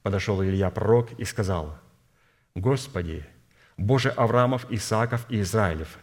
подошел 0.03 0.43
Илья 0.43 0.69
пророк 0.69 1.11
и 1.19 1.25
сказал, 1.25 1.77
«Господи, 2.55 3.25
Боже 3.77 4.09
Авраамов, 4.09 4.69
Исааков 4.71 5.25
и 5.29 5.41
Израилев, 5.41 5.97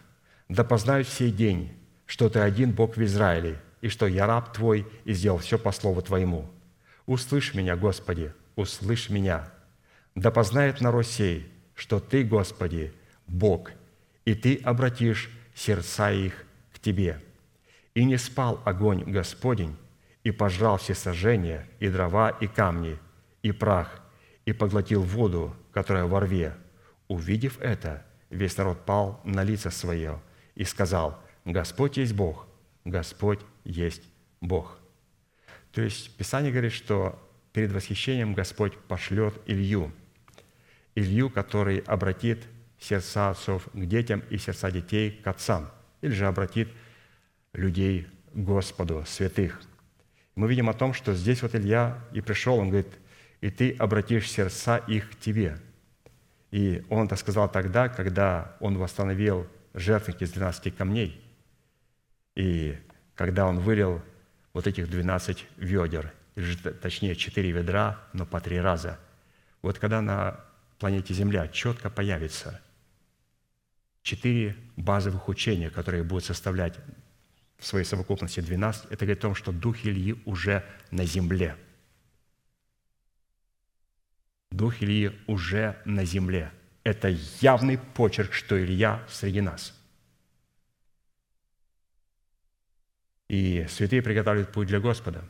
да 0.47 0.63
познают 0.63 1.07
сей 1.07 1.31
день, 1.31 1.71
что 2.05 2.29
Ты 2.29 2.39
один 2.39 2.71
Бог 2.71 2.97
в 2.97 3.03
Израиле, 3.03 3.61
и 3.81 3.89
что 3.89 4.07
я 4.07 4.25
раб 4.25 4.53
Твой 4.53 4.87
и 5.05 5.13
сделал 5.13 5.37
все 5.37 5.57
по 5.57 5.71
слову 5.71 6.01
Твоему. 6.01 6.49
Услышь 7.05 7.53
меня, 7.53 7.75
Господи, 7.75 8.33
услышь 8.55 9.09
меня. 9.09 9.49
Да 10.15 10.31
познает 10.31 10.81
народ 10.81 11.05
сей, 11.05 11.51
что 11.75 11.99
Ты, 11.99 12.23
Господи, 12.23 12.93
Бог, 13.27 13.71
и 14.25 14.33
Ты 14.33 14.55
обратишь 14.57 15.29
сердца 15.55 16.11
их 16.11 16.45
к 16.73 16.79
Тебе. 16.79 17.21
И 17.93 18.03
не 18.03 18.17
спал 18.17 18.61
огонь 18.65 19.03
Господень, 19.03 19.77
и 20.23 20.31
пожрал 20.31 20.77
все 20.77 20.95
сожжения, 20.95 21.67
и 21.79 21.89
дрова, 21.89 22.29
и 22.29 22.47
камни, 22.47 22.97
и 23.43 23.51
прах, 23.51 24.01
и 24.45 24.53
поглотил 24.53 25.01
воду, 25.03 25.55
которая 25.71 26.05
во 26.05 26.21
рве, 26.21 26.55
Увидев 27.09 27.59
это, 27.59 28.05
весь 28.29 28.55
народ 28.55 28.85
пал 28.85 29.19
на 29.25 29.43
лица 29.43 29.71
свое 29.71 30.21
и 30.53 30.63
сказал, 30.63 31.19
Господь 31.43 31.97
есть 31.97 32.13
Бог, 32.13 32.47
Господь 32.85 33.39
есть 33.63 34.03
Бог. 34.41 34.79
То 35.71 35.81
есть 35.81 36.15
Писание 36.17 36.51
говорит, 36.51 36.71
что 36.71 37.19
перед 37.51 37.71
восхищением 37.71 38.35
Господь 38.35 38.77
пошлет 38.77 39.33
Илью. 39.47 39.91
Илью, 40.93 41.31
который 41.31 41.79
обратит 41.79 42.45
сердца 42.79 43.31
отцов 43.31 43.67
к 43.73 43.85
детям 43.85 44.21
и 44.29 44.37
сердца 44.37 44.69
детей 44.69 45.11
к 45.11 45.25
отцам. 45.25 45.71
Или 46.01 46.11
же 46.11 46.27
обратит 46.27 46.69
людей 47.53 48.07
к 48.33 48.37
Господу, 48.37 49.03
святых. 49.07 49.59
Мы 50.35 50.47
видим 50.47 50.69
о 50.69 50.73
том, 50.73 50.93
что 50.93 51.15
здесь 51.15 51.41
вот 51.41 51.55
Илья 51.55 51.99
и 52.13 52.21
пришел, 52.21 52.57
он 52.57 52.69
говорит, 52.69 52.93
и 53.41 53.49
ты 53.49 53.71
обратишь 53.71 54.29
сердца 54.29 54.77
их 54.77 55.11
к 55.11 55.15
тебе– 55.15 55.57
и 56.51 56.83
он 56.89 57.05
это 57.05 57.15
сказал 57.15 57.49
тогда, 57.49 57.89
когда 57.89 58.55
он 58.59 58.77
восстановил 58.77 59.47
жертвенник 59.73 60.21
из 60.21 60.31
12 60.31 60.75
камней, 60.75 61.21
и 62.35 62.77
когда 63.15 63.45
он 63.45 63.59
вылил 63.59 64.01
вот 64.53 64.65
этих 64.65 64.89
12 64.89 65.45
ведер, 65.57 66.11
или 66.35 66.55
точнее 66.55 67.15
4 67.15 67.51
ведра, 67.51 67.99
но 68.13 68.25
по 68.25 68.39
три 68.39 68.59
раза. 68.59 68.99
Вот 69.61 69.77
когда 69.77 70.01
на 70.01 70.39
планете 70.79 71.13
Земля 71.13 71.47
четко 71.49 71.89
появится 71.89 72.61
четыре 74.01 74.55
базовых 74.77 75.27
учения, 75.27 75.69
которые 75.69 76.03
будут 76.03 76.23
составлять 76.23 76.79
в 77.57 77.65
своей 77.65 77.85
совокупности 77.85 78.39
12, 78.39 78.85
это 78.85 79.05
говорит 79.05 79.19
о 79.19 79.21
том, 79.21 79.35
что 79.35 79.51
Дух 79.51 79.85
Ильи 79.85 80.19
уже 80.25 80.65
на 80.89 81.05
земле– 81.05 81.55
Дух 84.59 84.81
Ильи 84.81 85.17
уже 85.25 85.77
на 85.85 86.03
земле. 86.03 86.51
Это 86.83 87.07
явный 87.39 87.77
почерк, 87.77 88.33
что 88.33 88.61
Илья 88.61 89.01
среди 89.07 89.39
нас. 89.39 89.73
И 93.29 93.65
святые 93.69 94.01
приготавливают 94.01 94.51
путь 94.51 94.67
для 94.67 94.81
Господа. 94.81 95.23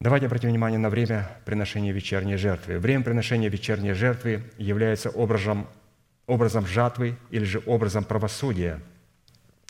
Давайте 0.00 0.24
обратим 0.24 0.48
внимание 0.48 0.78
на 0.78 0.88
время 0.88 1.30
приношения 1.44 1.92
вечерней 1.92 2.36
жертвы. 2.36 2.78
Время 2.78 3.04
приношения 3.04 3.50
вечерней 3.50 3.92
жертвы 3.92 4.50
является 4.56 5.10
образом, 5.10 5.68
образом 6.26 6.66
жатвы 6.66 7.18
или 7.28 7.44
же 7.44 7.62
образом 7.66 8.04
правосудия, 8.04 8.80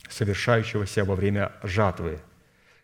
совершающегося 0.08 1.04
во 1.04 1.16
время 1.16 1.50
жатвы– 1.64 2.20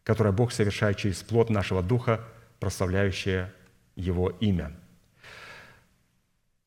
которое 0.07 0.31
Бог 0.31 0.53
совершает 0.53 0.99
через 0.99 1.24
плод 1.24 1.51
нашего 1.51 1.83
духа, 1.83 2.20
прославляющее 2.61 3.53
Его 3.97 4.31
имя. 4.39 4.70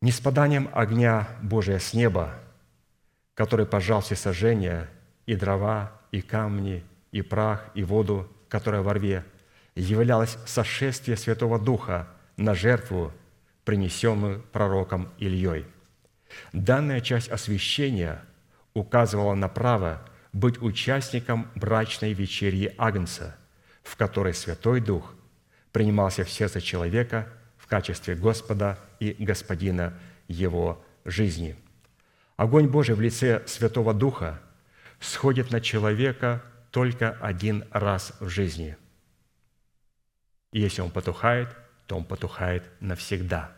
Не 0.02 0.12
спаданием 0.12 0.70
огня 0.74 1.30
Божия 1.42 1.80
с 1.80 1.94
неба, 1.94 2.36
который 3.36 3.66
пожал 3.66 4.02
все 4.02 4.18
сожжения, 4.18 4.90
и 5.26 5.36
дрова, 5.36 5.94
и 6.12 6.20
камни, 6.20 6.84
и 7.14 7.22
прах, 7.22 7.66
и 7.76 7.84
воду, 7.84 8.30
которая 8.50 8.82
во 8.82 8.94
рве, 8.94 9.24
являлось 9.74 10.38
сошествие 10.46 11.16
Святого 11.16 11.58
Духа 11.58 12.10
на 12.36 12.54
жертву, 12.54 13.14
принесенную 13.64 14.42
пророком 14.52 15.08
Ильей. 15.18 15.66
Данная 16.52 17.00
часть 17.00 17.30
освящения 17.30 18.22
указывала 18.74 19.34
на 19.34 19.48
право 19.48 20.02
быть 20.34 20.62
участником 20.62 21.50
брачной 21.56 22.14
вечерии 22.14 22.74
Агнца, 22.78 23.38
в 23.84 23.96
которой 23.96 24.34
Святой 24.34 24.82
Дух 24.82 25.14
принимался 25.72 26.24
в 26.24 26.30
сердце 26.30 26.62
человека 26.62 27.28
в 27.58 27.68
качестве 27.68 28.16
Господа 28.16 28.80
и 29.00 29.14
Господина 29.14 29.98
его 30.28 30.84
жизни. 31.06 31.56
Огонь 32.38 32.68
Божий 32.68 32.96
в 32.96 33.02
лице 33.02 33.44
Святого 33.48 33.94
Духа 33.94 34.42
сходит 35.00 35.52
на 35.52 35.62
человека 35.62 36.44
только 36.72 37.12
один 37.12 37.66
раз 37.72 38.14
в 38.20 38.30
жизни. 38.30 38.78
И 40.52 40.60
если 40.60 40.82
он 40.82 40.92
потухает, 40.92 41.50
то 41.88 41.98
он 41.98 42.06
потухает 42.06 42.64
навсегда. 42.80 43.52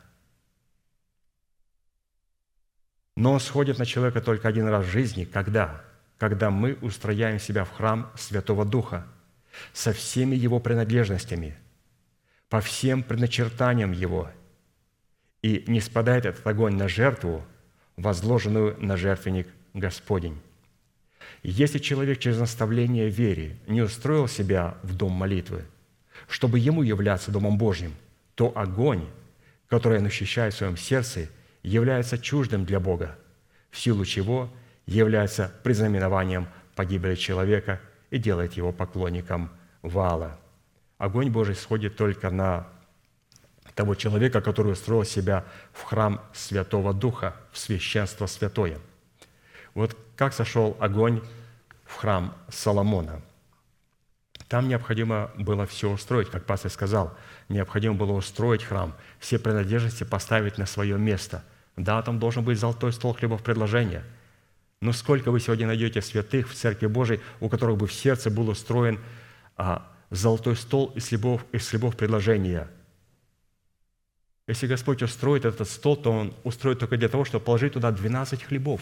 Но 3.15 3.33
он 3.33 3.39
сходит 3.39 3.77
на 3.77 3.85
человека 3.85 4.21
только 4.21 4.47
один 4.47 4.67
раз 4.67 4.85
в 4.85 4.89
жизни, 4.89 5.25
когда? 5.25 5.83
Когда 6.21 6.51
мы 6.51 6.77
устрояем 6.81 7.39
себя 7.39 7.63
в 7.63 7.71
храм 7.71 8.11
Святого 8.15 8.63
Духа 8.63 9.07
со 9.73 9.91
всеми 9.91 10.35
его 10.35 10.59
принадлежностями, 10.59 11.55
по 12.47 12.61
всем 12.61 13.01
предначертаниям 13.01 13.91
его, 13.91 14.29
и 15.41 15.63
не 15.65 15.81
спадает 15.81 16.27
этот 16.27 16.45
огонь 16.45 16.75
на 16.75 16.87
жертву, 16.87 17.43
возложенную 17.97 18.77
на 18.79 18.97
жертвенник 18.97 19.47
Господень. 19.73 20.39
Если 21.41 21.79
человек 21.79 22.19
через 22.19 22.37
наставление 22.37 23.09
вере 23.09 23.57
не 23.65 23.81
устроил 23.81 24.27
себя 24.27 24.77
в 24.83 24.95
дом 24.95 25.13
молитвы, 25.13 25.65
чтобы 26.27 26.59
ему 26.59 26.83
являться 26.83 27.31
Домом 27.31 27.57
Божьим, 27.57 27.95
то 28.35 28.55
огонь, 28.55 29.09
которое 29.67 29.99
он 29.99 30.05
ощущает 30.05 30.53
в 30.53 30.57
своем 30.57 30.77
сердце, 30.77 31.29
является 31.63 32.19
чуждым 32.19 32.63
для 32.63 32.79
Бога, 32.79 33.17
в 33.71 33.79
силу 33.79 34.05
чего 34.05 34.53
является 34.91 35.51
признаменованием 35.63 36.47
погибели 36.75 37.15
человека 37.15 37.79
и 38.09 38.17
делает 38.17 38.53
его 38.53 38.71
поклонником 38.71 39.51
Вала. 39.81 40.37
Огонь 40.97 41.29
Божий 41.29 41.55
сходит 41.55 41.97
только 41.97 42.29
на 42.29 42.67
того 43.73 43.95
человека, 43.95 44.41
который 44.41 44.73
устроил 44.73 45.03
себя 45.03 45.45
в 45.71 45.83
храм 45.83 46.21
Святого 46.33 46.93
Духа, 46.93 47.35
в 47.51 47.57
священство 47.57 48.27
святое. 48.27 48.79
Вот 49.73 49.97
как 50.15 50.33
сошел 50.33 50.75
огонь 50.79 51.21
в 51.85 51.95
храм 51.95 52.35
Соломона. 52.49 53.21
Там 54.47 54.67
необходимо 54.67 55.31
было 55.37 55.65
все 55.65 55.89
устроить, 55.89 56.29
как 56.29 56.45
пастор 56.45 56.69
сказал. 56.69 57.15
Необходимо 57.47 57.95
было 57.95 58.11
устроить 58.11 58.63
храм, 58.63 58.93
все 59.19 59.39
принадлежности 59.39 60.03
поставить 60.03 60.57
на 60.57 60.65
свое 60.65 60.97
место. 60.97 61.43
Да, 61.77 62.01
там 62.01 62.19
должен 62.19 62.43
быть 62.43 62.59
золотой 62.59 62.91
стол 62.91 63.13
хлебов 63.13 63.43
предложения. 63.43 64.03
Но 64.81 64.93
сколько 64.93 65.31
вы 65.31 65.39
сегодня 65.39 65.67
найдете 65.67 66.01
святых 66.01 66.49
в 66.49 66.55
Церкви 66.55 66.87
Божией, 66.87 67.21
у 67.39 67.49
которых 67.49 67.77
бы 67.77 67.87
в 67.87 67.93
сердце 67.93 68.29
был 68.29 68.49
устроен 68.49 68.99
а, 69.55 69.87
золотой 70.09 70.55
стол 70.55 70.91
из 70.95 71.07
хлебов, 71.07 71.45
из 71.51 71.67
хлебов 71.69 71.95
предложения– 71.95 72.69
если 74.51 74.67
Господь 74.67 75.01
устроит 75.01 75.45
этот 75.45 75.69
стол, 75.69 75.95
то 75.95 76.11
Он 76.11 76.33
устроит 76.43 76.79
только 76.79 76.97
для 76.97 77.07
того, 77.07 77.23
чтобы 77.23 77.45
положить 77.45 77.71
туда 77.71 77.89
12 77.89 78.43
хлебов. 78.43 78.81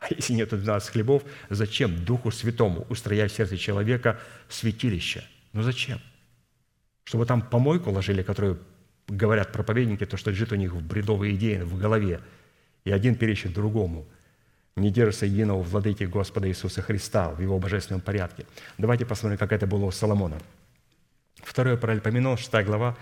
А 0.00 0.06
если 0.10 0.32
нет 0.32 0.48
12 0.48 0.90
хлебов, 0.90 1.22
зачем 1.50 2.04
Духу 2.04 2.32
Святому 2.32 2.84
устроять 2.88 3.30
в 3.30 3.36
сердце 3.36 3.56
человека 3.56 4.18
святилище? 4.48 5.24
Ну 5.52 5.62
зачем? 5.62 6.00
Чтобы 7.04 7.26
там 7.26 7.42
помойку 7.42 7.90
ложили, 7.90 8.22
которую 8.22 8.58
говорят 9.06 9.52
проповедники, 9.52 10.04
то, 10.04 10.16
что 10.16 10.30
лежит 10.30 10.50
у 10.50 10.56
них 10.56 10.72
в 10.72 10.82
бредовые 10.84 11.36
идеи 11.36 11.60
в 11.60 11.78
голове, 11.78 12.20
и 12.84 12.90
один 12.90 13.14
перечит 13.14 13.52
другому. 13.52 14.08
Не 14.76 14.90
держится 14.90 15.26
единого 15.26 15.62
владыки 15.62 16.04
Господа 16.04 16.48
Иисуса 16.48 16.82
Христа 16.82 17.30
в 17.30 17.40
Его 17.40 17.58
божественном 17.58 18.00
порядке. 18.00 18.46
Давайте 18.78 19.04
посмотрим, 19.04 19.38
как 19.38 19.52
это 19.52 19.66
было 19.66 19.84
у 19.84 19.90
Соломона. 19.90 20.38
Второе 21.36 21.76
паралипоменон, 21.76 22.38
6 22.38 22.64
глава, 22.64 22.96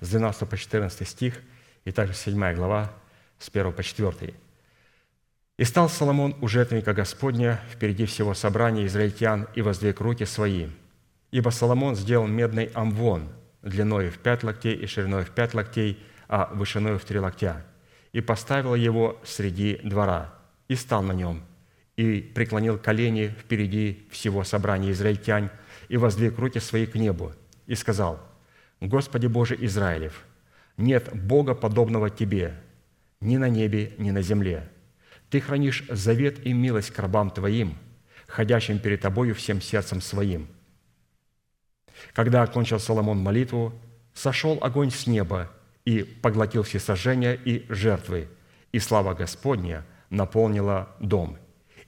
с 0.00 0.08
12 0.08 0.48
по 0.48 0.56
14 0.56 1.08
стих, 1.08 1.40
и 1.84 1.92
также 1.92 2.14
7 2.14 2.54
глава, 2.54 2.92
с 3.38 3.48
1 3.48 3.72
по 3.72 3.82
4. 3.82 4.34
«И 5.58 5.64
стал 5.64 5.88
Соломон 5.88 6.36
у 6.40 6.48
жертвенника 6.48 6.92
Господня 6.92 7.60
впереди 7.72 8.04
всего 8.04 8.34
собрания 8.34 8.86
израильтян 8.86 9.48
и 9.54 9.62
воздвиг 9.62 10.00
руки 10.00 10.24
свои. 10.26 10.66
Ибо 11.30 11.50
Соломон 11.50 11.96
сделал 11.96 12.26
медный 12.26 12.66
амвон 12.74 13.28
длиной 13.62 14.10
в 14.10 14.18
пять 14.18 14.42
локтей 14.42 14.74
и 14.74 14.86
шириной 14.86 15.24
в 15.24 15.30
пять 15.30 15.54
локтей, 15.54 15.98
а 16.28 16.50
вышиной 16.52 16.98
в 16.98 17.04
три 17.04 17.18
локтя, 17.18 17.64
и 18.12 18.20
поставил 18.20 18.74
его 18.74 19.20
среди 19.24 19.80
двора, 19.82 20.34
и 20.68 20.74
стал 20.74 21.02
на 21.02 21.12
нем, 21.12 21.42
и 21.96 22.20
преклонил 22.20 22.78
колени 22.78 23.34
впереди 23.40 24.06
всего 24.10 24.44
собрания 24.44 24.90
израильтян, 24.92 25.50
и 25.88 25.96
воздвиг 25.96 26.38
руки 26.38 26.58
свои 26.58 26.86
к 26.86 26.94
небу, 26.94 27.32
и 27.66 27.74
сказал– 27.74 28.20
Господи 28.80 29.26
Боже 29.26 29.56
Израилев, 29.58 30.24
нет 30.76 31.08
Бога, 31.14 31.54
подобного 31.54 32.10
Тебе, 32.10 32.54
ни 33.20 33.38
на 33.38 33.48
небе, 33.48 33.94
ни 33.96 34.10
на 34.10 34.20
земле. 34.20 34.70
Ты 35.30 35.40
хранишь 35.40 35.84
завет 35.88 36.44
и 36.44 36.52
милость 36.52 36.90
к 36.90 36.98
рабам 36.98 37.30
Твоим, 37.30 37.76
ходящим 38.26 38.78
перед 38.78 39.00
Тобою 39.00 39.34
всем 39.34 39.62
сердцем 39.62 40.02
своим. 40.02 40.48
Когда 42.12 42.42
окончил 42.42 42.78
Соломон 42.78 43.18
молитву, 43.18 43.72
сошел 44.12 44.58
огонь 44.60 44.90
с 44.90 45.06
неба 45.06 45.50
и 45.86 46.02
поглотил 46.02 46.62
все 46.62 46.78
сожжения 46.78 47.32
и 47.32 47.64
жертвы, 47.72 48.28
и 48.72 48.78
слава 48.78 49.14
Господня 49.14 49.86
наполнила 50.10 50.88
дом. 51.00 51.38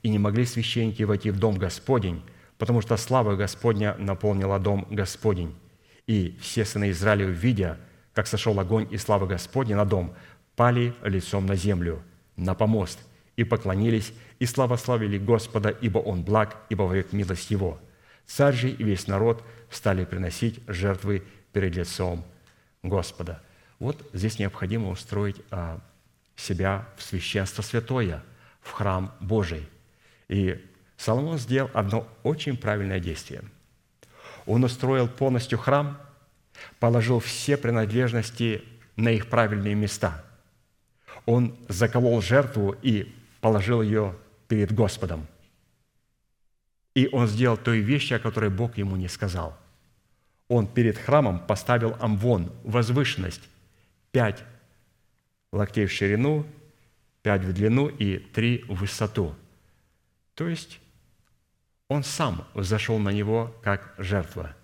И 0.03 0.09
не 0.09 0.19
могли 0.19 0.45
священники 0.45 1.03
войти 1.03 1.31
в 1.31 1.39
дом 1.39 1.57
Господень, 1.57 2.23
потому 2.57 2.81
что 2.81 2.97
слава 2.97 3.37
Господня 3.37 3.95
наполнила 3.99 4.59
дом 4.59 4.87
Господень 4.91 5.55
и 6.09 6.37
все 6.41 6.65
сыны 6.65 6.91
Израиля, 6.91 7.27
видя, 7.27 7.79
как 8.15 8.27
сошел 8.27 8.59
огонь 8.59 8.89
и 8.91 8.97
слава 8.97 9.27
Господня 9.27 9.77
на 9.77 9.85
дом, 9.85 10.15
пали 10.57 10.95
лицом 11.05 11.47
на 11.47 11.55
землю, 11.55 12.03
на 12.35 12.55
помост, 12.55 12.99
и 13.37 13.45
поклонились, 13.45 14.13
и 14.41 14.47
славославили 14.47 15.19
Господа, 15.19 15.69
ибо 15.69 15.99
Он 15.99 16.25
благ, 16.25 16.57
ибо 16.71 16.83
вовек 16.83 17.13
милость 17.13 17.51
Его. 17.53 17.79
Царь 18.27 18.55
же 18.55 18.71
и 18.71 18.83
весь 18.83 19.07
народ 19.07 19.45
стали 19.71 20.05
приносить 20.05 20.61
жертвы 20.67 21.23
перед 21.53 21.77
лицом 21.77 22.25
Господа. 22.83 23.43
Вот 23.79 24.09
здесь 24.13 24.39
необходимо 24.39 24.91
устроить 24.91 25.41
а, 25.51 25.81
себя 26.41 26.89
в 26.97 27.03
священство 27.03 27.63
святое, 27.63 28.23
в 28.63 28.71
храм 28.71 29.15
Божий. 29.21 29.69
И 30.29 30.65
Соломон 30.97 31.39
сделал 31.39 31.71
одно 31.75 32.09
очень 32.23 32.57
правильное 32.57 33.01
действие– 33.01 33.43
он 34.49 34.65
устроил 34.65 35.09
полностью 35.09 35.59
храм, 35.59 35.99
положил 36.81 37.21
все 37.21 37.59
принадлежности 37.59 38.65
на 38.97 39.11
их 39.11 39.29
правильные 39.29 39.75
места. 39.75 40.25
Он 41.27 41.55
заколол 41.69 42.23
жертву 42.23 42.75
и 42.81 43.15
положил 43.43 43.83
ее 43.83 44.17
перед 44.49 44.73
Господом. 44.73 45.27
И 46.95 47.09
он 47.13 47.29
сделал 47.29 47.59
той 47.59 47.81
вещи, 47.81 48.15
о 48.15 48.19
которой 48.19 48.49
Бог 48.49 48.79
ему 48.79 48.97
не 48.97 49.09
сказал. 49.09 49.55
Он 50.49 50.67
перед 50.67 50.97
храмом 50.97 51.41
поставил 51.41 51.95
амвон, 52.01 52.51
возвышенность, 52.65 53.43
пять 54.13 54.43
локтей 55.53 55.87
в 55.87 55.93
ширину, 55.93 56.47
пять 57.23 57.43
в 57.43 57.53
длину 57.53 57.89
и 57.89 58.19
три 58.19 58.65
в 58.69 58.75
высоту. 58.75 59.35
То 60.35 60.49
есть 60.49 60.81
он 61.89 62.05
сам 62.05 62.47
взошел 62.55 62.99
на 62.99 63.11
него 63.11 63.55
как 63.63 63.95
жертва 63.99 64.55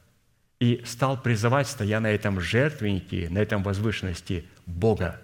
и 0.61 0.82
стал 0.85 1.20
призывать, 1.20 1.66
стоя 1.69 2.01
на 2.01 2.11
этом 2.11 2.40
жертвеннике, 2.40 3.28
на 3.31 3.39
этом 3.39 3.62
возвышенности 3.62 4.47
Бога. 4.66 5.20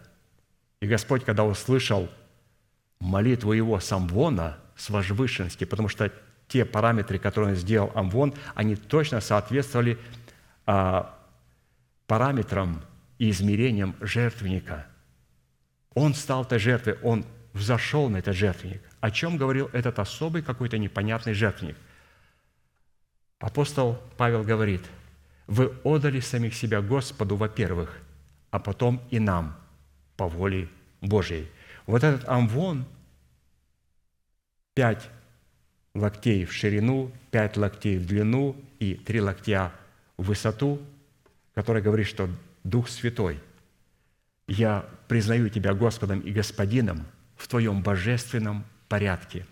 И 0.81 0.87
Господь, 0.87 1.25
когда 1.25 1.45
услышал 1.45 2.09
молитву 3.01 3.53
его 3.53 3.81
Самвона 3.81 4.59
с 4.77 4.91
возвышенности, 4.91 5.65
потому 5.65 5.89
что 5.89 6.13
те 6.49 6.65
параметры, 6.65 7.19
которые 7.19 7.51
он 7.51 7.57
сделал 7.57 7.93
Амвон, 7.95 8.35
они 8.55 8.77
точно 8.77 9.21
соответствовали 9.21 9.99
а, 10.67 11.17
параметрам 12.07 12.83
и 13.19 13.31
измерениям 13.31 13.95
жертвенника. 14.01 14.87
Он 15.95 16.15
стал 16.15 16.45
той 16.45 16.59
жертвой, 16.59 16.99
он 17.03 17.25
взошел 17.53 18.09
на 18.09 18.19
этот 18.19 18.37
жертвенник. 18.37 18.83
О 19.01 19.11
чем 19.11 19.37
говорил 19.37 19.69
этот 19.73 19.99
особый 19.99 20.43
какой-то 20.43 20.79
непонятный 20.79 21.35
жертвенник– 21.35 21.77
Апостол 23.41 23.99
Павел 24.19 24.45
говорит, 24.45 24.83
вы 25.47 25.69
отдали 25.83 26.21
самих 26.21 26.55
себя 26.55 26.83
Господу, 26.83 27.37
во-первых, 27.37 27.99
а 28.51 28.59
потом 28.59 29.03
и 29.11 29.19
нам 29.19 29.59
по 30.17 30.29
воле 30.29 30.69
Божьей. 31.01 31.49
Вот 31.87 32.05
этот 32.05 32.29
амвон, 32.29 32.85
пять 34.75 35.09
локтей 35.95 36.45
в 36.45 36.53
ширину, 36.53 37.11
пять 37.31 37.57
локтей 37.57 37.97
в 37.97 38.07
длину 38.07 38.57
и 38.79 38.95
три 38.95 39.23
локтя 39.23 39.73
в 40.19 40.25
высоту, 40.25 40.79
который 41.55 41.81
говорит, 41.81 42.07
что 42.07 42.29
Дух 42.63 42.91
Святой, 42.91 43.41
я 44.47 44.85
признаю 45.11 45.49
Тебя 45.49 45.75
Господом 45.75 46.21
и 46.21 46.31
Господином 46.31 47.05
в 47.35 47.49
Твоем 47.49 47.83
божественном 47.83 48.65
порядке. 48.89 49.45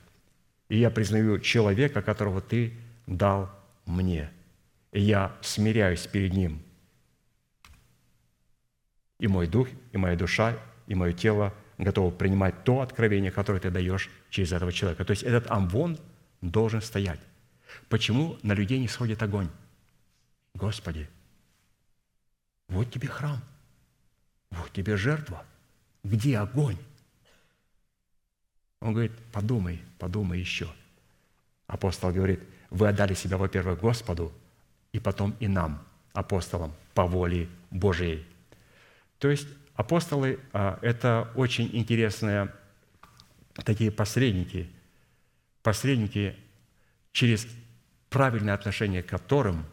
И 0.69 0.79
я 0.79 0.89
признаю 0.89 1.41
человека, 1.41 2.01
которого 2.01 2.41
Ты 2.41 2.75
дал 3.09 3.51
мне, 3.85 4.31
и 4.93 5.01
я 5.01 5.37
смиряюсь 5.41 6.07
перед 6.07 6.33
Ним. 6.33 6.63
И 9.19 9.27
мой 9.27 9.49
дух, 9.49 9.67
и 9.91 9.97
моя 9.97 10.15
душа, 10.15 10.57
и 10.87 10.95
мое 10.95 11.13
тело 11.13 11.53
готовы 11.77 12.13
принимать 12.13 12.63
то 12.63 12.81
откровение, 12.81 13.33
которое 13.33 13.59
ты 13.59 13.73
даешь 13.73 14.11
через 14.31 14.53
этого 14.53 14.71
человека. 14.71 15.05
То 15.05 15.11
есть 15.11 15.25
этот 15.25 15.51
амвон 15.51 15.99
должен 16.41 16.81
стоять. 16.81 17.21
Почему 17.89 18.39
на 18.45 18.53
людей 18.53 18.79
не 18.79 18.87
сходит 18.87 19.25
огонь? 19.25 19.49
Господи, 20.55 21.11
вот 22.69 22.93
тебе 22.93 23.09
храм, 23.09 23.41
вот 24.51 24.73
тебе 24.73 24.97
жертва. 24.97 25.45
Где 26.05 26.39
огонь? 26.39 26.79
Он 28.81 28.93
говорит, 28.93 29.13
подумай, 29.33 29.83
подумай 29.99 30.39
еще. 30.39 30.73
Апостол 31.67 32.13
говорит– 32.13 32.41
вы 32.71 32.89
отдали 32.89 33.15
себя, 33.15 33.37
во-первых, 33.37 33.81
Господу, 33.81 34.33
и 34.93 34.99
потом 34.99 35.35
и 35.41 35.49
нам, 35.49 35.83
апостолам, 36.13 36.75
по 36.95 37.05
воле 37.05 37.49
Божией. 37.71 38.27
То 39.19 39.31
есть 39.31 39.49
апостолы 39.75 40.41
а,– 40.53 40.79
это 40.83 41.31
очень 41.35 41.71
интересные 41.73 42.53
такие 43.65 43.91
посредники, 43.91 44.69
посредники, 45.63 46.37
через 47.13 47.47
правильное 48.11 48.55
отношение 48.55 49.03
к 49.03 49.07
которым 49.07 49.67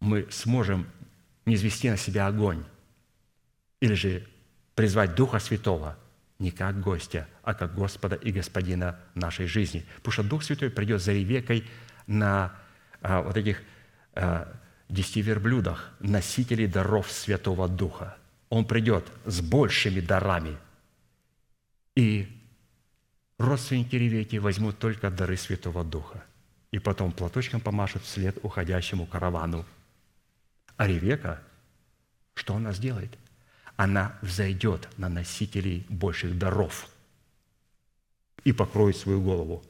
мы 0.00 0.26
сможем 0.30 0.86
не 1.44 1.56
звести 1.56 1.90
на 1.90 1.96
себя 1.96 2.26
огонь 2.26 2.64
или 3.80 3.94
же 3.94 4.26
призвать 4.74 5.14
Духа 5.14 5.38
Святого 5.38 5.96
не 6.38 6.50
как 6.50 6.80
гостя, 6.80 7.28
а 7.42 7.54
как 7.54 7.74
Господа 7.74 8.16
и 8.16 8.30
Господина 8.30 8.98
нашей 9.14 9.46
жизни. 9.46 9.86
Потому 9.96 10.12
что 10.12 10.22
Дух 10.22 10.42
Святой 10.42 10.70
придет 10.70 11.00
за 11.00 11.12
Ревекой 11.12 11.64
на 12.06 12.54
а, 13.00 13.22
вот 13.22 13.36
этих 13.36 13.62
а, 14.14 14.54
десяти 14.88 15.22
верблюдах, 15.22 15.92
носителей 15.98 16.66
даров 16.66 17.10
Святого 17.10 17.68
Духа. 17.68 18.16
Он 18.50 18.64
придет 18.64 19.06
с 19.24 19.40
большими 19.40 20.00
дарами. 20.00 20.56
И 21.94 22.28
родственники 23.38 23.96
Ревеки 23.96 24.38
возьмут 24.38 24.78
только 24.78 25.10
дары 25.10 25.36
Святого 25.36 25.84
Духа. 25.84 26.22
И 26.70 26.78
потом 26.78 27.12
платочком 27.12 27.60
помашут 27.60 28.02
вслед 28.02 28.38
уходящему 28.42 29.06
каравану. 29.06 29.64
А 30.76 30.86
Ревека, 30.86 31.40
что 32.34 32.54
она 32.54 32.72
сделает? 32.72 33.16
Она 33.76 34.16
взойдет 34.22 34.88
на 34.96 35.08
носителей 35.08 35.86
больших 35.88 36.38
даров 36.38 36.88
и 38.44 38.52
покроет 38.52 38.96
свою 38.96 39.20
голову. 39.20 39.62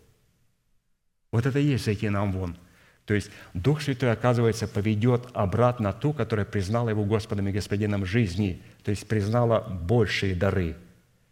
Вот 1.33 1.47
это 1.47 1.59
и 1.59 1.65
есть 1.65 1.85
зайти 1.85 2.09
нам 2.09 2.33
вон– 2.33 2.57
то 3.07 3.15
есть 3.15 3.31
Дух 3.55 3.83
Святой, 3.83 4.11
оказывается, 4.11 4.67
поведет 4.67 5.29
обратно 5.33 5.93
ту, 5.93 6.13
которая 6.13 6.45
признала 6.45 6.89
Его 6.89 7.05
Господом 7.05 7.47
и 7.47 7.53
Господином 7.53 8.05
жизни, 8.05 8.61
то 8.83 8.91
есть 8.91 9.07
признала 9.07 9.61
большие 9.61 10.35
дары. 10.35 10.77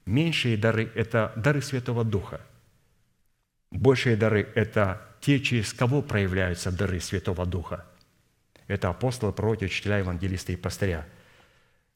Меньшие 0.06 0.56
дары– 0.56 0.90
это 0.94 1.32
дары 1.34 1.60
Святого 1.62 2.04
Духа. 2.04 2.40
Большие 3.72 4.16
дары– 4.16 4.48
это 4.54 5.02
те, 5.20 5.40
через 5.40 5.72
кого 5.72 6.00
проявляются 6.00 6.70
дары 6.70 7.00
Святого 7.00 7.44
Духа. 7.44 7.84
Это 8.68 8.88
апостолы, 8.88 9.32
пророки, 9.32 9.64
учителя, 9.64 9.98
евангелисты 9.98 10.52
и 10.52 10.56
пастыря. 10.56 11.06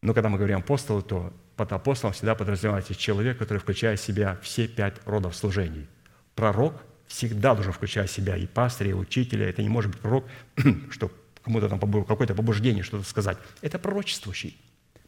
Но 0.03 0.15
когда 0.15 0.29
мы 0.29 0.39
говорим 0.39 0.59
апостолы, 0.59 1.03
то 1.03 1.33
под 1.57 1.73
апостолом 1.73 2.13
всегда 2.13 2.35
подразумевается 2.35 2.95
человек, 2.95 3.39
который 3.39 3.59
включает 3.59 3.99
в 3.99 4.05
себя 4.05 4.39
все 4.43 4.69
пять 4.69 4.95
родов 5.07 5.35
служений. 5.35 5.89
Пророк– 6.35 6.83
всегда 7.09 7.55
должен 7.55 7.73
включать 7.73 8.11
в 8.11 8.13
себя 8.13 8.37
и 8.37 8.47
пастыря, 8.47 8.91
и 8.91 8.95
учителя. 8.95 9.49
Это 9.49 9.63
не 9.63 9.69
может 9.69 9.91
быть 9.91 10.01
пророк, 10.01 10.25
что 10.91 11.11
кому-то 11.43 11.69
там 11.69 11.81
какое-то 11.81 12.35
побуждение 12.35 12.85
что-то 12.85 13.05
сказать. 13.09 13.39
Это 13.63 13.79
пророчествующий. 13.79 14.57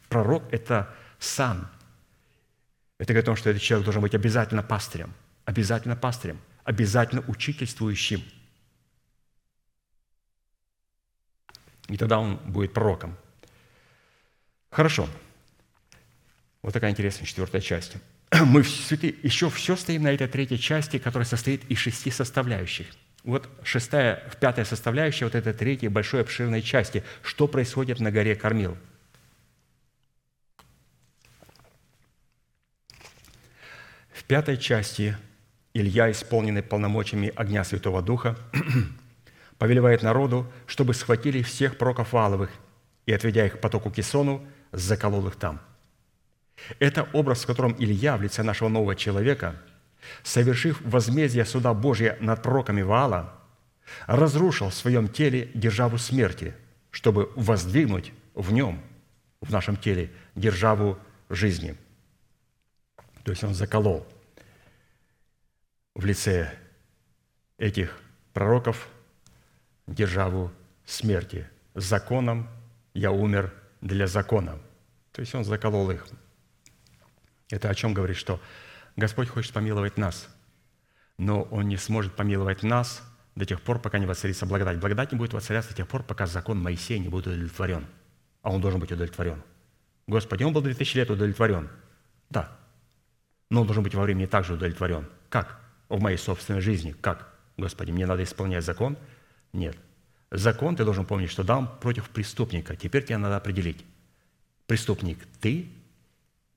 Пророк– 0.09 0.43
это 0.51 0.93
сам. 1.19 1.69
Это 2.97 3.13
говорит 3.13 3.25
о 3.25 3.31
том, 3.31 3.35
что 3.35 3.49
этот 3.49 3.61
человек 3.61 3.85
должен 3.85 4.01
быть 4.01 4.13
обязательно 4.13 4.63
пастырем, 4.63 5.13
обязательно 5.45 5.95
пастырем, 5.95 6.39
обязательно 6.63 7.23
учительствующим. 7.27 8.21
И 11.87 11.97
тогда 11.97 12.19
он 12.19 12.37
будет 12.37 12.73
пророком. 12.73 13.15
Хорошо. 14.71 15.07
Вот 16.61 16.73
такая 16.73 16.91
интересная 16.91 17.25
четвертая 17.25 17.61
часть. 17.61 17.97
мы 18.31 18.61
еще 18.61 19.49
все 19.49 19.75
стоим 19.75 20.03
на 20.03 20.13
этой 20.13 20.27
третьей 20.27 20.57
части, 20.57 20.97
которая 20.97 21.25
состоит 21.25 21.69
из 21.69 21.77
шести 21.77 22.09
составляющих. 22.09 22.87
Вот 23.23 23.49
шестая, 23.63 24.23
пятая 24.39 24.65
составляющая 24.65 25.25
вот 25.25 25.35
этой 25.35 25.53
третьей 25.53 25.89
большой 25.89 26.21
обширной 26.21 26.61
части. 26.61 27.03
Что 27.21 27.47
происходит 27.47 27.99
на 27.99 28.11
горе 28.11 28.35
Кормил? 28.35 28.77
В 34.13 34.23
пятой 34.23 34.57
части 34.57 35.17
Илья, 35.73 36.09
исполненный 36.11 36.63
полномочиями 36.63 37.33
огня 37.35 37.63
Святого 37.65 38.01
Духа, 38.01 38.37
повелевает 39.57 40.01
народу, 40.01 40.51
чтобы 40.65 40.93
схватили 40.93 41.41
всех 41.41 41.77
пророков 41.77 42.13
Валовых 42.13 42.49
и, 43.05 43.11
отведя 43.11 43.45
их 43.45 43.57
к 43.57 43.59
потоку 43.59 43.91
Кисону, 43.91 44.45
заколол 44.71 45.27
их 45.27 45.35
там– 45.35 45.59
это 46.79 47.07
образ, 47.13 47.43
в 47.43 47.47
котором 47.47 47.75
Илья 47.77 48.17
в 48.17 48.21
лице 48.21 48.43
нашего 48.43 48.69
нового 48.69 48.95
человека, 48.95 49.55
совершив 50.23 50.81
возмездие 50.81 51.45
суда 51.45 51.73
Божия 51.73 52.17
над 52.19 52.41
пророками 52.41 52.81
Ваала, 52.81 53.33
разрушил 54.07 54.69
в 54.69 54.73
своем 54.73 55.07
теле 55.07 55.49
державу 55.53 55.97
смерти, 55.97 56.55
чтобы 56.91 57.31
воздвигнуть 57.35 58.13
в 58.33 58.51
нем, 58.51 58.81
в 59.41 59.51
нашем 59.51 59.75
теле, 59.75 60.11
державу 60.35 60.97
жизни. 61.29 61.75
То 63.23 63.31
есть 63.31 63.43
он 63.43 63.53
заколол 63.53 64.07
в 65.93 66.05
лице 66.05 66.53
этих 67.57 67.99
пророков 68.33 68.87
державу 69.87 70.51
смерти. 70.85 71.47
Законом 71.75 72.49
я 72.93 73.11
умер 73.11 73.53
для 73.81 74.07
закона. 74.07 74.59
То 75.11 75.21
есть 75.21 75.35
он 75.35 75.43
заколол 75.43 75.91
их. 75.91 76.07
Это 77.49 77.69
о 77.69 77.75
чем 77.75 77.93
говорит, 77.93 78.17
что 78.17 78.39
Господь 78.95 79.27
хочет 79.27 79.53
помиловать 79.53 79.97
нас, 79.97 80.29
но 81.17 81.43
Он 81.43 81.67
не 81.67 81.77
сможет 81.77 82.15
помиловать 82.15 82.63
нас 82.63 83.03
до 83.35 83.45
тех 83.45 83.61
пор, 83.61 83.79
пока 83.79 83.99
не 83.99 84.05
воцарится 84.05 84.45
благодать. 84.45 84.79
Благодать 84.79 85.11
не 85.11 85.17
будет 85.17 85.33
воцаряться 85.33 85.71
до 85.71 85.77
тех 85.77 85.87
пор, 85.87 86.03
пока 86.03 86.25
закон 86.25 86.61
Моисея 86.61 86.99
не 86.99 87.09
будет 87.09 87.27
удовлетворен. 87.27 87.85
А 88.41 88.51
он 88.51 88.61
должен 88.61 88.79
быть 88.79 88.91
удовлетворен. 88.91 89.41
Господи, 90.07 90.43
он 90.43 90.53
был 90.53 90.61
2000 90.61 90.97
лет 90.97 91.09
удовлетворен. 91.09 91.69
Да. 92.29 92.57
Но 93.49 93.61
он 93.61 93.67
должен 93.67 93.83
быть 93.83 93.93
во 93.93 94.03
времени 94.03 94.25
также 94.25 94.53
удовлетворен. 94.53 95.07
Как? 95.29 95.59
В 95.89 96.01
моей 96.01 96.17
собственной 96.17 96.61
жизни. 96.61 96.95
Как? 96.99 97.33
Господи, 97.57 97.91
мне 97.91 98.05
надо 98.05 98.23
исполнять 98.23 98.65
закон? 98.65 98.97
Нет. 99.53 99.77
Закон, 100.31 100.75
ты 100.75 100.85
должен 100.85 101.05
помнить, 101.05 101.29
что 101.29 101.43
дам 101.43 101.77
против 101.79 102.09
преступника. 102.09 102.75
Теперь 102.75 103.03
тебе 103.03 103.17
надо 103.17 103.37
определить. 103.37 103.85
Преступник 104.65 105.19
ты 105.41 105.69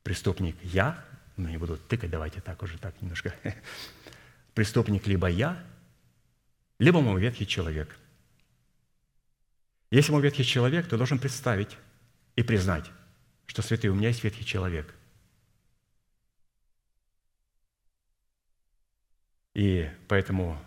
преступник 0.05 0.55
я, 0.63 1.03
ну 1.37 1.49
не 1.49 1.57
буду 1.57 1.77
тыкать, 1.77 2.11
давайте 2.11 2.41
так 2.41 2.63
уже 2.63 2.79
так 2.79 2.95
немножко. 3.03 3.35
Преступник 4.55 5.09
либо 5.09 5.27
я, 5.27 5.61
либо 6.79 7.01
мой 7.01 7.21
ветхий 7.21 7.47
человек. 7.47 7.99
Если 9.91 10.13
мой 10.13 10.23
ветхий 10.23 10.45
человек, 10.45 10.87
то 10.87 10.97
должен 10.97 11.19
представить 11.19 11.77
и 12.37 12.43
признать, 12.43 12.91
что 13.47 13.63
святый, 13.63 13.91
у 13.91 13.95
меня 13.95 14.09
есть 14.09 14.23
ветхий 14.23 14.45
человек. 14.45 14.95
И 19.55 19.91
поэтому 20.09 20.61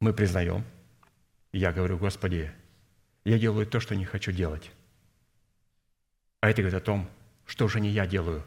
мы 0.00 0.12
признаем, 0.12 0.64
я 1.52 1.72
говорю, 1.72 1.98
Господи, 1.98 2.50
я 3.24 3.38
делаю 3.38 3.66
то, 3.66 3.80
что 3.80 3.94
не 3.94 4.04
хочу 4.04 4.32
делать. 4.32 4.70
А 6.40 6.50
это 6.50 6.62
говорит 6.62 6.80
о 6.80 6.84
том, 6.84 7.10
что 7.46 7.64
уже 7.64 7.80
не 7.80 7.88
я 7.90 8.06
делаю, 8.06 8.44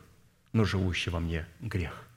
но 0.54 0.66
живущий 0.66 1.10
во 1.10 1.20
мне 1.20 1.48
грех. 1.62 2.08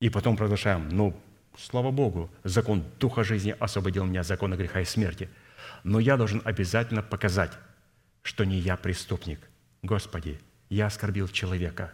И 0.00 0.10
потом 0.10 0.36
продолжаем, 0.36 0.88
ну, 0.88 1.16
слава 1.56 1.90
Богу, 1.90 2.30
закон 2.42 2.84
Духа 2.98 3.22
жизни 3.22 3.54
освободил 3.60 4.04
меня 4.04 4.20
от 4.22 4.26
закона 4.26 4.56
греха 4.56 4.80
и 4.80 4.84
смерти. 4.84 5.28
Но 5.84 6.00
я 6.00 6.16
должен 6.16 6.42
обязательно 6.44 7.02
показать, 7.02 7.52
что 8.22 8.44
не 8.44 8.58
я 8.58 8.76
преступник. 8.76 9.38
Господи, 9.82 10.40
я 10.68 10.86
оскорбил 10.86 11.28
человека. 11.28 11.92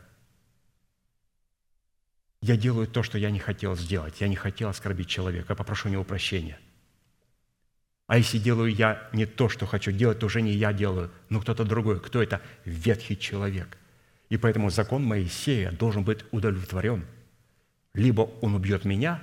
Я 2.40 2.56
делаю 2.56 2.86
то, 2.86 3.02
что 3.02 3.18
я 3.18 3.30
не 3.30 3.38
хотел 3.38 3.76
сделать. 3.76 4.20
Я 4.20 4.28
не 4.28 4.36
хотел 4.36 4.68
оскорбить 4.68 5.08
человека. 5.08 5.54
Попрошу 5.54 5.88
у 5.88 5.92
него 5.92 6.04
прощения– 6.04 6.58
а 8.08 8.16
если 8.16 8.38
делаю 8.38 8.74
я 8.74 9.06
не 9.12 9.26
то, 9.26 9.50
что 9.50 9.66
хочу 9.66 9.92
делать, 9.92 10.18
то 10.18 10.26
уже 10.26 10.40
не 10.40 10.52
я 10.52 10.72
делаю, 10.72 11.10
но 11.28 11.40
кто-то 11.42 11.64
другой. 11.64 12.00
Кто 12.00 12.22
это? 12.22 12.40
Ветхий 12.64 13.18
человек. 13.18 13.76
И 14.30 14.38
поэтому 14.38 14.70
закон 14.70 15.04
Моисея 15.04 15.72
должен 15.72 16.04
быть 16.04 16.24
удовлетворен. 16.30 17.04
Либо 17.92 18.22
он 18.40 18.54
убьет 18.54 18.86
меня, 18.86 19.22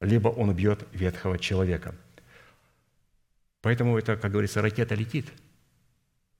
либо 0.00 0.26
он 0.26 0.48
убьет 0.48 0.88
ветхого 0.92 1.38
человека. 1.38 1.94
Поэтому 3.62 3.96
это, 3.96 4.16
как 4.16 4.32
говорится, 4.32 4.60
ракета 4.60 4.96
летит. 4.96 5.32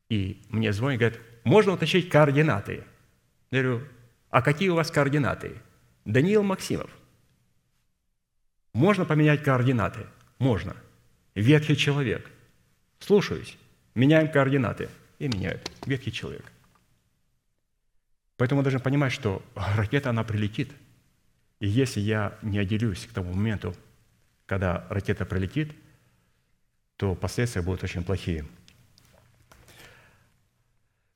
И 0.09 0.43
мне 0.49 0.73
звонят, 0.73 0.99
говорят, 0.99 1.21
можно 1.45 1.73
уточнить 1.75 2.09
координаты. 2.09 2.83
Я 3.53 3.63
говорю, 3.63 3.87
а 4.37 4.43
какие 4.43 4.69
у 4.69 4.75
вас 4.75 4.91
координаты? 4.91 5.57
Даниил 6.05 6.43
Максимов. 6.43 6.91
Можно 8.75 9.07
поменять 9.07 9.43
координаты? 9.43 10.07
Можно– 10.39 10.77
Ветхий 11.35 11.77
человек. 11.77 12.31
Слушаюсь. 12.99 13.59
Меняем 13.95 14.31
координаты. 14.31 14.89
И 15.19 15.29
меняют. 15.29 15.71
Ветхий 15.87 16.11
человек. 16.13 16.53
Поэтому 18.37 18.61
мы 18.61 18.63
должны 18.63 18.81
понимать, 18.81 19.13
что 19.13 19.43
ракета, 19.55 20.11
она 20.11 20.23
прилетит. 20.23 20.71
И 21.61 21.69
если 21.69 22.01
я 22.01 22.39
не 22.43 22.59
отделюсь 22.59 23.07
к 23.07 23.13
тому 23.13 23.33
моменту, 23.33 23.75
когда 24.45 24.87
ракета 24.91 25.25
прилетит, 25.25 25.73
то 26.97 27.15
последствия 27.15 27.63
будут 27.63 27.85
очень 27.85 28.05
плохие. 28.05 28.47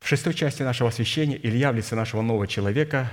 В 0.01 0.09
шестой 0.09 0.35
части 0.35 0.62
нашего 0.62 0.89
освящения 0.89 1.36
Илья 1.36 1.72
в 1.72 1.77
лице 1.77 1.94
нашего 1.94 2.22
нового 2.22 2.47
человека, 2.47 3.10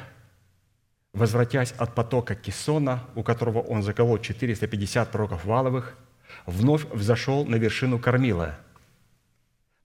возвратясь 1.14 1.74
от 1.78 1.94
потока 1.96 2.36
Кисона, 2.36 3.04
у 3.16 3.24
которого 3.24 3.60
он 3.60 3.84
заколол 3.84 4.18
450 4.18 5.12
пророков 5.12 5.46
валовых– 5.46 5.96
вновь 6.46 6.86
взошел 6.92 7.46
на 7.46 7.56
вершину 7.56 8.00
Кормила, 8.00 8.58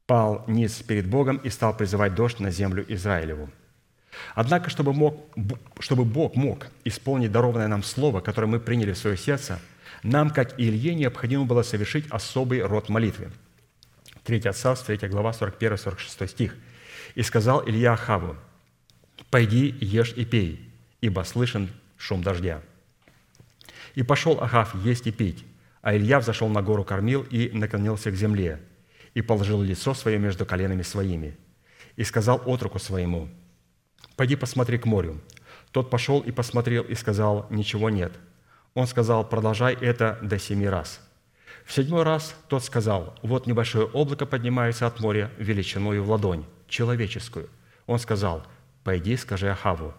пал 0.06 0.44
ниц 0.46 0.82
перед 0.82 1.06
Богом 1.06 1.38
и 1.38 1.50
стал 1.50 1.76
призывать 1.76 2.14
дождь 2.14 2.40
на 2.40 2.50
землю 2.50 2.84
Израилеву. 2.88 3.50
Однако, 4.34 4.68
чтобы, 4.68 4.92
мог, 4.92 5.26
чтобы 5.78 6.04
Бог 6.04 6.36
мог 6.36 6.66
исполнить 6.84 7.32
дарованное 7.32 7.68
нам 7.68 7.82
слово, 7.82 8.20
которое 8.20 8.46
мы 8.46 8.60
приняли 8.60 8.92
в 8.92 8.98
свое 8.98 9.16
сердце, 9.16 9.58
нам, 10.02 10.30
как 10.30 10.58
и 10.58 10.68
Илье, 10.68 10.94
необходимо 10.94 11.44
было 11.44 11.62
совершить 11.62 12.06
особый 12.10 12.62
род 12.62 12.88
молитвы. 12.88 13.30
3 14.24 14.40
Царств, 14.52 14.86
3 14.86 15.08
глава, 15.08 15.30
41-46 15.30 16.26
стих. 16.28 16.56
«И 17.14 17.22
сказал 17.22 17.66
Илья 17.68 17.92
Ахаву, 17.92 18.36
«Пойди, 19.30 19.74
ешь 19.80 20.12
и 20.16 20.24
пей, 20.24 20.70
ибо 21.00 21.22
слышен 21.22 21.70
шум 21.96 22.22
дождя». 22.22 22.62
И 23.94 24.02
пошел 24.02 24.40
Ахав 24.40 24.74
есть 24.84 25.06
и 25.06 25.12
пить, 25.12 25.44
а 25.82 25.96
Илья 25.96 26.20
взошел 26.20 26.48
на 26.48 26.62
гору 26.62 26.84
кормил 26.84 27.22
и 27.30 27.50
наклонился 27.52 28.10
к 28.10 28.14
земле, 28.14 28.60
и 29.14 29.20
положил 29.20 29.60
лицо 29.62 29.94
свое 29.94 30.18
между 30.18 30.46
коленами 30.46 30.82
своими, 30.82 31.36
и 31.96 32.04
сказал 32.04 32.40
отруку 32.46 32.78
своему, 32.78 33.28
«Пойди 34.16 34.36
посмотри 34.36 34.78
к 34.78 34.86
морю». 34.86 35.20
Тот 35.72 35.90
пошел 35.90 36.20
и 36.20 36.30
посмотрел, 36.30 36.82
и 36.84 36.94
сказал, 36.94 37.46
«Ничего 37.50 37.90
нет». 37.90 38.12
Он 38.74 38.86
сказал, 38.86 39.28
«Продолжай 39.28 39.74
это 39.74 40.18
до 40.22 40.38
семи 40.38 40.68
раз». 40.68 41.00
В 41.64 41.72
седьмой 41.72 42.02
раз 42.02 42.34
тот 42.48 42.64
сказал, 42.64 43.18
«Вот 43.22 43.46
небольшое 43.46 43.86
облако 43.86 44.26
поднимается 44.26 44.86
от 44.86 45.00
моря 45.00 45.30
величиною 45.38 46.04
в 46.04 46.10
ладонь, 46.10 46.44
человеческую». 46.72 47.48
Он 47.86 47.98
сказал, 47.98 48.46
«Пойди, 48.82 49.16
скажи 49.16 49.50
Ахаву, 49.50 49.94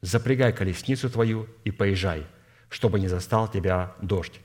запрягай 0.00 0.52
колесницу 0.52 1.10
твою 1.10 1.48
и 1.64 1.70
поезжай, 1.70 2.26
чтобы 2.68 3.00
не 3.00 3.08
застал 3.08 3.48
тебя 3.48 3.94
дождь». 4.00 4.40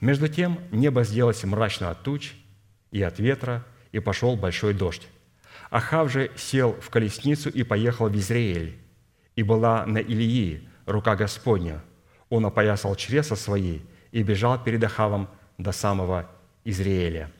Между 0.00 0.28
тем 0.28 0.60
небо 0.70 1.04
сделалось 1.04 1.44
мрачно 1.44 1.90
от 1.90 2.02
туч 2.02 2.34
и 2.90 3.02
от 3.02 3.18
ветра, 3.18 3.64
и 3.92 4.00
пошел 4.00 4.36
большой 4.36 4.74
дождь. 4.74 5.08
Ахав 5.70 6.10
же 6.10 6.30
сел 6.36 6.74
в 6.80 6.90
колесницу 6.90 7.48
и 7.48 7.62
поехал 7.62 8.08
в 8.08 8.16
Израиль, 8.16 8.78
и 9.36 9.42
была 9.42 9.86
на 9.86 9.98
Илии 9.98 10.68
рука 10.86 11.16
Господня. 11.16 11.82
Он 12.28 12.46
опоясал 12.46 12.94
чреса 12.96 13.36
свои 13.36 13.80
и 14.10 14.22
бежал 14.22 14.62
перед 14.62 14.82
Ахавом 14.84 15.28
до 15.58 15.72
самого 15.72 16.28
Израиля. 16.64 17.30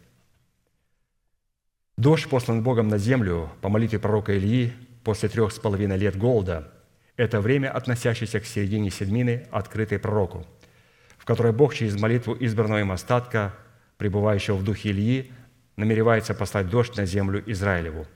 Дождь, 1.97 2.29
послан 2.29 2.63
Богом 2.63 2.89
на 2.89 2.99
землю 2.99 3.51
по 3.61 3.69
молитве 3.69 3.99
пророка 3.99 4.37
Ильи 4.37 4.73
после 5.05 5.29
трех 5.29 5.53
с 5.53 5.59
половиной 5.59 5.99
лет 5.99 6.17
голода, 6.17 6.73
это 7.17 7.41
время, 7.41 7.71
относящееся 7.71 8.41
к 8.41 8.47
середине 8.47 8.91
седмины, 8.91 9.47
открытой 9.51 9.99
пророку, 9.99 10.47
в 11.19 11.25
которой 11.25 11.53
Бог 11.53 11.75
через 11.75 12.01
молитву 12.01 12.37
избранного 12.41 12.81
им 12.81 12.93
остатка, 12.93 13.55
пребывающего 13.99 14.57
в 14.57 14.65
духе 14.65 14.91
Ильи, 14.91 15.33
намеревается 15.77 16.35
послать 16.35 16.69
дождь 16.69 16.97
на 16.97 17.05
землю 17.05 17.43
Израилеву. 17.47 18.07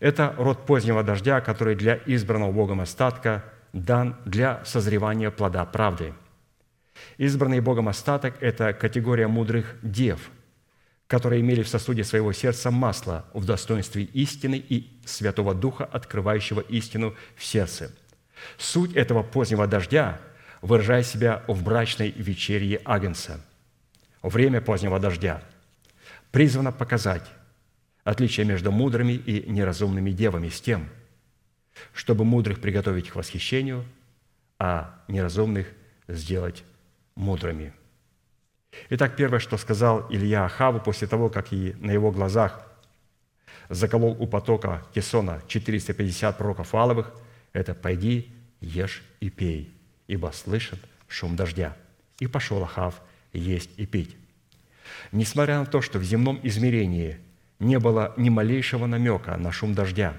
Это 0.00 0.34
род 0.36 0.66
позднего 0.66 1.02
дождя, 1.02 1.40
который 1.40 1.76
для 1.76 2.00
избранного 2.06 2.52
Богом 2.52 2.80
остатка 2.80 3.44
дан 3.72 4.16
для 4.24 4.64
созревания 4.64 5.30
плода 5.30 5.64
правды– 5.64 6.14
Избранный 7.16 7.60
Богом 7.60 7.88
остаток– 7.88 8.34
это 8.40 8.72
категория 8.72 9.28
мудрых 9.28 9.76
дев, 9.82 10.30
которые 11.08 11.40
имели 11.40 11.62
в 11.62 11.68
сосуде 11.68 12.04
своего 12.04 12.32
сердца 12.32 12.70
масло 12.70 13.24
в 13.32 13.44
достоинстве 13.46 14.04
истины 14.04 14.62
и 14.68 14.90
Святого 15.06 15.54
Духа, 15.54 15.86
открывающего 15.86 16.60
истину 16.60 17.16
в 17.34 17.44
сердце. 17.44 17.90
Суть 18.58 18.94
этого 18.94 19.22
позднего 19.22 19.66
дождя 19.66 20.20
выражает 20.60 21.06
себя 21.06 21.42
в 21.48 21.64
брачной 21.64 22.10
вечерье 22.10 22.80
Агнца. 22.84 23.40
Время 24.22 24.60
позднего 24.60 25.00
дождя 25.00 25.42
призвано 26.30 26.72
показать 26.72 27.24
отличие 28.04 28.44
между 28.44 28.70
мудрыми 28.70 29.12
и 29.12 29.50
неразумными 29.50 30.10
девами 30.10 30.50
с 30.50 30.60
тем, 30.60 30.88
чтобы 31.94 32.24
мудрых 32.24 32.60
приготовить 32.60 33.08
к 33.08 33.16
восхищению, 33.16 33.84
а 34.58 35.02
неразумных 35.08 35.68
сделать 36.06 36.64
мудрыми. 37.14 37.72
Итак, 38.90 39.16
первое, 39.16 39.38
что 39.38 39.56
сказал 39.56 40.06
Илья 40.10 40.44
Ахаву 40.44 40.80
после 40.80 41.06
того, 41.06 41.28
как 41.28 41.52
и 41.52 41.74
на 41.78 41.90
его 41.90 42.10
глазах 42.10 42.66
заколол 43.68 44.16
у 44.18 44.26
потока 44.26 44.82
Кесона 44.94 45.42
450 45.46 46.38
пророков 46.38 46.74
Аловых, 46.74 47.12
это 47.52 47.74
«пойди, 47.74 48.32
ешь 48.60 49.02
и 49.20 49.30
пей, 49.30 49.72
ибо 50.06 50.30
слышен 50.32 50.78
шум 51.06 51.36
дождя». 51.36 51.76
И 52.18 52.26
пошел 52.26 52.62
Ахав 52.62 53.00
есть 53.32 53.70
и 53.76 53.86
пить. 53.86 54.16
Несмотря 55.12 55.58
на 55.58 55.66
то, 55.66 55.82
что 55.82 55.98
в 55.98 56.04
земном 56.04 56.40
измерении 56.42 57.18
не 57.58 57.78
было 57.78 58.14
ни 58.16 58.30
малейшего 58.30 58.86
намека 58.86 59.36
на 59.36 59.52
шум 59.52 59.74
дождя, 59.74 60.14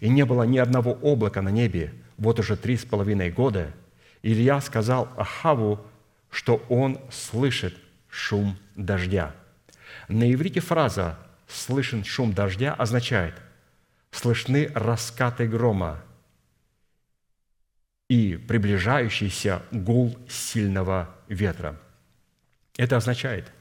и 0.00 0.08
не 0.08 0.24
было 0.24 0.44
ни 0.44 0.58
одного 0.58 0.92
облака 1.02 1.42
на 1.42 1.50
небе 1.50 1.92
вот 2.16 2.40
уже 2.40 2.56
три 2.56 2.76
с 2.76 2.84
половиной 2.84 3.30
года, 3.30 3.72
Илья 4.22 4.60
сказал 4.60 5.08
Ахаву 5.16 5.84
что 6.34 6.56
он 6.68 7.00
слышит 7.12 7.76
шум 8.10 8.58
дождя. 8.74 9.36
На 10.08 10.30
иврите 10.32 10.58
фраза 10.58 11.16
«слышен 11.46 12.02
шум 12.02 12.32
дождя» 12.32 12.74
означает 12.74 13.40
«слышны 14.10 14.68
раскаты 14.74 15.46
грома 15.46 16.02
и 18.08 18.36
приближающийся 18.36 19.62
гул 19.70 20.18
сильного 20.28 21.14
ветра». 21.28 21.80
Это 22.76 22.96
означает, 22.96 23.52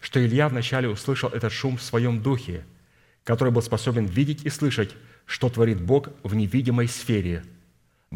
что 0.00 0.18
Илья 0.24 0.48
вначале 0.48 0.88
услышал 0.88 1.30
этот 1.30 1.52
шум 1.52 1.76
в 1.76 1.82
своем 1.82 2.20
духе, 2.20 2.64
который 3.22 3.52
был 3.52 3.62
способен 3.62 4.04
видеть 4.06 4.44
и 4.44 4.50
слышать, 4.50 4.96
что 5.26 5.48
творит 5.48 5.80
Бог 5.80 6.08
в 6.24 6.34
невидимой 6.34 6.88
сфере– 6.88 7.44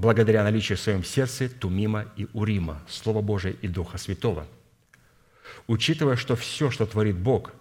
благодаря 0.01 0.43
наличию 0.43 0.79
в 0.79 0.81
своем 0.81 1.05
сердце 1.05 1.49
Тумима 1.49 2.07
и 2.17 2.27
Урима, 2.33 2.81
Слова 2.89 3.21
Божия 3.21 3.55
и 3.61 3.69
Духа 3.69 3.99
Святого. 3.99 4.47
Учитывая, 5.67 6.17
что 6.17 6.37
все, 6.37 6.71
что 6.71 6.87
творит 6.87 7.17
Бог, 7.17 7.53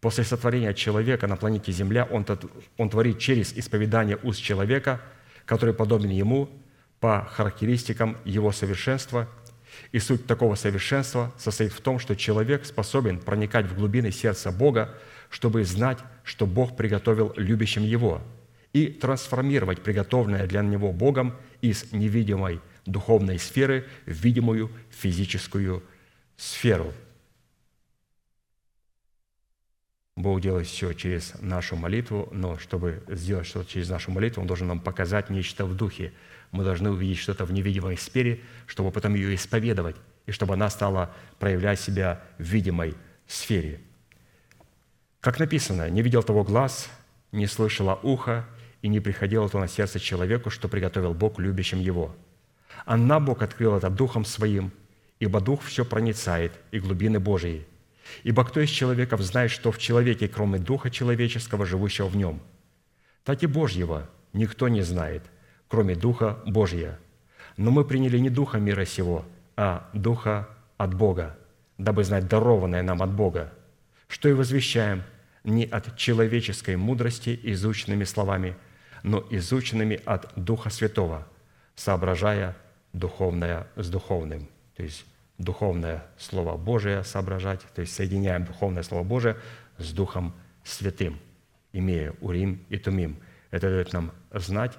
после 0.00 0.24
сотворения 0.24 0.74
человека 0.74 1.26
на 1.26 1.36
планете 1.36 1.72
Земля, 1.72 2.04
Он, 2.04 2.26
он 2.76 2.90
творит 2.90 3.18
через 3.18 3.54
исповедание 3.54 4.18
уст 4.22 4.42
человека, 4.42 5.00
который 5.46 5.72
подобен 5.72 6.10
Ему 6.10 6.50
по 7.00 7.26
характеристикам 7.32 8.18
Его 8.24 8.52
совершенства. 8.52 9.26
И 9.92 9.98
суть 9.98 10.26
такого 10.26 10.56
совершенства 10.56 11.32
состоит 11.38 11.72
в 11.72 11.80
том, 11.80 11.98
что 11.98 12.16
человек 12.16 12.66
способен 12.66 13.18
проникать 13.18 13.66
в 13.66 13.74
глубины 13.74 14.10
сердца 14.12 14.52
Бога, 14.52 14.94
чтобы 15.30 15.64
знать, 15.64 15.98
что 16.22 16.46
Бог 16.46 16.76
приготовил 16.76 17.32
любящим 17.36 17.82
Его– 17.82 18.20
и 18.72 18.88
трансформировать 18.88 19.82
приготовленное 19.82 20.46
для 20.46 20.62
него 20.62 20.92
Богом 20.92 21.36
из 21.60 21.92
невидимой 21.92 22.60
духовной 22.86 23.38
сферы 23.38 23.86
в 24.06 24.12
видимую 24.12 24.70
физическую 24.90 25.82
сферу. 26.36 26.92
Бог 30.16 30.40
делает 30.40 30.66
все 30.66 30.92
через 30.94 31.34
нашу 31.40 31.76
молитву, 31.76 32.28
но 32.32 32.58
чтобы 32.58 33.04
сделать 33.08 33.46
что-то 33.46 33.70
через 33.70 33.88
нашу 33.88 34.10
молитву, 34.10 34.40
Он 34.40 34.48
должен 34.48 34.66
нам 34.66 34.80
показать 34.80 35.30
нечто 35.30 35.64
в 35.64 35.76
духе. 35.76 36.12
Мы 36.50 36.64
должны 36.64 36.90
увидеть 36.90 37.18
что-то 37.18 37.44
в 37.44 37.52
невидимой 37.52 37.96
сфере, 37.96 38.40
чтобы 38.66 38.90
потом 38.90 39.14
ее 39.14 39.34
исповедовать, 39.36 39.94
и 40.26 40.32
чтобы 40.32 40.54
она 40.54 40.70
стала 40.70 41.14
проявлять 41.38 41.78
себя 41.78 42.20
в 42.38 42.42
видимой 42.42 42.94
сфере. 43.28 43.80
Как 45.20 45.38
написано, 45.38 45.88
«Не 45.88 46.02
видел 46.02 46.24
того 46.24 46.42
глаз, 46.42 46.90
не 47.30 47.46
слышало 47.46 47.94
ухо, 48.02 48.44
и 48.88 48.90
не 48.90 49.00
приходило 49.00 49.46
то 49.50 49.58
на 49.60 49.68
сердце 49.68 50.00
человеку, 50.00 50.48
что 50.48 50.66
приготовил 50.66 51.12
Бог 51.12 51.38
любящим 51.38 51.78
его. 51.78 52.16
А 52.86 52.96
на 52.96 53.20
Бог 53.20 53.42
открыл 53.42 53.76
это 53.76 53.90
Духом 53.90 54.24
Своим, 54.24 54.72
ибо 55.20 55.42
Дух 55.42 55.62
все 55.62 55.84
проницает, 55.84 56.52
и 56.70 56.80
глубины 56.80 57.20
Божьи. 57.20 57.66
Ибо 58.22 58.44
кто 58.44 58.60
из 58.60 58.70
человеков 58.70 59.20
знает, 59.20 59.50
что 59.50 59.70
в 59.72 59.78
человеке, 59.78 60.26
кроме 60.26 60.58
Духа 60.58 60.90
человеческого, 60.90 61.66
живущего 61.66 62.06
в 62.08 62.16
нем? 62.16 62.40
Так 63.24 63.42
и 63.42 63.46
Божьего 63.46 64.08
никто 64.32 64.68
не 64.68 64.80
знает, 64.80 65.22
кроме 65.68 65.94
Духа 65.94 66.38
Божия. 66.46 66.98
Но 67.58 67.70
мы 67.70 67.84
приняли 67.84 68.18
не 68.18 68.30
Духа 68.30 68.56
мира 68.58 68.86
сего, 68.86 69.26
а 69.54 69.90
Духа 69.92 70.48
от 70.78 70.94
Бога, 70.94 71.36
дабы 71.76 72.04
знать 72.04 72.26
дарованное 72.26 72.82
нам 72.82 73.02
от 73.02 73.10
Бога, 73.10 73.52
что 74.06 74.30
и 74.30 74.32
возвещаем 74.32 75.02
не 75.44 75.64
от 75.66 75.94
человеческой 75.98 76.76
мудрости 76.76 77.38
изученными 77.42 78.04
словами– 78.04 78.56
но 79.02 79.24
изученными 79.30 80.00
от 80.04 80.30
Духа 80.36 80.70
Святого, 80.70 81.26
соображая 81.74 82.56
духовное 82.92 83.66
с 83.76 83.88
духовным. 83.88 84.48
То 84.76 84.82
есть 84.82 85.04
духовное 85.38 86.04
Слово 86.18 86.56
Божие 86.56 87.04
соображать, 87.04 87.60
то 87.74 87.80
есть 87.80 87.94
соединяем 87.94 88.44
духовное 88.44 88.82
Слово 88.82 89.04
Божие 89.04 89.36
с 89.78 89.92
Духом 89.92 90.34
Святым, 90.64 91.18
имея 91.72 92.14
Урим 92.20 92.64
и 92.68 92.76
Тумим. 92.76 93.16
Это 93.50 93.68
дает 93.68 93.92
нам 93.92 94.12
знать, 94.32 94.76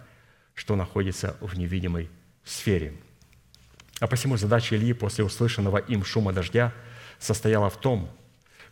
что 0.54 0.76
находится 0.76 1.38
в 1.40 1.58
невидимой 1.58 2.10
сфере. 2.44 2.94
А 4.00 4.08
посему 4.08 4.38
задача 4.38 4.76
Ильи 4.76 4.94
после 4.94 5.24
услышанного 5.24 5.78
им 5.78 6.04
шума 6.04 6.34
дождя 6.34 6.74
состояла 7.18 7.70
в 7.70 7.78
том, 7.78 8.10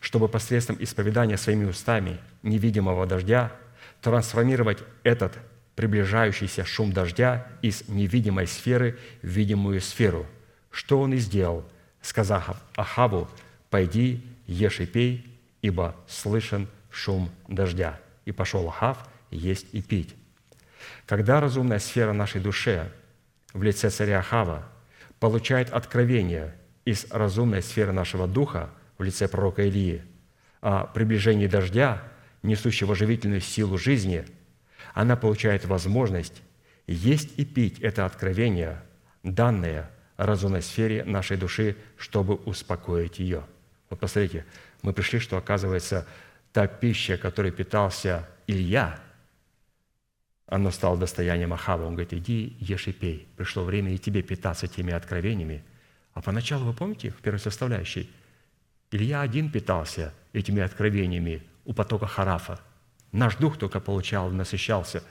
чтобы 0.00 0.28
посредством 0.28 0.76
исповедания 0.80 1.36
своими 1.36 1.64
устами 1.64 2.18
невидимого 2.42 3.06
дождя 3.06 3.52
трансформировать 4.00 4.78
этот 5.02 5.38
приближающийся 5.74 6.64
шум 6.64 6.92
дождя 6.92 7.46
из 7.62 7.88
невидимой 7.88 8.46
сферы 8.46 8.98
в 9.22 9.28
видимую 9.28 9.80
сферу, 9.80 10.26
что 10.70 11.00
он 11.00 11.12
и 11.14 11.18
сделал, 11.18 11.64
сказав 12.02 12.60
Ахаву, 12.76 13.28
«Пойди, 13.70 14.24
ешь 14.46 14.80
и 14.80 14.86
пей, 14.86 15.38
ибо 15.62 15.94
слышен 16.08 16.68
шум 16.90 17.30
дождя». 17.46 18.00
И 18.24 18.32
пошел 18.32 18.68
Ахав 18.68 19.08
есть 19.30 19.66
и 19.72 19.82
пить. 19.82 20.14
Когда 21.06 21.40
разумная 21.40 21.78
сфера 21.78 22.12
нашей 22.12 22.40
душе 22.40 22.90
в 23.52 23.62
лице 23.62 23.90
царя 23.90 24.20
Ахава 24.20 24.64
получает 25.20 25.70
откровение 25.70 26.54
из 26.84 27.06
разумной 27.10 27.62
сферы 27.62 27.92
нашего 27.92 28.26
духа 28.26 28.70
в 28.96 29.02
лице 29.02 29.28
пророка 29.28 29.62
Илии 29.62 30.02
о 30.60 30.86
приближении 30.86 31.46
дождя, 31.46 32.02
несущего 32.48 32.96
живительную 32.96 33.40
силу 33.40 33.78
жизни, 33.78 34.24
она 34.94 35.16
получает 35.16 35.64
возможность 35.64 36.42
есть 36.88 37.38
и 37.38 37.44
пить 37.44 37.78
это 37.80 38.06
откровение, 38.06 38.82
данное 39.22 39.90
разумной 40.16 40.62
сфере 40.62 41.04
нашей 41.04 41.36
души, 41.36 41.76
чтобы 41.98 42.34
успокоить 42.34 43.18
ее. 43.18 43.44
Вот 43.90 44.00
посмотрите, 44.00 44.46
мы 44.82 44.92
пришли, 44.94 45.18
что 45.18 45.36
оказывается 45.36 46.06
та 46.52 46.66
пища, 46.66 47.18
которой 47.18 47.52
питался 47.52 48.26
Илья, 48.46 48.98
оно 50.46 50.70
стало 50.70 50.96
достоянием 50.96 51.52
Ахава. 51.52 51.84
Он 51.84 51.92
говорит, 51.92 52.14
иди, 52.14 52.56
ешь 52.58 52.88
и 52.88 52.92
пей. 52.92 53.28
Пришло 53.36 53.64
время 53.64 53.92
и 53.92 53.98
тебе 53.98 54.22
питаться 54.22 54.66
теми 54.66 54.94
откровениями. 54.94 55.62
А 56.14 56.22
поначалу, 56.22 56.64
вы 56.64 56.72
помните, 56.72 57.10
в 57.10 57.16
первой 57.16 57.38
составляющей, 57.38 58.10
Илья 58.90 59.20
один 59.20 59.52
питался 59.52 60.14
этими 60.32 60.62
откровениями 60.62 61.42
у 61.68 61.74
потока 61.74 62.06
Харафа. 62.06 62.58
Наш 63.12 63.36
дух 63.36 63.58
только 63.58 63.78
получал, 63.78 64.30
насыщался. 64.30 65.04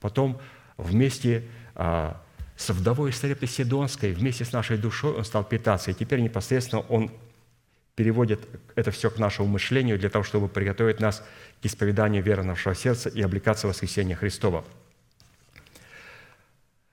Потом 0.00 0.40
вместе 0.76 1.44
а, 1.74 2.22
с 2.56 2.70
вдовой 2.70 3.12
Сарепты 3.12 3.48
Сидонской, 3.48 4.12
вместе 4.12 4.44
с 4.44 4.52
нашей 4.52 4.78
душой 4.78 5.12
он 5.12 5.24
стал 5.24 5.42
питаться. 5.44 5.90
И 5.90 5.94
теперь 5.94 6.20
непосредственно 6.20 6.82
он 6.82 7.10
переводит 7.96 8.40
это 8.76 8.92
все 8.92 9.10
к 9.10 9.18
нашему 9.18 9.48
мышлению 9.48 9.98
для 9.98 10.08
того, 10.08 10.22
чтобы 10.22 10.48
приготовить 10.48 11.00
нас 11.00 11.24
к 11.60 11.66
исповеданию 11.66 12.22
веры 12.22 12.44
нашего 12.44 12.76
сердца 12.76 13.08
и 13.08 13.20
облекаться 13.20 13.66
в 13.66 13.70
воскресение 13.70 14.16
Христова. 14.16 14.64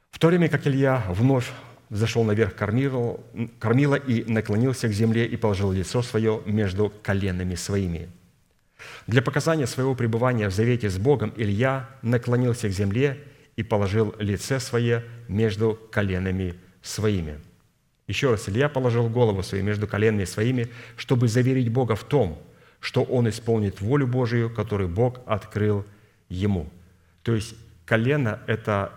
В 0.09 0.17
то 0.17 0.27
время 0.27 0.49
как 0.49 0.65
Илья 0.65 1.05
вновь 1.09 1.51
зашел 1.91 2.23
наверх 2.23 2.55
кормила, 2.55 3.19
кормила 3.59 3.95
и 3.95 4.23
наклонился 4.23 4.87
к 4.87 4.93
земле 4.93 5.27
и 5.27 5.37
положил 5.37 5.71
лицо 5.71 6.01
свое 6.01 6.41
между 6.47 6.91
коленами 7.03 7.53
своими. 7.53 8.09
Для 9.07 9.21
показания 9.21 9.67
своего 9.67 9.95
пребывания 9.95 10.49
в 10.49 10.53
завете 10.53 10.89
с 10.89 10.97
Богом 10.97 11.33
Илья 11.35 11.89
наклонился 12.01 12.69
к 12.69 12.71
земле 12.71 13.17
и 13.55 13.63
положил 13.63 14.15
лице 14.19 14.59
свое 14.59 15.03
между 15.27 15.79
коленами 15.91 16.55
своими. 16.81 17.39
Еще 18.07 18.31
раз, 18.31 18.49
Илья 18.49 18.69
положил 18.69 19.09
голову 19.09 19.43
свою 19.43 19.63
между 19.63 19.87
коленами 19.87 20.25
своими, 20.25 20.69
чтобы 20.97 21.27
заверить 21.27 21.69
Бога 21.69 21.95
в 21.95 22.03
том, 22.03 22.41
что 22.79 23.03
он 23.03 23.29
исполнит 23.29 23.79
волю 23.79 24.07
Божию, 24.07 24.49
которую 24.49 24.89
Бог 24.89 25.21
открыл 25.25 25.85
ему. 26.29 26.69
То 27.23 27.35
есть 27.35 27.55
колено– 27.85 28.39
это 28.47 28.91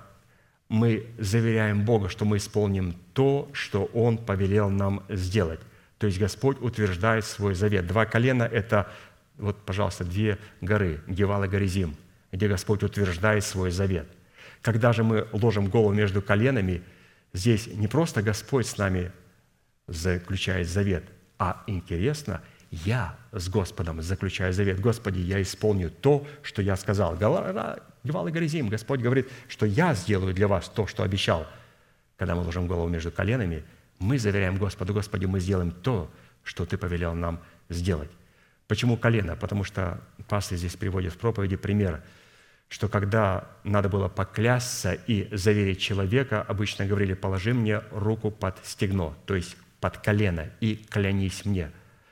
мы 0.69 1.07
заверяем 1.19 1.85
Бога, 1.85 2.09
что 2.09 2.25
мы 2.25 2.39
исполним 2.39 2.97
то, 3.13 3.49
что 3.53 3.91
Он 3.93 4.19
повелел 4.19 4.71
нам 4.71 5.03
сделать. 5.09 5.61
То 5.99 6.07
есть 6.07 6.19
Господь 6.19 6.61
утверждает 6.61 7.25
свой 7.25 7.55
завет. 7.55 7.87
Два 7.87 8.07
колена– 8.07 8.43
это, 8.53 8.91
вот, 9.37 9.65
пожалуйста, 9.65 10.05
две 10.05 10.39
горы, 10.61 11.01
Гевал 11.07 11.45
и 11.45 11.49
Горизим, 11.49 11.97
где 12.33 12.49
Господь 12.49 12.83
утверждает 12.83 13.45
свой 13.45 13.71
завет. 13.71 14.07
Когда 14.63 14.93
же 14.93 15.05
мы 15.05 15.27
ложим 15.33 15.69
голову 15.69 15.93
между 15.93 16.23
коленами, 16.23 16.83
здесь 17.33 17.67
не 17.67 17.89
просто 17.89 18.23
Господь 18.23 18.67
с 18.67 18.79
нами 18.79 19.13
заключает 19.87 20.69
завет, 20.69 21.05
а 21.39 21.63
интересно, 21.67 22.41
я 22.71 23.17
с 23.33 23.49
Господом 23.49 24.03
заключаю 24.03 24.53
завет. 24.53 24.81
Господи, 24.81 25.21
я 25.21 25.41
исполню 25.43 25.91
то, 25.91 26.27
что 26.43 26.63
я 26.63 26.77
сказал. 26.77 27.17
Гевал 27.17 28.27
и 28.27 28.33
Горизим. 28.33 28.69
Господь 28.69 29.01
говорит, 29.01 29.29
что 29.47 29.67
я 29.67 29.95
сделаю 29.95 30.35
для 30.35 30.49
вас 30.49 30.69
то, 30.69 30.87
что 30.87 31.03
обещал. 31.03 31.47
Когда 32.17 32.35
мы 32.35 32.43
ложим 32.43 32.67
голову 32.67 32.89
между 32.89 33.13
коленами, 33.13 33.65
мы 33.99 34.19
заверяем 34.19 34.57
Господу, 34.57 34.93
Господи, 34.93 35.27
мы 35.27 35.41
сделаем 35.41 35.71
то, 35.71 36.11
что 36.43 36.67
Ты 36.67 36.77
повелел 36.77 37.15
нам 37.15 37.41
сделать. 37.69 38.11
Почему 38.69 38.97
колено? 38.97 39.37
Потому 39.37 39.65
что 39.65 40.01
пастор 40.29 40.59
здесь 40.59 40.77
приводит 40.77 41.13
в 41.13 41.19
проповеди 41.19 41.57
пример, 41.57 42.03
что 42.69 42.89
когда 42.89 43.49
надо 43.63 43.89
было 43.89 44.09
поклясться 44.09 44.95
и 44.95 45.29
заверить 45.37 45.81
человека, 45.81 46.43
обычно 46.43 46.87
говорили, 46.87 47.15
положи 47.15 47.53
мне 47.53 47.83
руку 47.91 48.31
под 48.31 48.59
стегно, 48.65 49.15
то 49.27 49.35
есть 49.35 49.57
под 49.81 49.99
колено, 49.99 50.51
и 50.61 50.77
клянись 50.77 51.45
мне. 51.45 51.71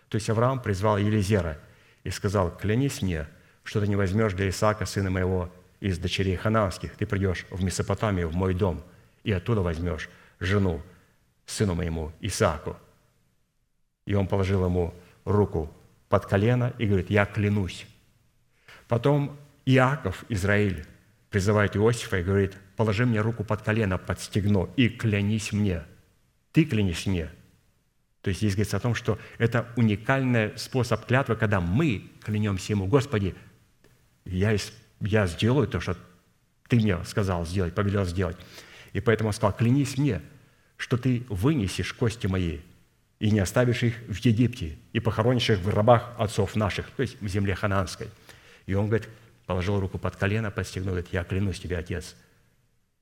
То 0.09 0.17
есть 0.17 0.29
Авраам 0.29 0.61
призвал 0.61 0.99
Елизера 0.99 1.59
и 2.05 2.11
сказал, 2.11 2.55
клянись 2.55 3.01
мне, 3.01 3.27
что 3.65 3.81
ты 3.81 3.89
не 3.89 3.97
возьмешь 3.97 4.35
для 4.35 4.49
Исаака, 4.51 4.85
сына 4.85 5.11
моего, 5.11 5.51
из 5.81 5.99
дочерей 5.99 6.37
хананских, 6.37 6.95
ты 6.97 7.07
придешь 7.07 7.47
в 7.51 7.65
Месопотамию, 7.65 8.29
в 8.29 8.35
мой 8.35 8.55
дом, 8.55 8.85
и 9.25 9.33
оттуда 9.33 9.63
возьмешь 9.63 10.09
жену 10.39 10.83
сыну 11.47 11.75
моему 11.75 12.13
Исааку. 12.21 12.77
И 14.05 14.15
он 14.15 14.29
положил 14.29 14.65
ему 14.65 14.95
руку 15.25 15.73
под 16.13 16.27
колено 16.27 16.75
и 16.77 16.85
говорит, 16.85 17.09
я 17.09 17.25
клянусь. 17.25 17.87
Потом 18.87 19.39
Иаков, 19.65 20.27
Израиль, 20.29 20.85
призывает 21.31 21.75
Иосифа 21.75 22.19
и 22.19 22.23
говорит, 22.23 22.53
положи 22.77 23.07
мне 23.07 23.23
руку 23.23 23.45
под 23.45 23.63
колено, 23.63 23.97
под 23.97 24.21
стегно, 24.21 24.69
и 24.77 24.91
клянись 24.91 25.53
мне. 25.53 25.85
Ты 26.53 26.67
клянись 26.67 27.07
мне. 27.07 27.31
То 28.21 28.29
есть 28.29 28.41
здесь 28.41 28.53
говорится 28.53 28.77
о 28.77 28.81
том, 28.81 28.95
что 28.95 29.19
это 29.39 29.73
уникальный 29.75 30.53
способ 30.59 31.07
клятвы, 31.07 31.35
когда 31.37 31.63
мы 31.63 32.11
клянемся 32.23 32.75
Ему, 32.75 32.89
Господи, 32.89 33.35
я 34.27 34.55
я 35.01 35.27
сделаю 35.27 35.67
то, 35.67 35.81
что 35.81 35.97
ты 36.69 36.77
мне 36.77 37.03
сказал 37.05 37.47
сделать, 37.47 37.75
повелел 37.75 38.05
сделать. 38.05 38.37
И 38.93 39.01
поэтому 39.01 39.29
он 39.29 39.33
сказал, 39.33 39.57
клянись 39.57 39.97
мне, 39.97 40.21
что 40.77 40.99
ты 40.99 41.25
вынесешь 41.31 41.95
кости 41.95 42.27
мои 42.27 42.59
и 43.23 43.31
не 43.31 43.39
оставишь 43.39 43.85
их 43.85 43.95
в 44.09 44.17
Египте, 44.17 44.75
и 44.93 44.99
похоронишь 44.99 45.49
их 45.49 45.61
в 45.61 45.69
рабах 45.69 46.13
отцов 46.19 46.57
наших, 46.57 46.91
то 46.91 47.03
есть 47.03 47.17
в 47.21 47.29
земле 47.29 47.55
хананской. 47.55 48.09
И 48.67 48.75
он, 48.75 48.87
говорит, 48.87 49.09
положил 49.47 49.79
руку 49.79 49.97
под 49.97 50.17
колено, 50.17 50.51
подстегнул, 50.51 50.95
говорит, 50.95 51.13
я 51.13 51.23
клянусь 51.23 51.61
тебе, 51.61 51.79
Отец, 51.79 52.17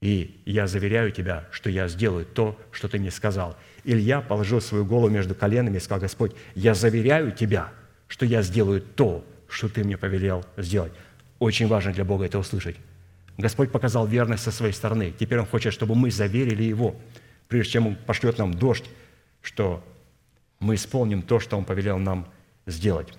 и 0.03 0.43
я 0.45 0.67
заверяю 0.67 1.11
тебя, 1.11 1.49
что 1.51 1.71
я 1.71 1.89
сделаю 1.89 2.27
то, 2.27 2.61
что 2.71 2.87
ты 2.87 2.99
мне 2.99 3.11
сказал. 3.11 3.57
Илья 3.83 4.21
положил 4.21 4.61
свою 4.61 4.85
голову 4.85 5.09
между 5.09 5.35
коленами 5.35 5.79
и 5.79 5.81
сказал, 5.81 6.01
Господь, 6.01 6.33
я 6.55 6.75
заверяю 6.75 7.33
тебя, 7.33 7.73
что 8.07 8.27
я 8.27 8.43
сделаю 8.43 8.83
то, 8.83 9.25
что 9.49 9.71
ты 9.71 9.85
мне 9.85 9.97
повелел 9.97 10.45
сделать. 10.59 10.93
Очень 11.39 11.67
важно 11.67 11.95
для 11.95 12.05
Бога 12.05 12.27
это 12.27 12.39
услышать. 12.39 12.77
Господь 13.39 13.73
показал 13.73 14.07
верность 14.07 14.43
со 14.43 14.51
своей 14.51 14.75
стороны. 14.75 15.15
Теперь 15.19 15.39
Он 15.39 15.47
хочет, 15.47 15.73
чтобы 15.73 15.95
мы 15.95 16.11
заверили 16.11 16.63
Его, 16.63 16.95
прежде 17.49 17.73
чем 17.73 17.87
Он 17.87 17.97
пошлет 17.97 18.37
нам 18.37 18.53
дождь, 18.53 18.85
что 19.41 19.83
мы 20.61 20.77
исполним 20.77 21.23
то, 21.23 21.41
что 21.41 21.57
Он 21.57 21.65
повелел 21.65 21.99
нам 21.99 22.27
сделать. 22.67 23.13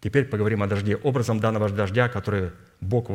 Теперь 0.00 0.24
поговорим 0.24 0.62
о 0.62 0.66
дожде. 0.66 0.96
Образом 0.96 1.40
данного 1.40 1.68
дождя, 1.68 2.08
который 2.08 2.50
Бог 2.80 3.10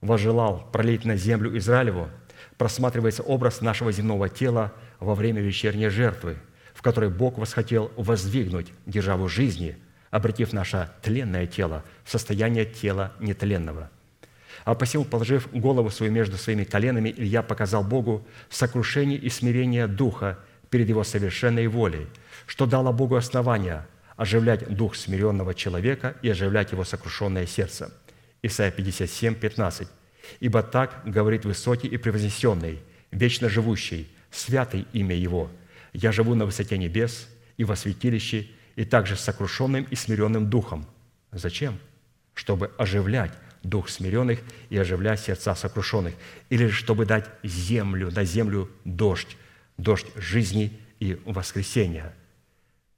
возжелал 0.00 0.68
пролить 0.72 1.04
на 1.04 1.16
землю 1.16 1.56
Израилеву, 1.56 2.08
просматривается 2.58 3.22
образ 3.22 3.60
нашего 3.60 3.92
земного 3.92 4.28
тела 4.28 4.72
во 5.00 5.14
время 5.14 5.40
вечерней 5.40 5.88
жертвы, 5.88 6.36
в 6.74 6.82
которой 6.82 7.10
Бог 7.10 7.38
восхотел 7.38 7.90
воздвигнуть 7.96 8.72
державу 8.86 9.28
жизни– 9.28 9.76
обратив 10.16 10.52
наше 10.52 10.90
тленное 11.02 11.46
тело 11.46 11.84
в 12.04 12.10
состояние 12.10 12.64
тела 12.64 13.12
нетленного. 13.20 13.90
А 14.64 14.74
посему, 14.74 15.04
положив 15.04 15.48
голову 15.52 15.90
свою 15.90 16.10
между 16.10 16.36
своими 16.36 16.64
коленами, 16.64 17.14
Илья 17.16 17.42
показал 17.42 17.84
Богу 17.84 18.26
сокрушение 18.48 19.18
и 19.18 19.28
смирение 19.28 19.86
духа 19.86 20.38
перед 20.70 20.88
Его 20.88 21.04
совершенной 21.04 21.66
волей, 21.66 22.06
что 22.46 22.66
дало 22.66 22.92
Богу 22.92 23.16
основание 23.16 23.86
оживлять 24.16 24.68
дух 24.74 24.96
смиренного 24.96 25.54
человека 25.54 26.16
и 26.22 26.30
оживлять 26.30 26.72
его 26.72 26.84
сокрушенное 26.84 27.46
сердце. 27.46 27.92
Исайя 28.42 28.70
57, 28.70 29.34
15. 29.34 29.88
«Ибо 30.40 30.62
так 30.62 31.02
говорит 31.04 31.44
высокий 31.44 31.86
и 31.86 31.96
превознесенный, 31.96 32.80
вечно 33.10 33.48
живущий, 33.48 34.08
святый 34.30 34.86
имя 34.92 35.14
Его. 35.14 35.50
Я 35.92 36.12
живу 36.12 36.34
на 36.34 36.46
высоте 36.46 36.78
небес 36.78 37.28
и 37.56 37.64
во 37.64 37.76
святилище, 37.76 38.48
и 38.74 38.84
также 38.84 39.16
с 39.16 39.20
сокрушенным 39.20 39.86
и 39.90 39.94
смиренным 39.94 40.50
духом. 40.50 40.86
Зачем? 41.32 41.78
Чтобы 42.34 42.70
оживлять 42.76 43.32
дух 43.62 43.88
смиренных 43.88 44.40
и 44.68 44.76
оживлять 44.76 45.20
сердца 45.20 45.54
сокрушенных. 45.54 46.14
Или 46.50 46.68
чтобы 46.68 47.06
дать 47.06 47.26
землю, 47.42 48.10
на 48.10 48.24
землю 48.24 48.70
дождь, 48.84 49.36
дождь 49.76 50.06
жизни 50.16 50.80
и 50.98 51.20
воскресения. 51.24 52.14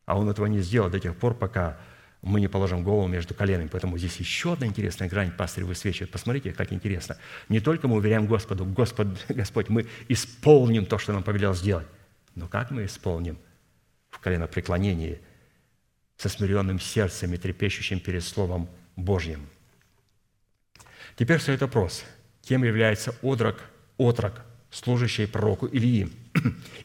А 0.07 0.19
он 0.19 0.29
этого 0.29 0.47
не 0.47 0.61
сделал 0.61 0.91
до 0.91 1.01
тех 1.01 1.17
пор, 1.17 1.35
пока 1.35 1.79
мы 2.23 2.41
не 2.41 2.49
положим 2.49 2.83
голову 2.83 3.07
между 3.07 3.35
коленами. 3.35 3.69
Поэтому 3.71 3.99
здесь 3.99 4.17
еще 4.17 4.55
одна 4.55 4.67
интересная 4.67 5.09
грань 5.09 5.31
пастырь 5.31 5.65
высвечивает. 5.65 6.11
Посмотрите, 6.11 6.53
как 6.53 6.73
интересно. 6.73 7.17
Не 7.49 7.61
только 7.61 7.89
мы 7.89 7.97
уверяем 7.97 8.27
Господу, 8.27 8.65
Господь, 8.65 9.09
Господь, 9.29 9.69
мы 9.69 9.87
исполним 10.09 10.87
то, 10.87 10.99
что 10.99 11.13
нам 11.13 11.23
повелел 11.23 11.55
сделать. 11.55 11.87
Но 12.35 12.49
как 12.49 12.71
мы 12.71 12.87
исполним? 12.87 13.39
В 14.11 14.19
коленопреклонении, 14.21 15.21
со 16.17 16.29
смиренным 16.29 16.81
сердцем 16.81 17.35
и 17.35 17.37
трепещущим 17.37 18.01
перед 18.01 18.25
Словом 18.25 18.69
Божьим. 18.97 19.47
Теперь 21.17 21.41
стоит 21.41 21.61
вопрос, 21.61 22.05
кем 22.43 22.65
является 22.65 23.15
отрок, 23.23 23.61
отрок, 23.97 24.45
служащий 24.71 25.27
пророку 25.27 25.67
Илии, 25.67 26.11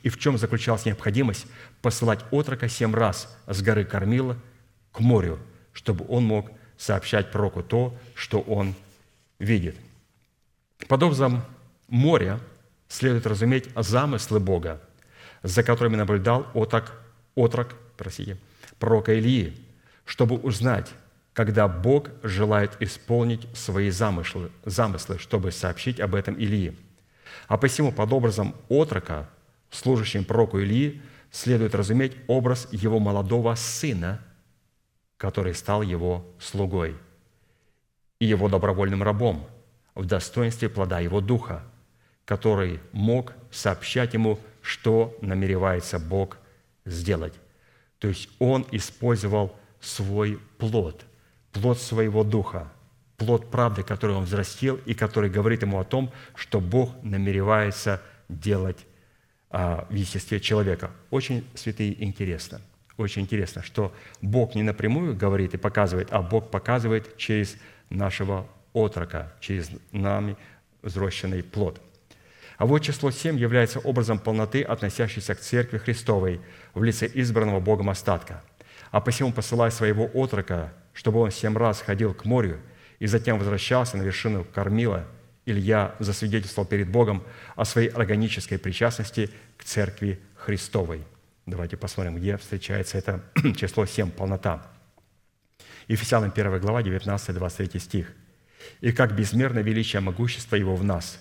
и 0.03 0.09
в 0.09 0.17
чем 0.19 0.37
заключалась 0.37 0.85
необходимость 0.85 1.47
посылать 1.81 2.19
отрока 2.31 2.69
семь 2.69 2.93
раз 2.93 3.35
с 3.47 3.61
горы 3.61 3.85
Кормила 3.85 4.37
к 4.91 4.99
морю, 4.99 5.39
чтобы 5.71 6.05
он 6.07 6.23
мог 6.25 6.51
сообщать 6.77 7.31
пророку 7.31 7.63
то, 7.63 7.97
что 8.15 8.41
он 8.41 8.75
видит. 9.39 9.75
Под 10.87 11.01
образом 11.03 11.43
моря 11.87 12.39
следует 12.87 13.25
разуметь 13.25 13.69
замыслы 13.75 14.39
Бога, 14.39 14.81
за 15.41 15.63
которыми 15.63 15.95
наблюдал 15.95 16.47
отрок, 16.53 16.93
отрок 17.35 17.75
простите, 17.97 18.37
пророка 18.79 19.13
Илии, 19.13 19.55
чтобы 20.05 20.35
узнать, 20.35 20.89
когда 21.33 21.67
Бог 21.67 22.09
желает 22.21 22.75
исполнить 22.79 23.47
свои 23.55 23.89
замыслы, 23.89 24.51
замыслы, 24.65 25.17
чтобы 25.19 25.51
сообщить 25.51 25.99
об 25.99 26.15
этом 26.15 26.35
Илии. 26.35 26.75
А 27.47 27.57
посему 27.57 27.91
под 27.91 28.11
образом 28.13 28.55
отрока, 28.69 29.29
служащим 29.73 30.23
пророку 30.23 30.59
Илии, 30.59 31.01
следует 31.31 31.75
разуметь 31.75 32.15
образ 32.27 32.67
его 32.71 32.99
молодого 32.99 33.55
сына, 33.55 34.21
который 35.17 35.53
стал 35.55 35.81
его 35.81 36.25
слугой, 36.39 36.95
и 38.19 38.25
его 38.25 38.47
добровольным 38.49 39.03
рабом 39.03 39.45
в 39.95 40.05
достоинстве 40.05 40.69
плода 40.69 40.99
его 40.99 41.21
духа, 41.21 41.63
который 42.25 42.79
мог 42.91 43.33
сообщать 43.51 44.13
ему, 44.13 44.39
что 44.61 45.17
намеревается 45.21 45.99
Бог 45.99 46.37
сделать. 46.85 47.33
То 47.99 48.07
есть 48.07 48.29
он 48.39 48.65
использовал 48.71 49.55
свой 49.81 50.39
плод, 50.57 51.05
плод 51.51 51.79
своего 51.79 52.23
духа, 52.23 52.71
плод 53.17 53.49
правды, 53.49 53.83
который 53.83 54.15
он 54.15 54.25
взрастил 54.25 54.79
и 54.85 54.93
который 54.93 55.29
говорит 55.29 55.61
ему 55.61 55.79
о 55.79 55.83
том, 55.83 56.11
что 56.35 56.59
Бог 56.59 56.91
намеревается 57.01 58.01
делать 58.29 58.85
в 59.53 59.93
естестве 59.93 60.39
человека. 60.39 60.91
Очень 61.11 61.47
святые 61.53 62.03
интересно. 62.03 62.59
Очень 62.97 63.21
интересно, 63.21 63.63
что 63.63 63.93
Бог 64.21 64.55
не 64.55 64.63
напрямую 64.63 65.15
говорит 65.15 65.53
и 65.53 65.57
показывает, 65.57 66.09
а 66.11 66.21
Бог 66.21 66.51
показывает 66.51 67.17
через 67.17 67.55
нашего 67.89 68.47
отрока, 68.73 69.33
через 69.39 69.69
нами 69.91 70.35
взрощенный 70.81 71.43
плод– 71.43 71.79
а 72.57 72.65
вот 72.65 72.79
число 72.79 73.11
семь 73.11 73.37
является 73.37 73.79
образом 73.79 74.19
полноты, 74.19 74.61
относящейся 74.61 75.35
к 75.35 75.39
Церкви 75.39 75.79
Христовой 75.79 76.39
в 76.73 76.83
лице 76.83 77.09
избранного 77.13 77.59
Богом 77.59 77.89
остатка. 77.89 78.43
А 78.91 79.01
посему 79.01 79.33
посылая 79.33 79.71
своего 79.71 80.05
отрока, 80.13 80.71
чтобы 80.93 81.19
он 81.19 81.31
семь 81.31 81.57
раз 81.57 81.81
ходил 81.81 82.13
к 82.13 82.25
морю 82.25 82.59
и 82.99 83.07
затем 83.07 83.39
возвращался 83.39 83.97
на 83.97 84.03
вершину 84.03 84.45
Кормила, 84.45 85.05
Илья 85.45 85.95
засвидетельствовал 85.99 86.67
перед 86.67 86.89
Богом 86.89 87.23
о 87.55 87.65
своей 87.65 87.89
органической 87.89 88.57
причастности 88.57 89.29
к 89.57 89.63
Церкви 89.63 90.19
Христовой. 90.35 91.03
Давайте 91.45 91.75
посмотрим, 91.75 92.15
где 92.15 92.37
встречается 92.37 92.97
это 92.97 93.23
число 93.57 93.85
семь 93.85 94.09
полнота. 94.09 94.65
Ефесянам 95.87 96.31
1 96.33 96.59
глава, 96.61 96.81
19-23 96.81 97.79
стих. 97.79 98.13
«И 98.79 98.93
как 98.93 99.13
безмерно 99.15 99.59
величие 99.59 99.99
могущества 99.99 100.55
Его 100.55 100.77
в 100.77 100.83
нас, 100.85 101.19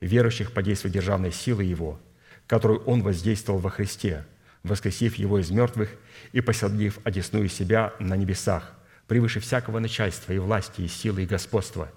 верующих 0.00 0.52
по 0.52 0.62
действию 0.62 0.92
державной 0.92 1.32
силы 1.32 1.64
Его, 1.64 1.98
которую 2.46 2.84
Он 2.84 3.02
воздействовал 3.02 3.58
во 3.58 3.70
Христе, 3.70 4.24
воскресив 4.62 5.16
Его 5.16 5.40
из 5.40 5.50
мертвых 5.50 5.90
и 6.30 6.40
посадив 6.40 7.00
одесную 7.02 7.48
себя 7.48 7.92
на 7.98 8.16
небесах, 8.16 8.72
превыше 9.08 9.40
всякого 9.40 9.80
начальства 9.80 10.32
и 10.32 10.38
власти, 10.38 10.82
и 10.82 10.88
силы, 10.88 11.24
и 11.24 11.26
господства, 11.26 11.90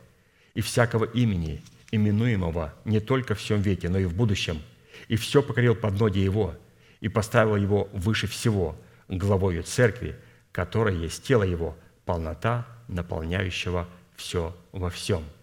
и 0.58 0.62
всякого 0.62 1.06
имени, 1.06 1.62
именуемого 1.92 2.74
не 2.84 3.00
только 3.00 3.36
в 3.36 3.40
всем 3.40 3.62
веке, 3.62 3.90
но 3.90 4.00
и 4.00 4.06
в 4.06 4.16
будущем, 4.16 4.62
и 5.08 5.16
все 5.16 5.42
покорил 5.42 5.76
под 5.76 6.00
ноги 6.00 6.20
Его, 6.20 6.56
и 7.00 7.10
поставил 7.10 7.56
Его 7.56 7.90
выше 7.94 8.28
всего, 8.28 8.76
главою 9.08 9.64
Церкви, 9.64 10.16
которая 10.52 10.96
есть 10.96 11.24
тело 11.24 11.44
Его, 11.44 11.78
полнота, 12.06 12.66
наполняющего 12.88 13.88
все 14.16 14.56
во 14.72 14.90
всем– 14.90 15.24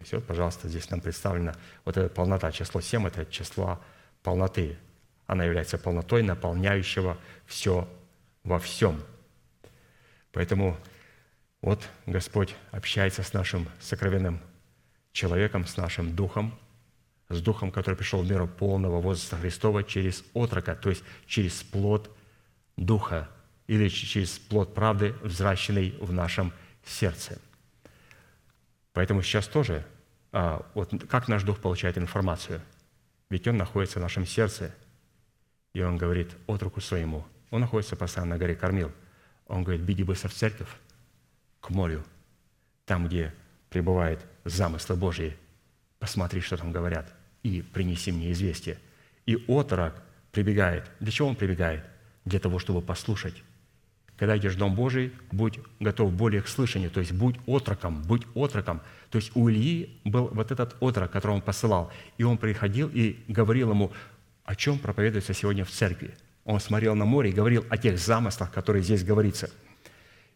то 0.00 0.04
есть 0.04 0.12
вот, 0.14 0.26
пожалуйста, 0.26 0.66
здесь 0.66 0.88
нам 0.88 1.02
представлена 1.02 1.54
вот 1.84 1.98
эта 1.98 2.08
полнота. 2.08 2.50
Число 2.52 2.80
7– 2.80 3.06
это 3.08 3.26
число 3.26 3.78
полноты. 4.22 4.78
Она 5.26 5.44
является 5.44 5.76
полнотой, 5.76 6.22
наполняющего 6.22 7.18
все 7.44 7.86
во 8.42 8.58
всем. 8.58 9.02
Поэтому 10.32 10.78
вот 11.60 11.86
Господь 12.06 12.56
общается 12.70 13.22
с 13.22 13.34
нашим 13.34 13.68
сокровенным 13.78 14.40
человеком, 15.12 15.66
с 15.66 15.76
нашим 15.76 16.14
духом, 16.14 16.58
с 17.28 17.40
духом, 17.40 17.70
который 17.70 17.94
пришел 17.94 18.22
в 18.22 18.30
меру 18.30 18.48
полного 18.48 19.00
возраста 19.00 19.36
Христова 19.36 19.84
через 19.84 20.24
отрока, 20.34 20.74
то 20.74 20.90
есть 20.90 21.02
через 21.26 21.62
плод 21.62 22.10
духа 22.76 23.28
или 23.66 23.88
через 23.88 24.38
плод 24.38 24.74
правды, 24.74 25.14
взращенный 25.22 25.94
в 26.00 26.12
нашем 26.12 26.52
сердце– 26.84 27.38
Поэтому 28.92 29.22
сейчас 29.22 29.46
тоже, 29.46 29.84
а, 30.32 30.66
вот 30.74 30.90
как 31.08 31.28
наш 31.28 31.42
дух 31.42 31.60
получает 31.60 31.96
информацию? 31.96 32.60
Ведь 33.28 33.46
он 33.46 33.56
находится 33.56 33.98
в 33.98 34.02
нашем 34.02 34.26
сердце, 34.26 34.74
и 35.72 35.82
он 35.82 35.96
говорит 35.96 36.30
от 36.46 36.62
руку 36.62 36.80
своему. 36.80 37.24
Он 37.50 37.60
находится 37.60 37.96
постоянно 37.96 38.34
на 38.34 38.38
горе 38.38 38.56
Кормил. 38.56 38.92
Он 39.46 39.62
говорит, 39.62 39.82
беги 39.82 40.02
быстро 40.02 40.28
в 40.28 40.34
церковь, 40.34 40.68
к 41.60 41.70
морю, 41.70 42.04
там, 42.84 43.06
где 43.06 43.32
пребывают 43.68 44.24
замыслы 44.52 44.96
Божьи. 44.96 45.36
Посмотри, 45.98 46.40
что 46.40 46.56
там 46.56 46.72
говорят, 46.72 47.12
и 47.42 47.62
принеси 47.62 48.12
мне 48.12 48.32
известие. 48.32 48.78
И 49.26 49.36
отрок 49.46 50.02
прибегает. 50.32 50.90
Для 51.00 51.12
чего 51.12 51.28
он 51.28 51.36
прибегает? 51.36 51.84
Для 52.24 52.38
того, 52.38 52.58
чтобы 52.58 52.82
послушать 52.82 53.42
когда 54.20 54.36
идешь 54.36 54.52
в 54.52 54.58
Дом 54.58 54.74
Божий, 54.74 55.14
будь 55.32 55.58
готов 55.80 56.12
более 56.12 56.42
к 56.42 56.48
слышанию, 56.48 56.90
то 56.90 57.00
есть 57.00 57.10
будь 57.10 57.36
отроком, 57.46 58.02
будь 58.02 58.26
отроком. 58.34 58.82
То 59.08 59.16
есть 59.16 59.34
у 59.34 59.48
Ильи 59.48 59.98
был 60.04 60.28
вот 60.34 60.52
этот 60.52 60.76
отрок, 60.80 61.10
которого 61.10 61.36
он 61.36 61.40
посылал, 61.40 61.90
и 62.18 62.22
он 62.22 62.36
приходил 62.36 62.90
и 62.92 63.18
говорил 63.28 63.70
ему, 63.70 63.92
о 64.44 64.54
чем 64.54 64.78
проповедуется 64.78 65.32
сегодня 65.32 65.64
в 65.64 65.70
церкви. 65.70 66.14
Он 66.44 66.60
смотрел 66.60 66.94
на 66.94 67.06
море 67.06 67.30
и 67.30 67.32
говорил 67.32 67.64
о 67.70 67.78
тех 67.78 67.98
замыслах, 67.98 68.52
которые 68.52 68.82
здесь 68.82 69.02
говорится. 69.02 69.48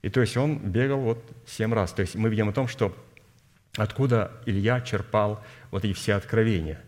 И 0.01 0.09
то 0.09 0.23
есть 0.23 0.35
он 0.39 0.57
бегал 0.61 1.01
вот 1.01 1.23
семь 1.47 1.75
раз. 1.75 1.93
То 1.93 2.01
есть 2.01 2.15
мы 2.15 2.31
видим 2.31 2.49
о 2.49 2.53
том, 2.55 2.69
что 2.69 2.97
откуда 3.77 4.33
Илья 4.47 4.81
черпал 4.81 5.43
вот 5.71 5.85
эти 5.85 5.93
все 5.93 6.15
откровения. 6.15 6.81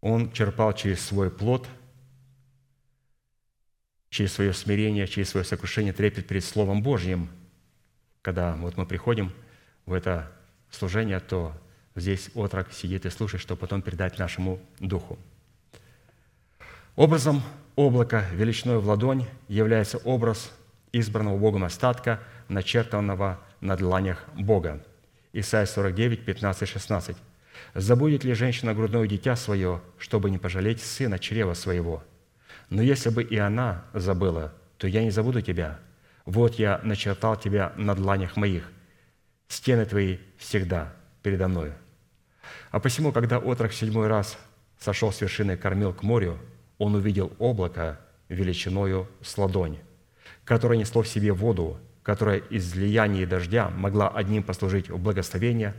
Он 0.00 0.32
черпал 0.32 0.72
через 0.72 1.04
свой 1.04 1.30
плод– 1.30 1.68
через 4.12 4.34
свое 4.34 4.52
смирение, 4.52 5.08
через 5.08 5.30
свое 5.30 5.42
сокрушение, 5.42 5.94
трепет 5.94 6.28
перед 6.28 6.44
Словом 6.44 6.82
Божьим. 6.82 7.30
Когда 8.20 8.54
вот 8.56 8.76
мы 8.76 8.84
приходим 8.84 9.32
в 9.86 9.94
это 9.94 10.30
служение, 10.70 11.18
то 11.18 11.54
здесь 11.96 12.30
отрок 12.34 12.72
сидит 12.72 13.06
и 13.06 13.10
слушает, 13.10 13.40
чтобы 13.40 13.60
потом 13.60 13.80
передать 13.80 14.18
нашему 14.18 14.60
духу. 14.80 15.18
Образом 16.94 17.42
облака 17.74 18.28
величиной 18.34 18.78
в 18.80 18.86
ладонь 18.86 19.24
является 19.48 19.96
образ 19.96 20.52
избранного 20.92 21.38
Богом 21.38 21.64
остатка, 21.64 22.20
начертанного 22.48 23.40
на 23.62 23.76
дланях 23.76 24.26
Бога. 24.34 24.84
Исайя 25.32 25.66
49, 25.66 26.24
15, 26.24 26.68
16. 26.68 27.16
«Забудет 27.74 28.24
ли 28.24 28.34
женщина 28.34 28.74
грудное 28.74 29.06
дитя 29.06 29.36
свое, 29.36 29.80
чтобы 29.98 30.30
не 30.30 30.38
пожалеть 30.38 30.82
сына 30.82 31.18
чрева 31.18 31.54
своего? 31.54 32.02
Но 32.68 32.82
если 32.82 33.10
бы 33.10 33.22
и 33.22 33.36
она 33.36 33.84
забыла, 33.94 34.52
то 34.78 34.86
я 34.86 35.02
не 35.02 35.10
забуду 35.10 35.40
тебя. 35.40 35.78
Вот 36.24 36.56
я 36.56 36.80
начертал 36.82 37.36
тебя 37.36 37.72
на 37.76 37.94
дланях 37.94 38.36
моих. 38.36 38.70
Стены 39.48 39.84
твои 39.86 40.18
всегда 40.38 40.92
передо 41.22 41.48
мною. 41.48 41.74
А 42.70 42.80
посему, 42.80 43.12
когда 43.12 43.38
отрок 43.38 43.72
в 43.72 43.74
седьмой 43.74 44.08
раз 44.08 44.38
сошел 44.78 45.12
с 45.12 45.20
вершины 45.20 45.56
кормил 45.56 45.92
к 45.92 46.02
морю, 46.02 46.38
он 46.78 46.94
увидел 46.94 47.32
облако 47.38 48.00
величиною 48.28 49.08
с 49.20 49.36
ладонь, 49.38 49.78
которое 50.44 50.78
несло 50.78 51.02
в 51.02 51.08
себе 51.08 51.32
воду, 51.32 51.78
которая 52.02 52.38
из 52.38 52.72
влияния 52.72 53.26
дождя 53.26 53.68
могла 53.70 54.08
одним 54.08 54.42
послужить 54.42 54.90
в 54.90 54.98
благословение, 54.98 55.74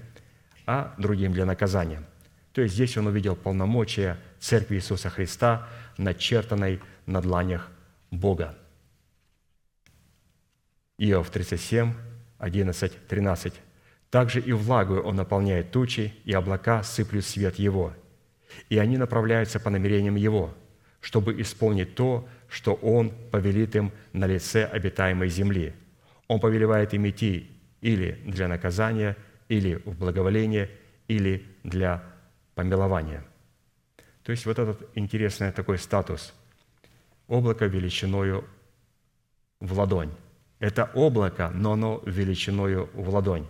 а 0.65 0.93
другим 0.97 1.33
для 1.33 1.45
наказания. 1.45 2.03
То 2.53 2.61
есть 2.61 2.75
здесь 2.75 2.95
он 2.97 3.07
увидел 3.07 3.35
полномочия 3.35 4.17
Церкви 4.39 4.75
Иисуса 4.75 5.09
Христа– 5.09 5.67
начертанной 5.97 6.81
на 7.05 7.21
дланях 7.21 7.69
Бога. 8.11 8.57
Иов 10.97 11.29
37, 11.29 11.93
11, 12.37 13.07
13. 13.07 13.53
«Также 14.09 14.39
и 14.39 14.51
влагою 14.51 15.03
он 15.03 15.15
наполняет 15.15 15.71
тучи, 15.71 16.13
и 16.23 16.33
облака 16.33 16.83
сыплют 16.83 17.25
свет 17.25 17.55
его, 17.57 17.93
и 18.69 18.77
они 18.77 18.97
направляются 18.97 19.59
по 19.59 19.71
намерениям 19.71 20.15
его, 20.15 20.53
чтобы 21.01 21.41
исполнить 21.41 21.95
то, 21.95 22.27
что 22.47 22.75
он 22.75 23.11
повелит 23.31 23.75
им 23.75 23.91
на 24.13 24.27
лице 24.27 24.65
обитаемой 24.65 25.29
земли. 25.29 25.73
Он 26.27 26.39
повелевает 26.39 26.93
им 26.93 27.07
идти 27.09 27.49
или 27.81 28.19
для 28.25 28.47
наказания, 28.47 29.17
или 29.49 29.75
в 29.85 29.97
благоволение, 29.97 30.69
или 31.07 31.45
для 31.63 32.03
помилования». 32.55 33.23
То 34.23 34.31
есть 34.31 34.45
вот 34.45 34.57
этот 34.57 34.89
интересный 34.95 35.51
такой 35.51 35.77
статус. 35.77 36.33
Облако 37.27 37.65
величиною 37.65 38.45
в 39.59 39.77
ладонь. 39.77 40.11
Это 40.59 40.89
облако, 40.93 41.51
но 41.53 41.73
оно 41.73 42.01
величиною 42.05 42.89
в 42.93 43.09
ладонь. 43.09 43.45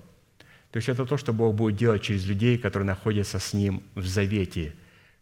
То 0.72 0.78
есть 0.78 0.90
это 0.90 1.06
то, 1.06 1.18
что 1.18 1.34
Бог 1.34 1.54
будет 1.54 1.76
делать 1.78 2.02
через 2.02 2.26
людей, 2.26 2.58
которые 2.58 2.88
находятся 2.88 3.38
с 3.38 3.54
Ним 3.54 3.84
в 3.94 4.06
завете. 4.08 4.74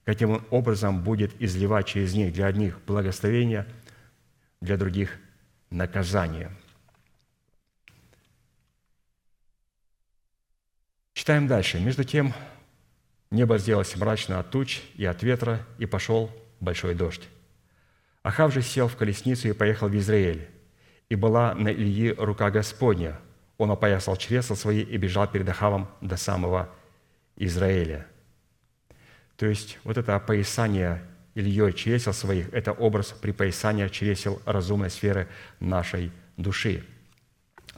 Каким 0.06 0.32
Он 0.32 0.41
образом 0.49 1.03
будет 1.03 1.34
изливать 1.41 1.88
через 1.88 2.14
них 2.14 2.32
для 2.34 2.45
одних 2.45 2.80
благословения, 2.88 3.68
для 4.61 4.78
других 4.78 5.18
наказание. 5.69 6.52
Читаем 11.13 11.47
дальше. 11.47 11.79
Между 11.79 12.03
тем, 12.03 12.33
небо 13.29 13.57
сделалось 13.57 13.95
мрачно 13.95 14.39
от 14.39 14.49
туч 14.49 14.81
и 14.95 15.05
от 15.05 15.23
ветра, 15.23 15.65
и 15.77 15.85
пошел 15.85 16.31
большой 16.59 16.95
дождь. 16.95 17.27
Ахав 18.23 18.53
же 18.53 18.61
сел 18.61 18.88
в 18.88 18.95
колесницу 18.95 19.49
и 19.49 19.53
поехал 19.53 19.88
в 19.88 19.97
Израиль. 19.97 20.47
И 21.09 21.15
была 21.15 21.53
на 21.55 21.69
Ильи 21.69 22.13
рука 22.13 22.49
Господня. 22.51 23.19
Он 23.57 23.71
опоясал 23.71 24.15
чресла 24.15 24.55
свои 24.55 24.81
и 24.81 24.97
бежал 24.97 25.27
перед 25.27 25.47
Ахавом 25.49 25.89
до 25.99 26.17
самого 26.17 26.69
Израиля. 27.35 28.07
То 29.35 29.45
есть 29.47 29.79
вот 29.83 29.97
это 29.97 30.15
опоясание 30.15 31.03
Ильей 31.33 31.73
чресел 31.73 32.13
своих– 32.13 32.49
это 32.53 32.71
образ 32.73 33.11
припоясания 33.11 33.89
чресел 33.89 34.41
разумной 34.45 34.89
сферы 34.89 35.27
нашей 35.59 36.11
души. 36.38 36.83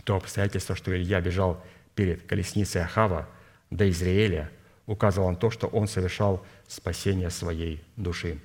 То 0.03 0.15
обстоятельство, 0.15 0.75
что 0.75 0.95
Илья 0.95 1.21
бежал 1.21 1.63
перед 1.95 2.23
колесницей 2.23 2.81
Ахава 2.81 3.27
до 3.69 3.89
Израиля, 3.89 4.49
указывало 4.85 5.31
на 5.31 5.37
то, 5.37 5.49
что 5.49 5.67
он 5.67 5.87
совершал 5.87 6.45
спасение 6.67 7.29
своей 7.29 7.83
души. 7.95 8.39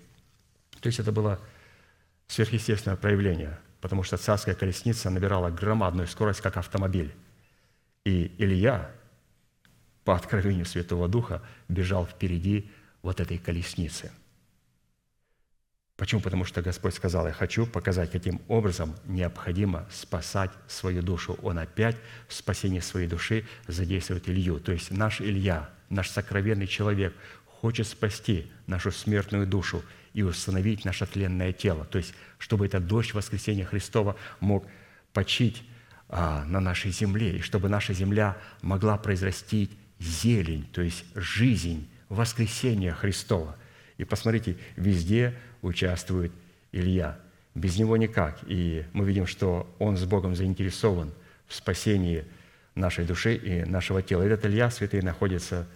То 0.81 0.87
есть 0.87 1.01
это 1.01 1.13
было 1.13 1.41
сверхъестественное 2.29 2.97
проявление, 2.97 3.59
потому 3.81 4.03
что 4.03 4.17
царская 4.17 4.55
колесница 4.55 5.11
набирала 5.11 5.51
громадную 5.51 6.07
скорость, 6.07 6.41
как 6.41 6.57
автомобиль. 6.57 7.13
И 8.05 8.33
Илья, 8.39 8.91
по 10.05 10.15
откровению 10.15 10.65
Святого 10.65 11.09
Духа, 11.09 11.43
бежал 11.69 12.07
впереди 12.07 12.71
вот 13.03 13.21
этой 13.21 13.39
колесницы– 13.39 14.13
Почему? 15.99 16.21
Потому 16.21 16.45
что 16.45 16.63
Господь 16.63 16.95
сказал, 16.95 17.27
я 17.27 17.33
хочу 17.33 17.67
показать, 17.67 18.13
каким 18.13 18.41
образом 18.47 18.95
необходимо 19.05 19.85
спасать 19.91 20.53
свою 20.69 21.03
душу. 21.03 21.37
Он 21.43 21.59
опять 21.59 21.97
в 22.29 22.35
спасении 22.35 22.79
своей 22.79 23.09
души 23.09 23.45
задействует 23.67 24.29
Илью. 24.29 24.61
То 24.61 24.71
есть 24.71 24.93
наш 24.93 25.21
Илья, 25.21 25.69
наш 25.91 26.09
сокровенный 26.09 26.69
человек, 26.69 27.13
хочет 27.47 27.89
спасти 27.89 28.47
нашу 28.69 28.93
смертную 28.93 29.45
душу 29.45 29.83
и 30.15 30.23
установить 30.23 30.85
наше 30.85 31.05
тленное 31.05 31.53
тело. 31.53 31.85
То 31.85 31.99
есть, 31.99 32.15
чтобы 32.39 32.67
этот 32.67 32.87
дождь 32.87 33.13
воскресения 33.13 33.65
Христова 33.65 34.15
мог 34.39 34.69
почить 35.13 35.65
а, 36.09 36.45
на 36.45 36.61
нашей 36.61 36.93
земле, 36.93 37.39
и 37.39 37.41
чтобы 37.41 37.69
наша 37.69 37.93
земля 37.93 38.37
могла 38.63 38.99
произрастить 38.99 39.77
зелень, 39.99 40.65
то 40.73 40.81
есть 40.81 41.05
жизнь, 41.17 41.89
воскресения 42.09 42.95
Христова. 42.95 43.57
И 43.97 44.05
посмотрите, 44.05 44.57
везде 44.77 45.35
участвует 45.63 46.33
Илья. 46.73 47.19
Без 47.55 47.79
него 47.79 47.97
никак. 47.97 48.39
И 48.47 48.85
мы 48.93 49.05
видим, 49.05 49.27
что 49.27 49.73
он 49.79 49.97
с 49.97 50.05
Богом 50.05 50.35
заинтересован 50.35 51.13
в 51.47 51.55
спасении 51.55 52.25
нашей 52.75 53.05
души 53.05 53.35
и 53.35 53.65
нашего 53.65 54.03
тела. 54.03 54.23
И 54.23 54.27
этот 54.27 54.47
Илья, 54.47 54.71
святые, 54.71 55.03
находится 55.03 55.67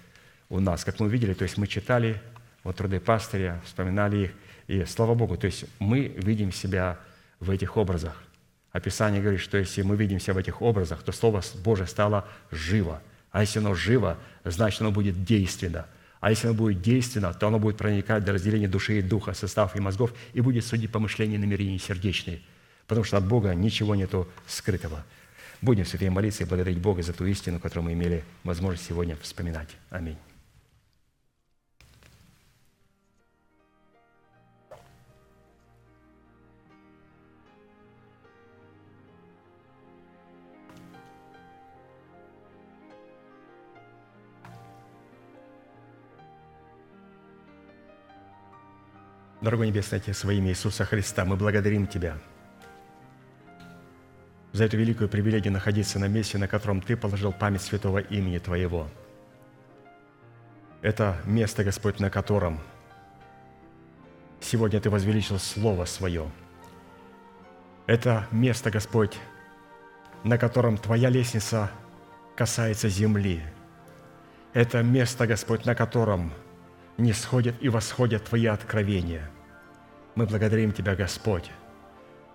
у 0.49 0.61
нас. 0.61 0.85
Как 0.85 1.01
мы 1.01 1.09
видели, 1.09 1.35
то 1.35 1.43
есть 1.43 1.57
мы 1.57 1.67
читали 1.67 2.21
вот 2.63 2.77
труды 2.77 3.01
пастыря, 3.01 3.61
вспоминали 3.65 4.25
их, 4.25 4.31
и 4.69 4.85
слава 4.85 5.15
Богу, 5.15 5.37
то 5.37 5.47
есть 5.47 5.65
мы 5.81 6.07
видим 6.17 6.53
себя 6.53 7.01
в 7.41 7.51
этих 7.51 7.77
образах. 7.77 8.23
Описание 8.71 9.21
говорит, 9.21 9.41
что 9.41 9.59
если 9.59 9.83
мы 9.83 9.97
видим 9.97 10.21
себя 10.21 10.35
в 10.35 10.39
этих 10.39 10.63
образах, 10.63 11.03
то 11.03 11.11
Слово 11.11 11.43
Божие 11.65 11.89
стало 11.89 12.29
живо. 12.51 13.03
А 13.33 13.41
если 13.41 13.59
оно 13.59 13.75
живо, 13.75 14.19
значит, 14.45 14.81
оно 14.81 14.93
будет 14.93 15.25
действенно– 15.25 15.87
а 16.23 16.31
если 16.31 16.47
оно 16.47 16.57
будет 16.57 16.81
действенно, 16.81 17.35
то 17.35 17.49
оно 17.49 17.59
будет 17.59 17.77
проникать 17.77 18.25
до 18.25 18.33
разделения 18.33 18.69
души 18.69 19.01
и 19.01 19.03
духа, 19.03 19.35
составов 19.35 19.75
и 19.75 19.81
мозгов, 19.81 20.15
и 20.33 20.41
будет 20.41 20.65
судить 20.65 20.93
помышления 20.93 21.37
намерения 21.37 21.81
сердечные. 21.81 22.41
Потому 22.87 23.05
что 23.05 23.17
от 23.17 23.27
Бога 23.27 23.53
ничего 23.57 23.97
нету 23.97 24.29
скрытого. 24.47 25.05
Будем, 25.63 25.85
святые, 25.85 26.13
молиться 26.13 26.45
и 26.45 26.47
благодарить 26.47 26.79
Бога 26.79 27.03
за 27.03 27.13
ту 27.13 27.27
истину, 27.27 27.59
которую 27.59 27.87
мы 27.87 27.95
имели 27.95 28.23
возможность 28.45 28.87
сегодня 28.87 29.17
вспоминать. 29.21 29.71
Аминь. 29.91 30.17
Дорогой 49.43 49.67
Небесный 49.67 49.99
Отец, 49.99 50.23
во 50.23 50.33
имя 50.33 50.51
Иисуса 50.51 50.85
Христа, 50.85 51.25
мы 51.25 51.35
благодарим 51.35 51.89
Тебя 51.89 52.17
за 54.53 54.63
эту 54.63 54.77
великую 54.77 55.09
привилегию 55.09 55.53
находиться 55.53 55.99
на 55.99 56.07
месте, 56.07 56.39
на 56.39 56.47
котором 56.47 56.81
Ты 56.81 56.97
положил 56.97 57.33
память 57.33 57.63
святого 57.63 57.99
имени 57.99 58.39
Твоего. 58.39 58.87
Это 60.81 61.21
место, 61.25 61.65
Господь, 61.65 61.99
на 61.99 62.09
котором 62.09 62.61
сегодня 64.39 64.81
Ты 64.81 64.91
возвеличил 64.91 65.41
Слово 65.41 65.87
Свое. 65.87 66.31
Это 67.89 68.29
место, 68.31 68.71
Господь, 68.71 69.19
на 70.23 70.39
котором 70.39 70.79
Твоя 70.79 71.11
лестница 71.11 71.69
касается 72.37 72.89
земли. 72.89 73.43
Это 74.53 74.85
место, 74.85 75.27
Господь, 75.27 75.65
на 75.65 75.75
котором– 75.75 76.33
не 76.99 77.13
сходят 77.13 77.55
и 77.61 77.69
восходят 77.69 78.25
Твои 78.25 78.47
откровения. 78.47 79.31
Мы 80.15 80.27
благодарим 80.27 80.73
Тебя, 80.73 80.95
Господь, 80.95 81.51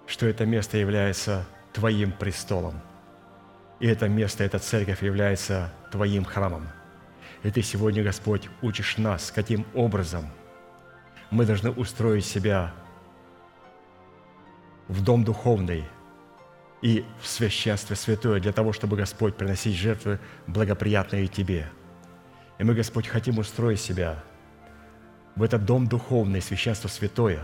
что 0.07 0.25
это 0.25 0.45
место 0.45 0.77
является 0.77 1.45
Твоим 1.73 2.11
престолом. 2.11 2.79
И 3.79 3.87
это 3.87 4.09
место, 4.09 4.43
эта 4.43 4.57
церковь 4.57 5.03
является 5.03 5.71
Твоим 5.91 6.25
храмом. 6.25 6.67
И 7.43 7.51
Ты 7.51 7.61
сегодня, 7.61 8.03
Господь, 8.03 8.49
учишь 8.61 8.97
нас, 8.97 9.31
каким 9.31 9.65
образом 9.75 10.27
мы 11.29 11.45
должны 11.45 11.69
устроить 11.69 12.25
себя 12.25 12.73
в 14.87 15.03
дом 15.03 15.23
духовный 15.23 15.83
и 16.81 17.05
в 17.21 17.27
священство 17.27 17.95
святое 17.95 18.39
для 18.39 18.53
того, 18.53 18.71
чтобы, 18.73 18.95
Господь, 18.95 19.35
приносить 19.35 19.75
жертвы 19.75 20.19
благоприятные 20.47 21.27
Тебе. 21.27 21.69
И 22.57 22.63
мы, 22.63 22.73
Господь, 22.73 23.07
хотим 23.07 23.37
устроить 23.37 23.79
себя– 23.79 24.23
в 25.37 25.43
этот 25.43 25.65
дом 25.65 25.87
духовный, 25.87 26.41
священство 26.41 26.87
святое, 26.87 27.39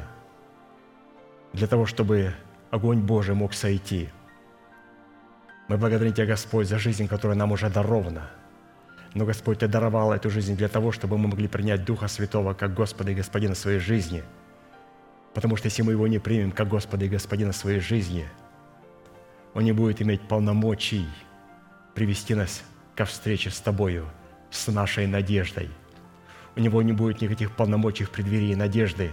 для 1.53 1.67
того, 1.67 1.85
чтобы 1.85 2.33
огонь 2.71 2.99
Божий 2.99 3.35
мог 3.35 3.53
сойти. 3.53 4.09
Мы 5.67 5.77
благодарим 5.77 6.11
Тебя, 6.11 6.25
Господь, 6.25 6.67
за 6.67 6.79
жизнь, 6.79 7.07
которая 7.07 7.37
нам 7.37 7.51
уже 7.51 7.69
дарована. 7.69 8.31
Но, 9.13 9.25
Господь, 9.25 9.59
Ты 9.59 9.67
даровал 9.67 10.11
эту 10.11 10.31
жизнь 10.31 10.57
для 10.57 10.69
того, 10.69 10.91
чтобы 10.91 11.19
мы 11.19 11.27
могли 11.27 11.47
принять 11.47 11.85
Духа 11.85 12.07
Святого 12.07 12.55
как 12.55 12.73
Господа 12.73 13.11
и 13.11 13.15
Господина 13.15 13.53
своей 13.53 13.77
жизни. 13.77 14.23
Потому 15.35 15.55
что 15.55 15.67
если 15.67 15.83
мы 15.83 15.91
Его 15.91 16.07
не 16.07 16.17
примем 16.17 16.51
как 16.51 16.69
Господа 16.69 17.05
и 17.05 17.09
Господина 17.09 17.53
своей 17.53 17.79
жизни, 17.79 18.27
Он 19.53 19.63
не 19.65 19.71
будет 19.71 20.01
иметь 20.01 20.27
полномочий 20.27 21.05
привести 21.93 22.33
нас 22.33 22.63
ко 22.95 23.05
встрече 23.05 23.51
с 23.51 23.59
Тобою, 23.59 24.09
с 24.49 24.67
нашей 24.71 25.05
надеждой– 25.05 25.69
у 26.55 26.59
него 26.59 26.81
не 26.81 26.93
будет 26.93 27.21
никаких 27.21 27.55
полномочий 27.55 28.03
в 28.03 28.11
преддверии 28.11 28.53
надежды. 28.53 29.11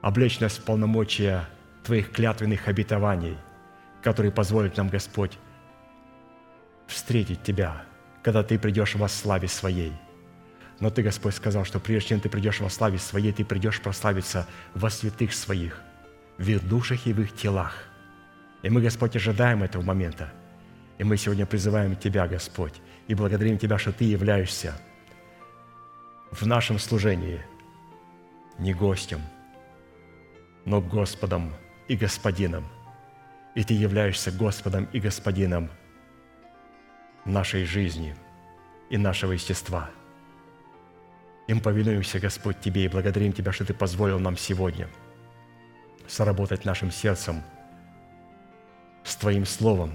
Облечь 0.00 0.40
нас 0.40 0.58
в 0.58 0.64
полномочия 0.64 1.48
Твоих 1.82 2.12
клятвенных 2.12 2.66
обетований, 2.66 3.36
которые 4.02 4.32
позволят 4.32 4.76
нам, 4.76 4.88
Господь, 4.88 5.38
встретить 6.86 7.42
Тебя, 7.42 7.84
когда 8.22 8.42
Ты 8.42 8.58
придешь 8.58 8.94
во 8.94 9.08
славе 9.08 9.48
Своей. 9.48 9.92
Но 10.80 10.90
Ты, 10.90 11.02
Господь, 11.02 11.34
сказал, 11.34 11.64
что 11.64 11.78
прежде 11.78 12.10
чем 12.10 12.20
Ты 12.20 12.28
придешь 12.28 12.60
во 12.60 12.70
славе 12.70 12.98
Своей, 12.98 13.32
Ты 13.32 13.44
придешь 13.44 13.80
прославиться 13.80 14.46
во 14.74 14.88
святых 14.88 15.34
Своих, 15.34 15.80
в 16.38 16.48
их 16.48 16.66
душах 16.66 17.06
и 17.06 17.12
в 17.12 17.20
их 17.20 17.34
телах. 17.34 17.74
И 18.62 18.70
мы, 18.70 18.80
Господь, 18.80 19.14
ожидаем 19.14 19.62
этого 19.62 19.82
момента. 19.82 20.32
И 20.96 21.04
мы 21.04 21.18
сегодня 21.18 21.44
призываем 21.44 21.96
Тебя, 21.96 22.26
Господь, 22.26 22.74
и 23.08 23.14
благодарим 23.14 23.58
Тебя, 23.58 23.78
что 23.78 23.92
Ты 23.92 24.04
являешься 24.04 24.74
в 26.30 26.46
нашем 26.46 26.78
служении 26.78 27.40
не 28.58 28.72
гостем, 28.74 29.20
но 30.64 30.80
Господом 30.80 31.52
и 31.88 31.96
Господином. 31.96 32.64
И 33.54 33.62
Ты 33.62 33.74
являешься 33.74 34.32
Господом 34.32 34.88
и 34.92 35.00
Господином 35.00 35.70
нашей 37.24 37.64
жизни 37.64 38.16
и 38.90 38.98
нашего 38.98 39.32
естества. 39.32 39.90
И 41.46 41.54
мы 41.54 41.60
повинуемся, 41.60 42.18
Господь, 42.18 42.60
Тебе 42.60 42.84
и 42.84 42.88
благодарим 42.88 43.32
Тебя, 43.32 43.52
что 43.52 43.64
Ты 43.64 43.74
позволил 43.74 44.18
нам 44.18 44.36
сегодня 44.36 44.88
соработать 46.06 46.64
нашим 46.64 46.90
сердцем 46.90 47.42
с 49.04 49.16
Твоим 49.16 49.46
Словом 49.46 49.92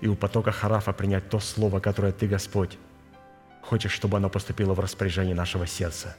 и 0.00 0.08
у 0.08 0.16
потока 0.16 0.50
Харафа 0.50 0.92
принять 0.92 1.28
то 1.28 1.40
Слово, 1.40 1.80
которое 1.80 2.12
Ты, 2.12 2.26
Господь, 2.26 2.78
хочешь, 3.62 3.92
чтобы 3.92 4.16
оно 4.16 4.28
поступило 4.28 4.74
в 4.74 4.80
распоряжение 4.80 5.34
нашего 5.34 5.66
сердца. 5.66 6.16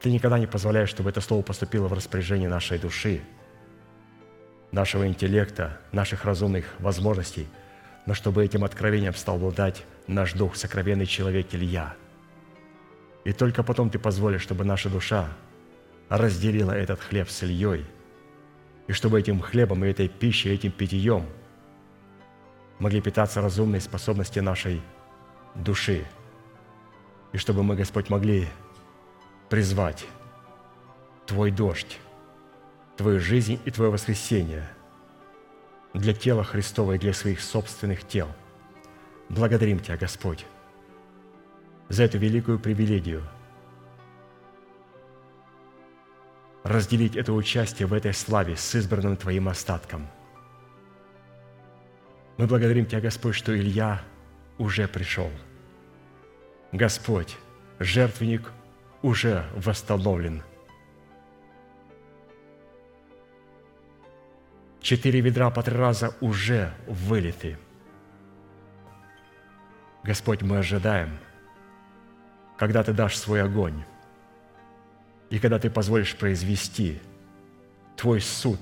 Ты 0.00 0.10
никогда 0.10 0.38
не 0.38 0.46
позволяешь, 0.46 0.88
чтобы 0.88 1.10
это 1.10 1.20
Слово 1.20 1.42
поступило 1.42 1.86
в 1.86 1.92
распоряжение 1.92 2.48
нашей 2.48 2.78
души, 2.78 3.20
нашего 4.72 5.06
интеллекта, 5.06 5.78
наших 5.92 6.24
разумных 6.24 6.66
возможностей, 6.80 7.46
но 8.06 8.14
чтобы 8.14 8.44
этим 8.44 8.64
откровением 8.64 9.14
стал 9.14 9.36
обладать 9.36 9.84
наш 10.08 10.32
дух, 10.32 10.56
сокровенный 10.56 11.06
человек 11.06 11.48
Илья. 11.52 11.94
И 13.24 13.32
только 13.32 13.62
потом 13.62 13.90
Ты 13.90 13.98
позволишь, 13.98 14.42
чтобы 14.42 14.64
наша 14.64 14.90
душа 14.90 15.28
разделила 16.08 16.72
этот 16.72 17.00
хлеб 17.00 17.30
с 17.30 17.44
Ильей, 17.44 17.84
и 18.88 18.92
чтобы 18.92 19.20
этим 19.20 19.40
хлебом 19.40 19.84
и 19.84 19.88
этой 19.88 20.08
пищей, 20.08 20.52
этим 20.52 20.72
питьем 20.72 21.26
могли 22.80 23.00
питаться 23.00 23.40
разумные 23.40 23.80
способности 23.80 24.40
нашей 24.40 24.82
души, 25.54 26.04
и 27.32 27.38
чтобы 27.38 27.62
мы, 27.62 27.76
Господь, 27.76 28.10
могли 28.10 28.48
призвать 29.48 30.06
Твой 31.26 31.50
дождь, 31.50 31.98
Твою 32.96 33.20
жизнь 33.20 33.58
и 33.64 33.70
Твое 33.70 33.90
воскресение 33.90 34.68
для 35.94 36.14
тела 36.14 36.44
Христова 36.44 36.92
и 36.92 36.98
для 36.98 37.12
своих 37.12 37.40
собственных 37.40 38.06
тел. 38.06 38.28
Благодарим 39.28 39.80
Тебя, 39.80 39.96
Господь, 39.96 40.46
за 41.88 42.04
эту 42.04 42.18
великую 42.18 42.58
привилегию 42.58 43.22
разделить 46.62 47.16
это 47.16 47.32
участие 47.32 47.88
в 47.88 47.92
этой 47.92 48.12
славе 48.12 48.56
с 48.56 48.74
избранным 48.74 49.16
Твоим 49.16 49.48
остатком. 49.48 50.06
Мы 52.36 52.46
благодарим 52.46 52.86
Тебя, 52.86 53.00
Господь, 53.00 53.34
что 53.34 53.56
Илья 53.58 54.02
уже 54.58 54.86
пришел. 54.86 55.30
Господь, 56.72 57.36
жертвенник 57.78 58.50
уже 59.02 59.44
восстановлен. 59.54 60.42
Четыре 64.80 65.20
ведра 65.20 65.50
по 65.50 65.62
три 65.62 65.76
раза 65.76 66.16
уже 66.22 66.72
вылиты. 66.86 67.58
Господь, 70.02 70.40
мы 70.40 70.58
ожидаем, 70.58 71.18
когда 72.56 72.82
Ты 72.82 72.94
дашь 72.94 73.18
свой 73.18 73.42
огонь, 73.42 73.84
и 75.28 75.38
когда 75.38 75.58
Ты 75.58 75.68
позволишь 75.68 76.16
произвести 76.16 77.02
Твой 77.96 78.22
суд 78.22 78.58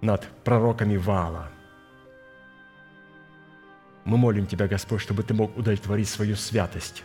над 0.00 0.26
пророками 0.42 0.96
Вала. 0.96 1.50
Мы 4.04 4.16
молим 4.16 4.46
Тебя, 4.46 4.66
Господь, 4.66 5.00
чтобы 5.00 5.22
Ты 5.22 5.34
мог 5.34 5.56
удовлетворить 5.56 6.08
свою 6.08 6.36
святость 6.36 7.04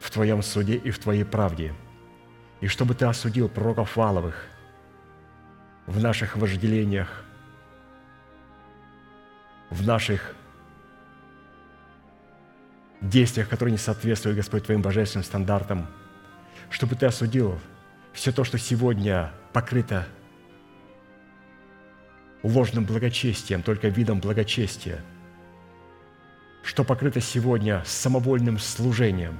в 0.00 0.10
Твоем 0.10 0.42
суде 0.42 0.76
и 0.76 0.90
в 0.90 0.98
Твоей 0.98 1.24
правде, 1.24 1.74
и 2.60 2.66
чтобы 2.66 2.94
Ты 2.94 3.06
осудил 3.06 3.48
пророков 3.48 3.96
Валовых 3.96 4.46
в 5.86 6.00
наших 6.00 6.36
вожделениях, 6.36 7.24
в 9.70 9.86
наших 9.86 10.34
действиях, 13.00 13.48
которые 13.48 13.72
не 13.72 13.78
соответствуют, 13.78 14.36
Господь, 14.36 14.64
Твоим 14.64 14.82
божественным 14.82 15.24
стандартам, 15.24 15.86
чтобы 16.68 16.96
Ты 16.96 17.06
осудил 17.06 17.58
все 18.12 18.32
то, 18.32 18.44
что 18.44 18.58
сегодня 18.58 19.32
покрыто 19.52 20.06
ложным 22.42 22.84
благочестием, 22.84 23.62
только 23.62 23.88
видом 23.88 24.20
благочестия, 24.20 25.00
что 26.62 26.84
покрыто 26.84 27.20
сегодня 27.20 27.82
самовольным 27.84 28.58
служением, 28.58 29.38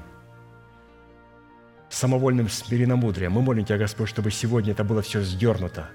самовольным 1.88 2.48
смиренномудрием. 2.48 3.32
Мы 3.32 3.42
молим 3.42 3.64
Тебя, 3.64 3.78
Господь, 3.78 4.08
чтобы 4.08 4.30
сегодня 4.30 4.72
это 4.72 4.84
было 4.84 5.02
все 5.02 5.20
сдернуто, 5.22 5.88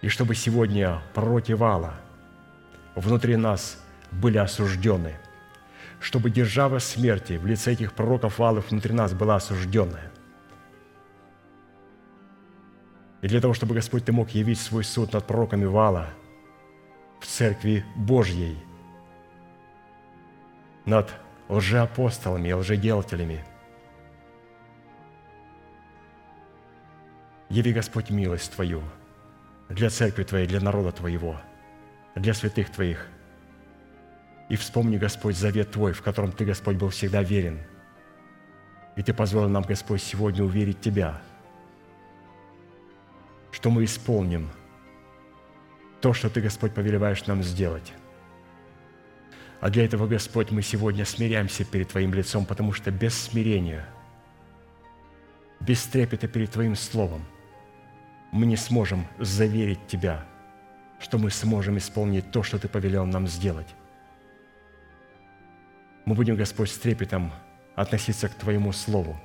и 0.00 0.08
чтобы 0.08 0.34
сегодня 0.34 1.02
пророки 1.14 1.52
Вала 1.52 1.94
внутри 2.94 3.36
нас 3.36 3.78
были 4.10 4.38
осуждены– 4.38 5.18
чтобы 6.04 6.30
держава 6.30 6.80
смерти 6.80 7.34
в 7.34 7.46
лице 7.46 7.72
этих 7.72 7.94
пророков 7.94 8.38
Валов 8.38 8.70
внутри 8.70 8.92
нас 8.92 9.14
была 9.14 9.36
осужденная. 9.36 10.10
И 13.24 13.28
для 13.28 13.40
того, 13.40 13.54
чтобы 13.54 13.74
Господь 13.74 14.04
Ты 14.04 14.12
мог 14.12 14.28
явить 14.34 14.60
свой 14.60 14.84
суд 14.84 15.14
над 15.14 15.26
пророками 15.26 15.64
Вала 15.64 16.10
в 17.20 17.26
Церкви 17.26 17.82
Божьей, 17.96 18.58
над 20.84 21.10
лжеапостолами 21.48 22.48
и 22.48 22.52
лжеделателями. 22.52 23.42
Яви, 27.48 27.72
Господь, 27.72 28.10
милость 28.10 28.52
Твою 28.52 28.82
для 29.70 29.88
Церкви 29.88 30.24
Твоей, 30.24 30.46
для 30.46 30.60
народа 30.60 30.92
Твоего, 30.92 31.40
для 32.14 32.34
святых 32.34 32.70
Твоих– 32.70 33.08
и 34.50 34.56
вспомни, 34.56 34.98
Господь, 34.98 35.38
завет 35.38 35.70
Твой, 35.70 35.94
в 35.94 36.02
котором 36.02 36.30
Ты, 36.30 36.44
Господь, 36.44 36.76
был 36.76 36.90
всегда 36.90 37.22
верен. 37.22 37.60
И 38.94 39.02
Ты 39.02 39.14
позволил 39.14 39.48
нам, 39.48 39.62
Господь, 39.62 40.02
сегодня 40.02 40.44
уверить 40.44 40.82
Тебя, 40.82 41.22
что 43.54 43.70
мы 43.70 43.84
исполним 43.84 44.50
то, 46.00 46.12
что 46.12 46.28
Ты, 46.28 46.40
Господь, 46.40 46.74
повелеваешь 46.74 47.24
нам 47.26 47.42
сделать. 47.42 47.92
А 49.60 49.70
для 49.70 49.84
этого, 49.84 50.06
Господь, 50.06 50.50
мы 50.50 50.60
сегодня 50.60 51.04
смиряемся 51.04 51.64
перед 51.64 51.88
Твоим 51.88 52.12
лицом, 52.12 52.44
потому 52.44 52.72
что 52.72 52.90
без 52.90 53.14
смирения, 53.14 53.86
без 55.60 55.82
трепета 55.84 56.28
перед 56.28 56.50
Твоим 56.50 56.76
Словом 56.76 57.24
мы 58.32 58.44
не 58.46 58.56
сможем 58.56 59.06
заверить 59.18 59.86
Тебя, 59.86 60.26
что 60.98 61.18
мы 61.18 61.30
сможем 61.30 61.78
исполнить 61.78 62.30
то, 62.30 62.42
что 62.42 62.58
Ты 62.58 62.68
повелел 62.68 63.06
нам 63.06 63.26
сделать 63.26 63.68
мы 66.04 66.14
будем, 66.14 66.36
Господь, 66.36 66.70
с 66.70 66.78
трепетом 66.78 67.32
относиться 67.74 68.28
к 68.28 68.34
Твоему 68.34 68.72
Слову 68.72 69.18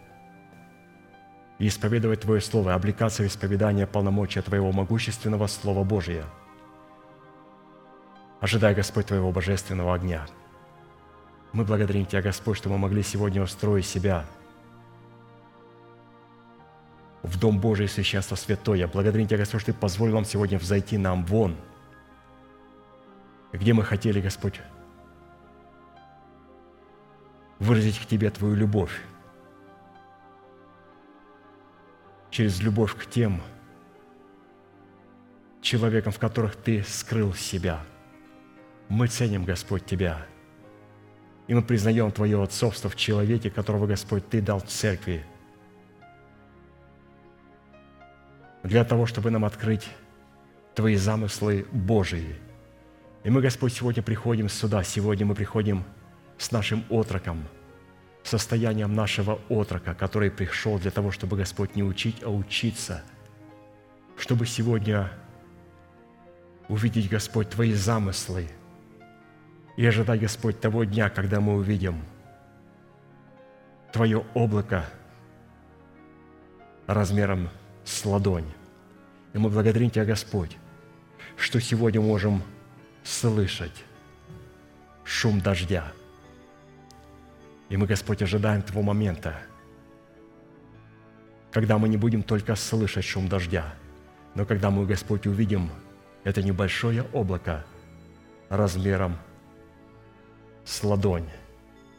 и 1.59 1.67
исповедовать 1.67 2.21
Твое 2.21 2.41
Слово, 2.41 2.73
облекаться 2.73 3.21
в 3.21 3.27
исповедание 3.27 3.85
полномочия 3.85 4.41
Твоего 4.41 4.71
могущественного 4.71 5.47
Слова 5.47 5.83
Божия, 5.83 6.25
ожидая, 8.39 8.73
Господь, 8.73 9.07
Твоего 9.07 9.31
божественного 9.31 9.93
огня. 9.93 10.25
Мы 11.51 11.65
благодарим 11.65 12.05
Тебя, 12.05 12.21
Господь, 12.21 12.57
что 12.57 12.69
мы 12.69 12.77
могли 12.77 13.03
сегодня 13.03 13.43
устроить 13.43 13.85
себя 13.85 14.25
в 17.23 17.37
Дом 17.37 17.59
Божий 17.59 17.89
Священство 17.89 18.35
Святое. 18.35 18.87
Благодарим 18.87 19.27
Тебя, 19.27 19.39
Господь, 19.39 19.61
что 19.61 19.73
Ты 19.73 19.77
позволил 19.77 20.15
нам 20.15 20.25
сегодня 20.25 20.57
взойти 20.57 20.97
нам 20.97 21.25
вон, 21.25 21.57
где 23.51 23.73
мы 23.73 23.83
хотели, 23.83 24.21
Господь, 24.21 24.61
выразить 27.59 27.99
к 27.99 28.05
Тебе 28.05 28.29
Твою 28.29 28.55
любовь. 28.55 29.08
Через 32.29 32.61
любовь 32.61 32.95
к 32.95 33.05
тем 33.09 33.41
человекам, 35.61 36.11
в 36.11 36.19
которых 36.19 36.55
Ты 36.55 36.83
скрыл 36.83 37.33
себя. 37.33 37.81
Мы 38.87 39.07
ценим, 39.07 39.45
Господь, 39.45 39.85
Тебя. 39.85 40.25
И 41.47 41.53
мы 41.53 41.61
признаем 41.61 42.11
Твое 42.11 42.41
отцовство 42.41 42.89
в 42.89 42.95
человеке, 42.95 43.49
которого, 43.49 43.87
Господь, 43.87 44.27
Ты 44.29 44.41
дал 44.41 44.61
церкви. 44.61 45.25
Для 48.63 48.83
того, 48.83 49.05
чтобы 49.05 49.31
нам 49.31 49.45
открыть 49.45 49.87
Твои 50.75 50.95
замыслы 50.95 51.65
Божии. 51.71 52.35
И 53.23 53.29
мы, 53.29 53.41
Господь, 53.41 53.73
сегодня 53.73 54.03
приходим 54.03 54.49
сюда, 54.49 54.83
сегодня 54.83 55.25
мы 55.25 55.35
приходим– 55.35 55.83
с 56.39 56.51
нашим 56.51 56.83
отроком, 56.89 57.45
состоянием 58.29 58.93
нашего 58.93 59.39
отрока, 59.49 59.93
который 59.93 60.31
пришел 60.31 60.79
для 60.79 60.91
того, 60.91 61.11
чтобы 61.11 61.37
Господь 61.37 61.75
не 61.75 61.83
учить, 61.83 62.23
а 62.23 62.29
учиться 62.29 63.03
чтобы 64.19 64.45
сегодня 64.45 65.09
увидеть, 66.67 67.09
Господь, 67.09 67.49
Твои 67.49 67.73
замыслы 67.73 68.49
и 69.77 69.85
ожидать, 69.85 70.19
Господь, 70.19 70.59
того 70.59 70.83
дня, 70.83 71.09
когда 71.09 71.39
мы 71.39 71.55
увидим 71.55 72.03
Твое 73.93 74.25
облако 74.33 74.85
размером 76.85 77.49
с 77.85 78.05
ладонь. 78.05 78.45
И 79.33 79.37
мы 79.37 79.49
благодарим 79.49 79.89
Тебя, 79.89 80.05
Господь, 80.05 80.57
что 81.37 81.61
сегодня 81.61 82.01
можем 82.01 82.43
слышать 83.03 83.85
шум 85.05 85.39
дождя. 85.39 85.91
И 87.69 87.77
мы, 87.77 87.85
Господь, 87.85 88.21
ожидаем 88.21 88.61
того 88.61 88.81
момента, 88.81 89.35
когда 91.51 91.77
мы 91.77 91.87
не 91.87 91.97
будем 91.97 92.23
только 92.23 92.55
слышать 92.55 93.05
шум 93.05 93.27
дождя, 93.27 93.73
но 94.35 94.45
когда 94.45 94.69
мы, 94.69 94.85
Господь, 94.85 95.27
увидим 95.27 95.69
это 96.23 96.41
небольшое 96.43 97.03
облако 97.13 97.65
размером 98.49 99.17
с 100.65 100.83
ладонь. 100.83 101.27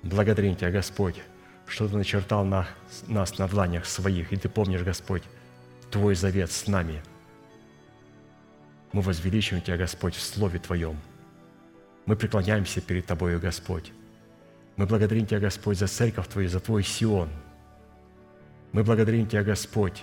Благодарим 0.03 0.57
Тебя, 0.57 0.71
Господь, 0.71 1.21
что 1.67 1.89
Ты 1.89 1.97
начертал 1.97 2.45
на, 2.45 2.67
нас 3.07 3.39
на 3.39 3.47
дланях 3.49 3.87
своих, 3.87 4.33
и 4.33 4.37
Ты 4.37 4.49
помнишь, 4.49 4.83
Господь, 4.83 5.23
Твой 5.91 6.15
завет 6.15 6.51
с 6.51 6.67
нами. 6.67 7.03
Мы 8.93 9.03
возвеличиваем 9.03 9.63
Тебя, 9.63 9.77
Господь, 9.77 10.15
в 10.15 10.23
Слове 10.23 10.59
Твоем. 10.59 10.97
Мы 12.07 12.17
преклоняемся 12.17 12.81
перед 12.81 13.07
Тобою, 13.07 13.41
Господь. 13.41 13.93
Мы 14.81 14.87
благодарим 14.87 15.27
Тебя, 15.27 15.41
Господь, 15.41 15.77
за 15.77 15.89
церковь 15.89 16.27
Твою, 16.29 16.49
за 16.49 16.59
Твой 16.59 16.83
Сион. 16.83 17.29
Мы 18.73 18.83
благодарим 18.83 19.27
Тебя, 19.27 19.45
Господь, 19.45 20.03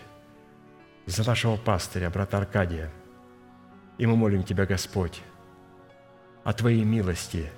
за 1.08 1.26
нашего 1.26 1.58
пастыря, 1.58 2.12
брата 2.12 2.38
Аркадия. 2.38 2.92
И 3.98 4.06
мы 4.06 4.16
молим 4.16 4.44
Тебя, 4.44 4.68
Господь, 4.68 5.24
о 6.44 6.54
Твоей 6.54 6.84
милости, 6.84 7.50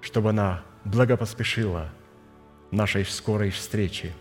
чтобы 0.00 0.30
она 0.30 0.62
благопоспешила 0.86 1.90
нашей 2.70 3.04
скорой 3.04 3.50
встречи. 3.50 4.14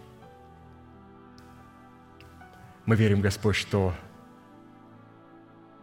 Мы 2.86 2.98
верим, 2.98 3.22
Господь, 3.22 3.56
что 3.56 3.94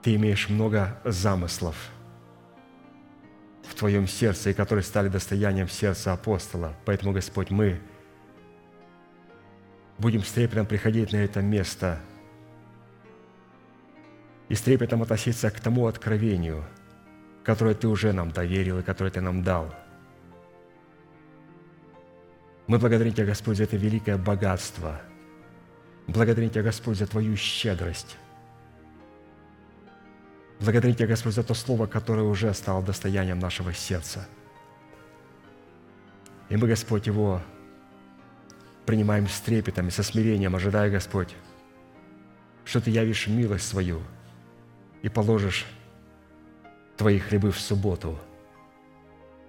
Ты 0.02 0.16
имеешь 0.16 0.50
много 0.50 1.00
замыслов 1.04 1.90
в 3.68 3.74
Твоем 3.74 4.06
сердце, 4.06 4.50
и 4.50 4.54
которые 4.54 4.82
стали 4.82 5.08
достоянием 5.08 5.68
сердца 5.68 6.12
апостола. 6.12 6.74
Поэтому, 6.84 7.12
Господь, 7.12 7.50
мы 7.50 7.80
будем 9.98 10.22
с 10.22 10.30
трепетом 10.30 10.66
приходить 10.66 11.12
на 11.12 11.16
это 11.16 11.40
место– 11.42 12.00
и 14.48 14.54
с 14.54 14.60
трепетом 14.60 15.02
относиться 15.02 15.50
к 15.50 15.60
тому 15.60 15.86
откровению, 15.86 16.64
которое 17.44 17.74
Ты 17.74 17.88
уже 17.88 18.12
нам 18.12 18.30
доверил 18.30 18.78
и 18.78 18.82
которое 18.82 19.10
Ты 19.10 19.20
нам 19.20 19.42
дал. 19.42 19.74
Мы 22.66 22.78
благодарим 22.78 23.12
Тебя, 23.12 23.26
Господь, 23.26 23.56
за 23.56 23.64
это 23.64 23.76
великое 23.76 24.16
богатство. 24.16 25.00
Благодарим 26.06 26.50
Тебя, 26.50 26.62
Господь, 26.62 26.98
за 26.98 27.06
Твою 27.06 27.36
щедрость. 27.36 28.16
Благодарим 30.60 30.94
Тебя, 30.94 31.08
Господь, 31.08 31.34
за 31.34 31.42
то 31.42 31.54
слово, 31.54 31.86
которое 31.86 32.22
уже 32.22 32.52
стало 32.54 32.82
достоянием 32.82 33.38
нашего 33.38 33.72
сердца. 33.72 34.26
И 36.48 36.56
мы, 36.56 36.66
Господь, 36.68 37.06
его 37.06 37.42
принимаем 38.86 39.28
с 39.28 39.40
трепетом 39.40 39.88
и 39.88 39.90
со 39.90 40.02
смирением, 40.02 40.54
ожидая, 40.56 40.90
Господь, 40.90 41.34
что 42.64 42.80
Ты 42.80 42.90
явишь 42.90 43.26
милость 43.26 43.68
свою– 43.68 44.02
и 45.06 45.08
положишь 45.08 45.66
твои 46.96 47.20
хлебы 47.20 47.52
в 47.52 47.60
субботу. 47.60 48.18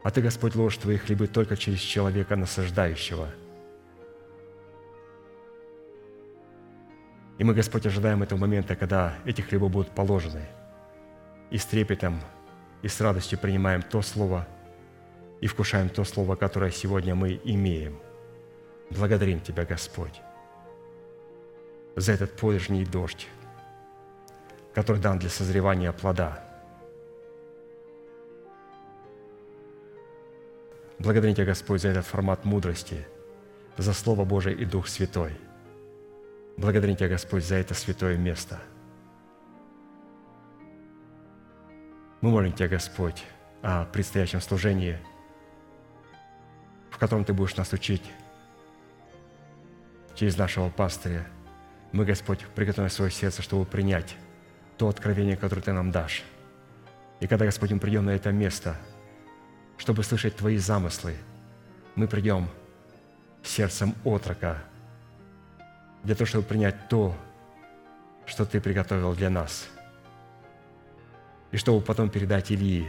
А 0.04 0.12
ты, 0.12 0.22
Господь, 0.22 0.54
ложишь 0.54 0.78
твои 0.78 0.98
хлебы 0.98 1.26
только 1.26 1.58
через 1.58 1.80
человека 1.80 2.36
насаждающего. 2.36 3.28
И 7.40 7.44
мы, 7.44 7.56
Господь, 7.56 7.88
ожидаем 7.88 8.22
этого 8.22 8.38
момента, 8.38 8.76
когда 8.76 9.16
эти 9.26 9.42
хлебы 9.42 9.68
будут 9.68 9.90
положены. 9.96 10.48
И 11.50 11.58
с 11.58 11.66
трепетом, 11.66 12.20
и 12.82 12.88
с 12.88 13.00
радостью 13.00 13.40
принимаем 13.40 13.82
то 13.82 14.02
Слово 14.02 14.48
и 15.40 15.48
вкушаем 15.48 15.90
то 15.90 16.04
Слово, 16.04 16.36
которое 16.36 16.72
сегодня 16.72 17.16
мы 17.16 17.40
имеем. 17.44 18.00
Благодарим 18.90 19.40
Тебя, 19.40 19.66
Господь, 19.66 20.22
за 21.96 22.14
этот 22.14 22.36
поздний 22.36 22.86
дождь, 22.86 23.28
который 24.74 25.02
дан 25.02 25.20
для 25.20 25.30
созревания 25.30 25.92
плода. 25.92 26.44
Благодарим 31.00 31.36
Тебя, 31.36 31.46
Господь, 31.46 31.82
за 31.82 31.90
этот 31.90 32.06
формат 32.06 32.46
мудрости, 32.46 33.06
за 33.78 33.94
Слово 33.94 34.26
Божие 34.26 34.56
и 34.56 34.66
Дух 34.66 34.88
Святой. 34.88 35.34
Благодарим 36.58 36.96
Тебя, 36.96 37.10
Господь, 37.10 37.46
за 37.46 37.56
это 37.56 37.74
святое 37.74 38.18
место. 38.18 38.60
Мы 42.22 42.32
молим 42.32 42.52
Тебя, 42.52 42.68
Господь, 42.68 43.24
о 43.62 43.86
предстоящем 43.86 44.42
служении, 44.42 44.98
в 46.90 46.98
котором 46.98 47.24
Ты 47.24 47.34
будешь 47.34 47.56
нас 47.56 47.72
учить 47.74 48.04
через 50.16 50.36
нашего 50.36 50.70
пастыря. 50.70 51.28
Мы, 51.92 52.06
Господь, 52.06 52.40
приготовим 52.56 52.90
свое 52.90 53.12
сердце, 53.12 53.42
чтобы 53.42 53.66
принять 53.66 54.16
то 54.78 54.90
откровение, 54.90 55.38
которое 55.38 55.62
Ты 55.62 55.74
нам 55.74 55.92
дашь. 55.92 56.24
И 57.20 57.28
когда, 57.28 57.46
Господь, 57.46 57.72
мы 57.72 57.80
придем 57.80 58.06
на 58.06 58.12
это 58.12 58.32
место, 58.32 58.76
чтобы 59.78 60.04
слышать 60.04 60.36
Твои 60.36 60.58
замыслы, 60.58 61.16
мы 61.96 62.08
придем 62.08 62.50
сердцем 63.44 63.94
отрока 64.04 64.64
для 66.04 66.16
того, 66.16 66.26
чтобы 66.26 66.46
принять 66.46 66.90
то, 66.90 67.16
что 68.26 68.46
Ты 68.46 68.60
приготовил 68.60 69.14
для 69.14 69.30
нас, 69.30 69.68
и 71.52 71.58
чтобы 71.58 71.82
потом 71.82 72.10
передать 72.10 72.52
Илии, 72.52 72.88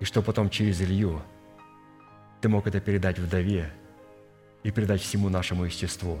и 0.00 0.04
чтобы 0.04 0.26
потом 0.26 0.48
через 0.50 0.80
Илью 0.80 1.22
Ты 2.40 2.48
мог 2.48 2.66
это 2.66 2.80
передать 2.80 3.18
вдове 3.18 3.72
и 4.62 4.70
передать 4.70 5.00
всему 5.00 5.28
нашему 5.28 5.64
естеству. 5.64 6.18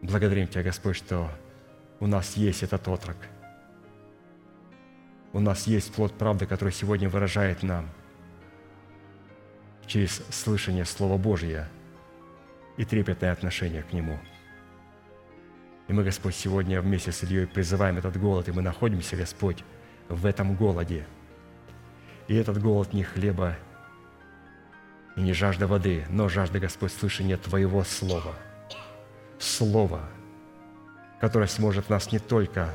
Благодарим 0.00 0.48
Тебя, 0.48 0.62
Господь, 0.62 0.96
что 0.96 1.30
у 2.00 2.06
нас 2.06 2.36
есть 2.36 2.62
этот 2.62 2.88
отрок. 2.88 3.16
У 5.32 5.40
нас 5.40 5.66
есть 5.66 5.94
плод 5.94 6.12
правды, 6.14 6.46
который 6.46 6.72
сегодня 6.72 7.08
выражает 7.08 7.62
нам 7.62 7.88
через 9.86 10.22
слышание 10.30 10.84
Слова 10.84 11.16
Божия 11.16 11.68
и 12.76 12.84
трепетное 12.84 13.32
отношение 13.32 13.82
к 13.82 13.92
Нему. 13.92 14.18
И 15.88 15.92
мы, 15.92 16.04
Господь, 16.04 16.34
сегодня 16.34 16.80
вместе 16.80 17.12
с 17.12 17.22
Ильей 17.22 17.46
призываем 17.46 17.98
этот 17.98 18.18
голод, 18.18 18.48
и 18.48 18.52
мы 18.52 18.62
находимся, 18.62 19.16
Господь, 19.16 19.64
в 20.08 20.26
этом 20.26 20.54
голоде. 20.54 21.06
И 22.28 22.34
этот 22.34 22.62
голод 22.62 22.92
не 22.92 23.02
хлеба 23.02 23.56
и 25.16 25.20
не 25.20 25.32
жажда 25.32 25.66
воды, 25.66 26.04
но 26.08 26.28
жажда, 26.28 26.60
Господь, 26.60 26.92
слышания 26.92 27.36
Твоего 27.36 27.84
Слова. 27.84 28.34
Слова– 29.38 30.08
которая 31.22 31.46
сможет 31.46 31.88
нас 31.88 32.10
не 32.10 32.18
только 32.18 32.74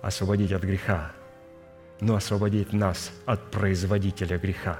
освободить 0.00 0.52
от 0.52 0.62
греха, 0.62 1.10
но 2.00 2.14
освободить 2.14 2.72
нас 2.72 3.10
от 3.26 3.50
производителя 3.50 4.38
греха, 4.38 4.78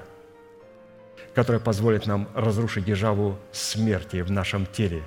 которая 1.34 1.58
позволит 1.58 2.06
нам 2.06 2.28
разрушить 2.36 2.84
державу 2.84 3.36
смерти 3.50 4.20
в 4.20 4.30
нашем 4.30 4.64
теле, 4.64 5.02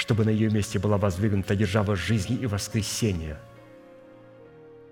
чтобы 0.00 0.24
на 0.24 0.30
ее 0.30 0.48
месте 0.48 0.78
была 0.78 0.96
воздвигнута 0.96 1.54
держава 1.54 1.94
жизни 1.94 2.34
и 2.34 2.46
воскресения. 2.46 3.38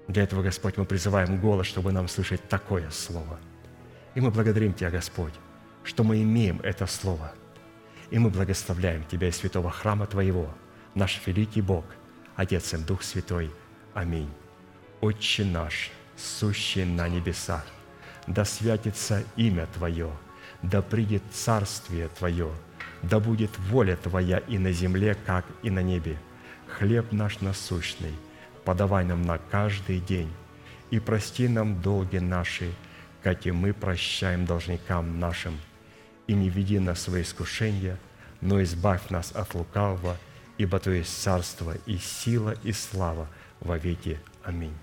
Для 0.07 0.25
этого, 0.25 0.43
Господь, 0.43 0.77
мы 0.77 0.85
призываем 0.85 1.41
голос, 1.41 1.67
чтобы 1.67 1.93
нам 1.93 2.09
слышать 2.09 2.47
такое 2.47 2.91
слово. 2.91 3.41
И 4.15 4.21
мы 4.21 4.31
благодарим 4.31 4.75
Тебя, 4.75 4.91
Господь, 4.91 5.33
что 5.83 6.05
мы 6.05 6.21
имеем 6.21 6.61
это 6.61 6.87
слово. 6.87 7.33
И 8.11 8.19
мы 8.19 8.29
благословляем 8.29 9.03
Тебя 9.05 9.29
из 9.29 9.37
святого 9.37 9.71
храма 9.71 10.07
Твоего, 10.07 10.55
наш 10.95 11.23
великий 11.25 11.63
Бог– 11.63 11.87
Отец 12.37 12.75
и 12.75 12.77
Дух 12.77 13.03
Святой. 13.03 13.51
Аминь. 13.95 14.31
Отче 15.01 15.47
наш, 15.47 15.91
сущий 16.19 16.85
на 16.85 17.09
небесах, 17.09 17.65
да 18.27 18.45
святится 18.45 19.25
имя 19.37 19.67
Твое, 19.75 20.11
да 20.61 20.83
придет 20.83 21.23
царствие 21.33 22.09
Твое, 22.09 22.53
да 23.03 23.21
будет 23.21 23.51
воля 23.59 23.97
Твоя 23.97 24.39
и 24.39 24.59
на 24.59 24.73
земле, 24.73 25.17
как 25.27 25.45
и 25.63 25.71
на 25.71 25.83
небе. 25.83 26.17
Хлеб 26.67 27.13
наш 27.13 27.41
насущный, 27.41 28.15
подавай 28.65 29.05
нам 29.05 29.23
на 29.23 29.39
каждый 29.39 30.01
день, 30.01 30.31
и 30.91 30.99
прости 30.99 31.49
нам 31.49 31.81
долги 31.81 32.19
наши, 32.19 32.73
как 33.23 33.47
и 33.47 33.53
мы 33.53 33.73
прощаем 33.73 34.45
должникам 34.45 35.19
нашим. 35.19 35.59
И 36.27 36.35
не 36.35 36.51
веди 36.51 36.79
нас 36.79 36.99
в 36.99 37.03
свои 37.03 37.23
искушения, 37.23 37.99
но 38.41 38.63
избавь 38.63 39.11
нас 39.11 39.33
от 39.33 39.55
лукавого– 39.55 40.17
ибо 40.59 40.81
есть 40.91 41.23
царство 41.23 41.75
и 41.87 41.97
сила 41.99 42.55
и 42.65 42.73
слава 42.73 43.29
во 43.61 43.79
веки. 43.79 44.21
Аминь. 44.43 44.75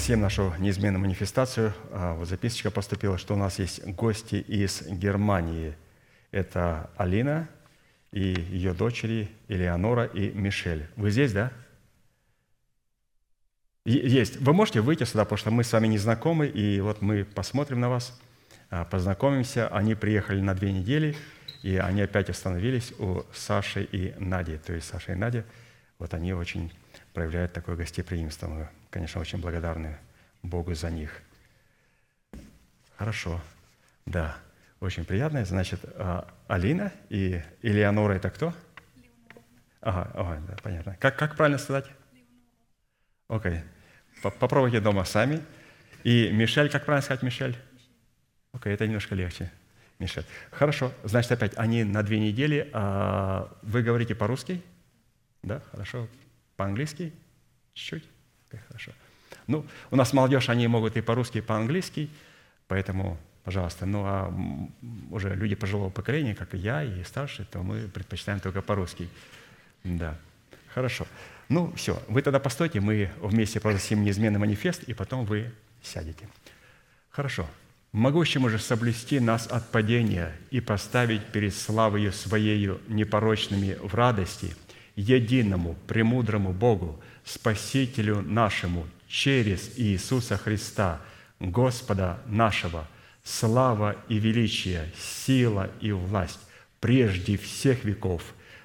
Прогласим 0.00 0.22
нашу 0.22 0.54
неизменную 0.58 0.98
манифестацию, 0.98 1.74
а, 1.90 2.14
вот 2.14 2.26
записочка 2.26 2.70
поступила, 2.70 3.18
что 3.18 3.34
у 3.34 3.36
нас 3.36 3.58
есть 3.58 3.84
гости 3.84 4.36
из 4.36 4.80
Германии. 4.88 5.74
Это 6.30 6.88
Алина 6.96 7.50
и 8.10 8.22
ее 8.22 8.72
дочери 8.72 9.28
Элеонора 9.48 10.06
и 10.06 10.30
Мишель. 10.30 10.88
Вы 10.96 11.10
здесь, 11.10 11.34
да? 11.34 11.52
Есть. 13.84 14.40
Вы 14.40 14.54
можете 14.54 14.80
выйти 14.80 15.04
сюда, 15.04 15.26
потому 15.26 15.36
что 15.36 15.50
мы 15.50 15.64
с 15.64 15.72
вами 15.74 15.88
не 15.88 15.98
знакомы, 15.98 16.46
и 16.46 16.80
вот 16.80 17.02
мы 17.02 17.26
посмотрим 17.26 17.80
на 17.80 17.90
вас, 17.90 18.18
а, 18.70 18.86
познакомимся. 18.86 19.68
Они 19.68 19.94
приехали 19.94 20.40
на 20.40 20.54
две 20.54 20.72
недели, 20.72 21.14
и 21.62 21.76
они 21.76 22.00
опять 22.00 22.30
остановились 22.30 22.94
у 22.98 23.24
Саши 23.34 23.84
и 23.84 24.14
Нади. 24.18 24.56
То 24.56 24.72
есть 24.72 24.88
Саша 24.88 25.12
и 25.12 25.14
Надя, 25.14 25.44
вот 25.98 26.14
они 26.14 26.32
очень 26.32 26.72
проявляют 27.12 27.52
такое 27.52 27.76
гостеприимство. 27.76 28.70
Конечно, 28.90 29.20
очень 29.20 29.38
благодарны 29.40 29.96
Богу 30.42 30.74
за 30.74 30.90
них. 30.90 31.22
Хорошо. 32.96 33.40
Да, 34.06 34.36
очень 34.80 35.04
приятно. 35.04 35.44
Значит, 35.44 35.80
а, 35.94 36.28
Алина 36.48 36.92
и 37.08 37.40
Элеонора– 37.62 38.12
это 38.14 38.30
кто? 38.30 38.52
Ага, 39.80 40.10
ага, 40.14 40.42
да, 40.48 40.56
понятно. 40.62 40.96
Как, 41.00 41.16
как 41.16 41.36
правильно 41.36 41.58
сказать? 41.58 41.86
Окей. 43.28 43.62
По- 44.22 44.30
Попробуйте 44.30 44.80
дома 44.80 45.04
сами. 45.04 45.42
И 46.02 46.30
Мишель, 46.32 46.68
как 46.68 46.84
правильно 46.84 47.04
сказать 47.04 47.22
Мишель? 47.22 47.56
Окей, 48.52 48.74
это 48.74 48.86
немножко 48.86 49.14
легче. 49.14 49.50
Мишель. 49.98 50.24
Хорошо. 50.50 50.92
Значит, 51.04 51.32
опять, 51.32 51.52
они 51.56 51.84
на 51.84 52.02
две 52.02 52.18
недели. 52.18 52.68
а 52.72 53.56
вы 53.62 53.82
говорите 53.82 54.14
по-русски? 54.14 54.62
Да, 55.42 55.60
хорошо. 55.70 56.08
По-английски? 56.56 57.12
Чуть-чуть? 57.74 58.08
Окей, 58.50 58.60
хорошо. 58.66 58.92
Ну, 59.46 59.64
у 59.90 59.96
нас 59.96 60.12
молодежь, 60.12 60.48
они 60.48 60.66
могут 60.66 60.96
и 60.96 61.00
по-русски, 61.00 61.38
и 61.38 61.40
по-английски, 61.40 62.10
поэтому, 62.66 63.16
пожалуйста. 63.44 63.86
Ну, 63.86 64.02
а 64.04 64.34
уже 65.10 65.34
люди 65.34 65.54
пожилого 65.54 65.90
поколения, 65.90 66.34
как 66.34 66.54
и 66.54 66.58
я, 66.58 66.82
и 66.82 67.04
старшие, 67.04 67.46
то 67.46 67.62
мы 67.62 67.88
предпочитаем 67.88 68.40
только 68.40 68.60
по-русски. 68.60 69.08
Да, 69.84 70.18
хорошо. 70.74 71.06
Ну, 71.48 71.72
все, 71.74 72.00
вы 72.08 72.22
тогда 72.22 72.38
постойте, 72.38 72.80
мы 72.80 73.10
вместе 73.20 73.60
прогласим 73.60 74.02
неизменный 74.02 74.38
манифест, 74.38 74.82
и 74.84 74.94
потом 74.94 75.24
вы 75.24 75.52
сядете. 75.82 76.28
Хорошо. 77.10 77.46
Могущему 77.92 78.48
же 78.48 78.58
соблюсти 78.60 79.18
нас 79.18 79.48
от 79.48 79.68
падения 79.72 80.32
и 80.52 80.60
поставить 80.60 81.24
перед 81.26 81.54
славою 81.54 82.12
Своею 82.12 82.80
непорочными 82.86 83.76
в 83.82 83.94
радости, 83.94 84.54
единому, 84.94 85.76
премудрому 85.88 86.52
Богу, 86.52 87.00
Спасителю 87.24 88.22
нашему, 88.22 88.86
через 89.08 89.72
Иисуса 89.76 90.36
Христа, 90.36 91.00
Господа 91.38 92.18
нашего, 92.26 92.86
слава 93.24 93.96
и 94.08 94.18
величие, 94.18 94.92
сила 94.96 95.70
и 95.80 95.92
власть 95.92 96.40
прежде 96.80 97.36
всех 97.36 97.84
веков, 97.84 98.22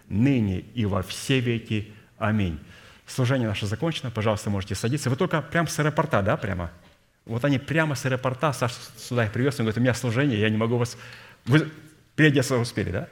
ныне 0.07 0.59
и 0.73 0.85
во 0.85 1.03
все 1.03 1.39
веки. 1.39 1.93
Аминь. 2.17 2.59
Служение 3.05 3.47
наше 3.47 3.67
закончено. 3.67 4.09
Пожалуйста, 4.09 4.49
можете 4.49 4.73
садиться. 4.75 5.09
Вы 5.09 5.15
только 5.15 5.41
прямо 5.41 5.67
с 5.67 5.77
аэропорта, 5.79 6.21
да, 6.21 6.37
прямо? 6.37 6.71
Вот 7.25 7.43
они 7.43 7.59
прямо 7.59 7.95
с 7.95 8.05
аэропорта, 8.05 8.53
Саша 8.53 8.75
сюда 8.97 9.25
их 9.25 9.31
привез, 9.31 9.59
он 9.59 9.65
говорит, 9.65 9.77
у 9.77 9.81
меня 9.81 9.93
служение, 9.93 10.39
я 10.39 10.49
не 10.49 10.57
могу 10.57 10.77
вас... 10.77 10.97
Вы 11.45 11.71
переодеться 12.15 12.57
успели, 12.57 12.91
да? 12.91 13.09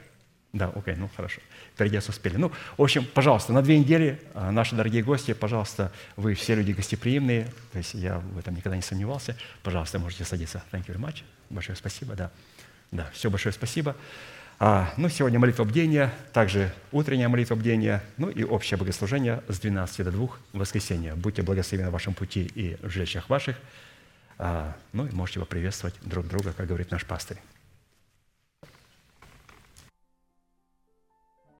Да, 0.52 0.72
окей, 0.74 0.94
ну 0.94 1.10
хорошо. 1.14 1.40
Переодеться 1.76 2.10
успели. 2.10 2.36
Ну, 2.36 2.52
в 2.76 2.82
общем, 2.82 3.04
пожалуйста, 3.04 3.52
на 3.52 3.60
две 3.60 3.78
недели, 3.78 4.20
а, 4.32 4.52
наши 4.52 4.76
дорогие 4.76 5.02
гости, 5.02 5.32
пожалуйста, 5.32 5.90
вы 6.16 6.34
все 6.34 6.54
люди 6.54 6.72
гостеприимные, 6.72 7.48
то 7.72 7.78
есть 7.78 7.94
я 7.94 8.18
в 8.18 8.38
этом 8.38 8.54
никогда 8.54 8.76
не 8.76 8.82
сомневался. 8.82 9.36
Пожалуйста, 9.62 9.98
можете 9.98 10.24
садиться. 10.24 10.62
Thank 10.70 10.86
you 10.86 10.94
very 10.94 11.00
much. 11.00 11.22
Большое 11.50 11.76
спасибо, 11.76 12.14
да. 12.14 12.30
Да, 12.92 13.10
все, 13.12 13.28
большое 13.28 13.52
спасибо. 13.52 13.96
А, 14.60 14.94
ну, 14.96 15.08
сегодня 15.08 15.40
молитва 15.40 15.64
бдения, 15.64 16.12
также 16.32 16.72
утренняя 16.92 17.28
молитва 17.28 17.56
бдения, 17.56 18.04
ну 18.18 18.28
и 18.28 18.44
общее 18.44 18.78
богослужение 18.78 19.42
с 19.48 19.58
12 19.58 20.04
до 20.04 20.12
2 20.12 20.28
в. 20.52 21.16
Будьте 21.16 21.42
благословены 21.42 21.90
в 21.90 21.92
вашем 21.92 22.14
пути 22.14 22.50
и 22.54 22.76
в 22.80 22.88
жилищах 22.88 23.28
ваших. 23.28 23.56
А, 24.38 24.76
ну 24.92 25.06
и 25.06 25.10
можете 25.10 25.40
поприветствовать 25.40 25.94
друг 26.02 26.28
друга, 26.28 26.52
как 26.52 26.68
говорит 26.68 26.92
наш 26.92 27.04
пастырь. 27.04 27.38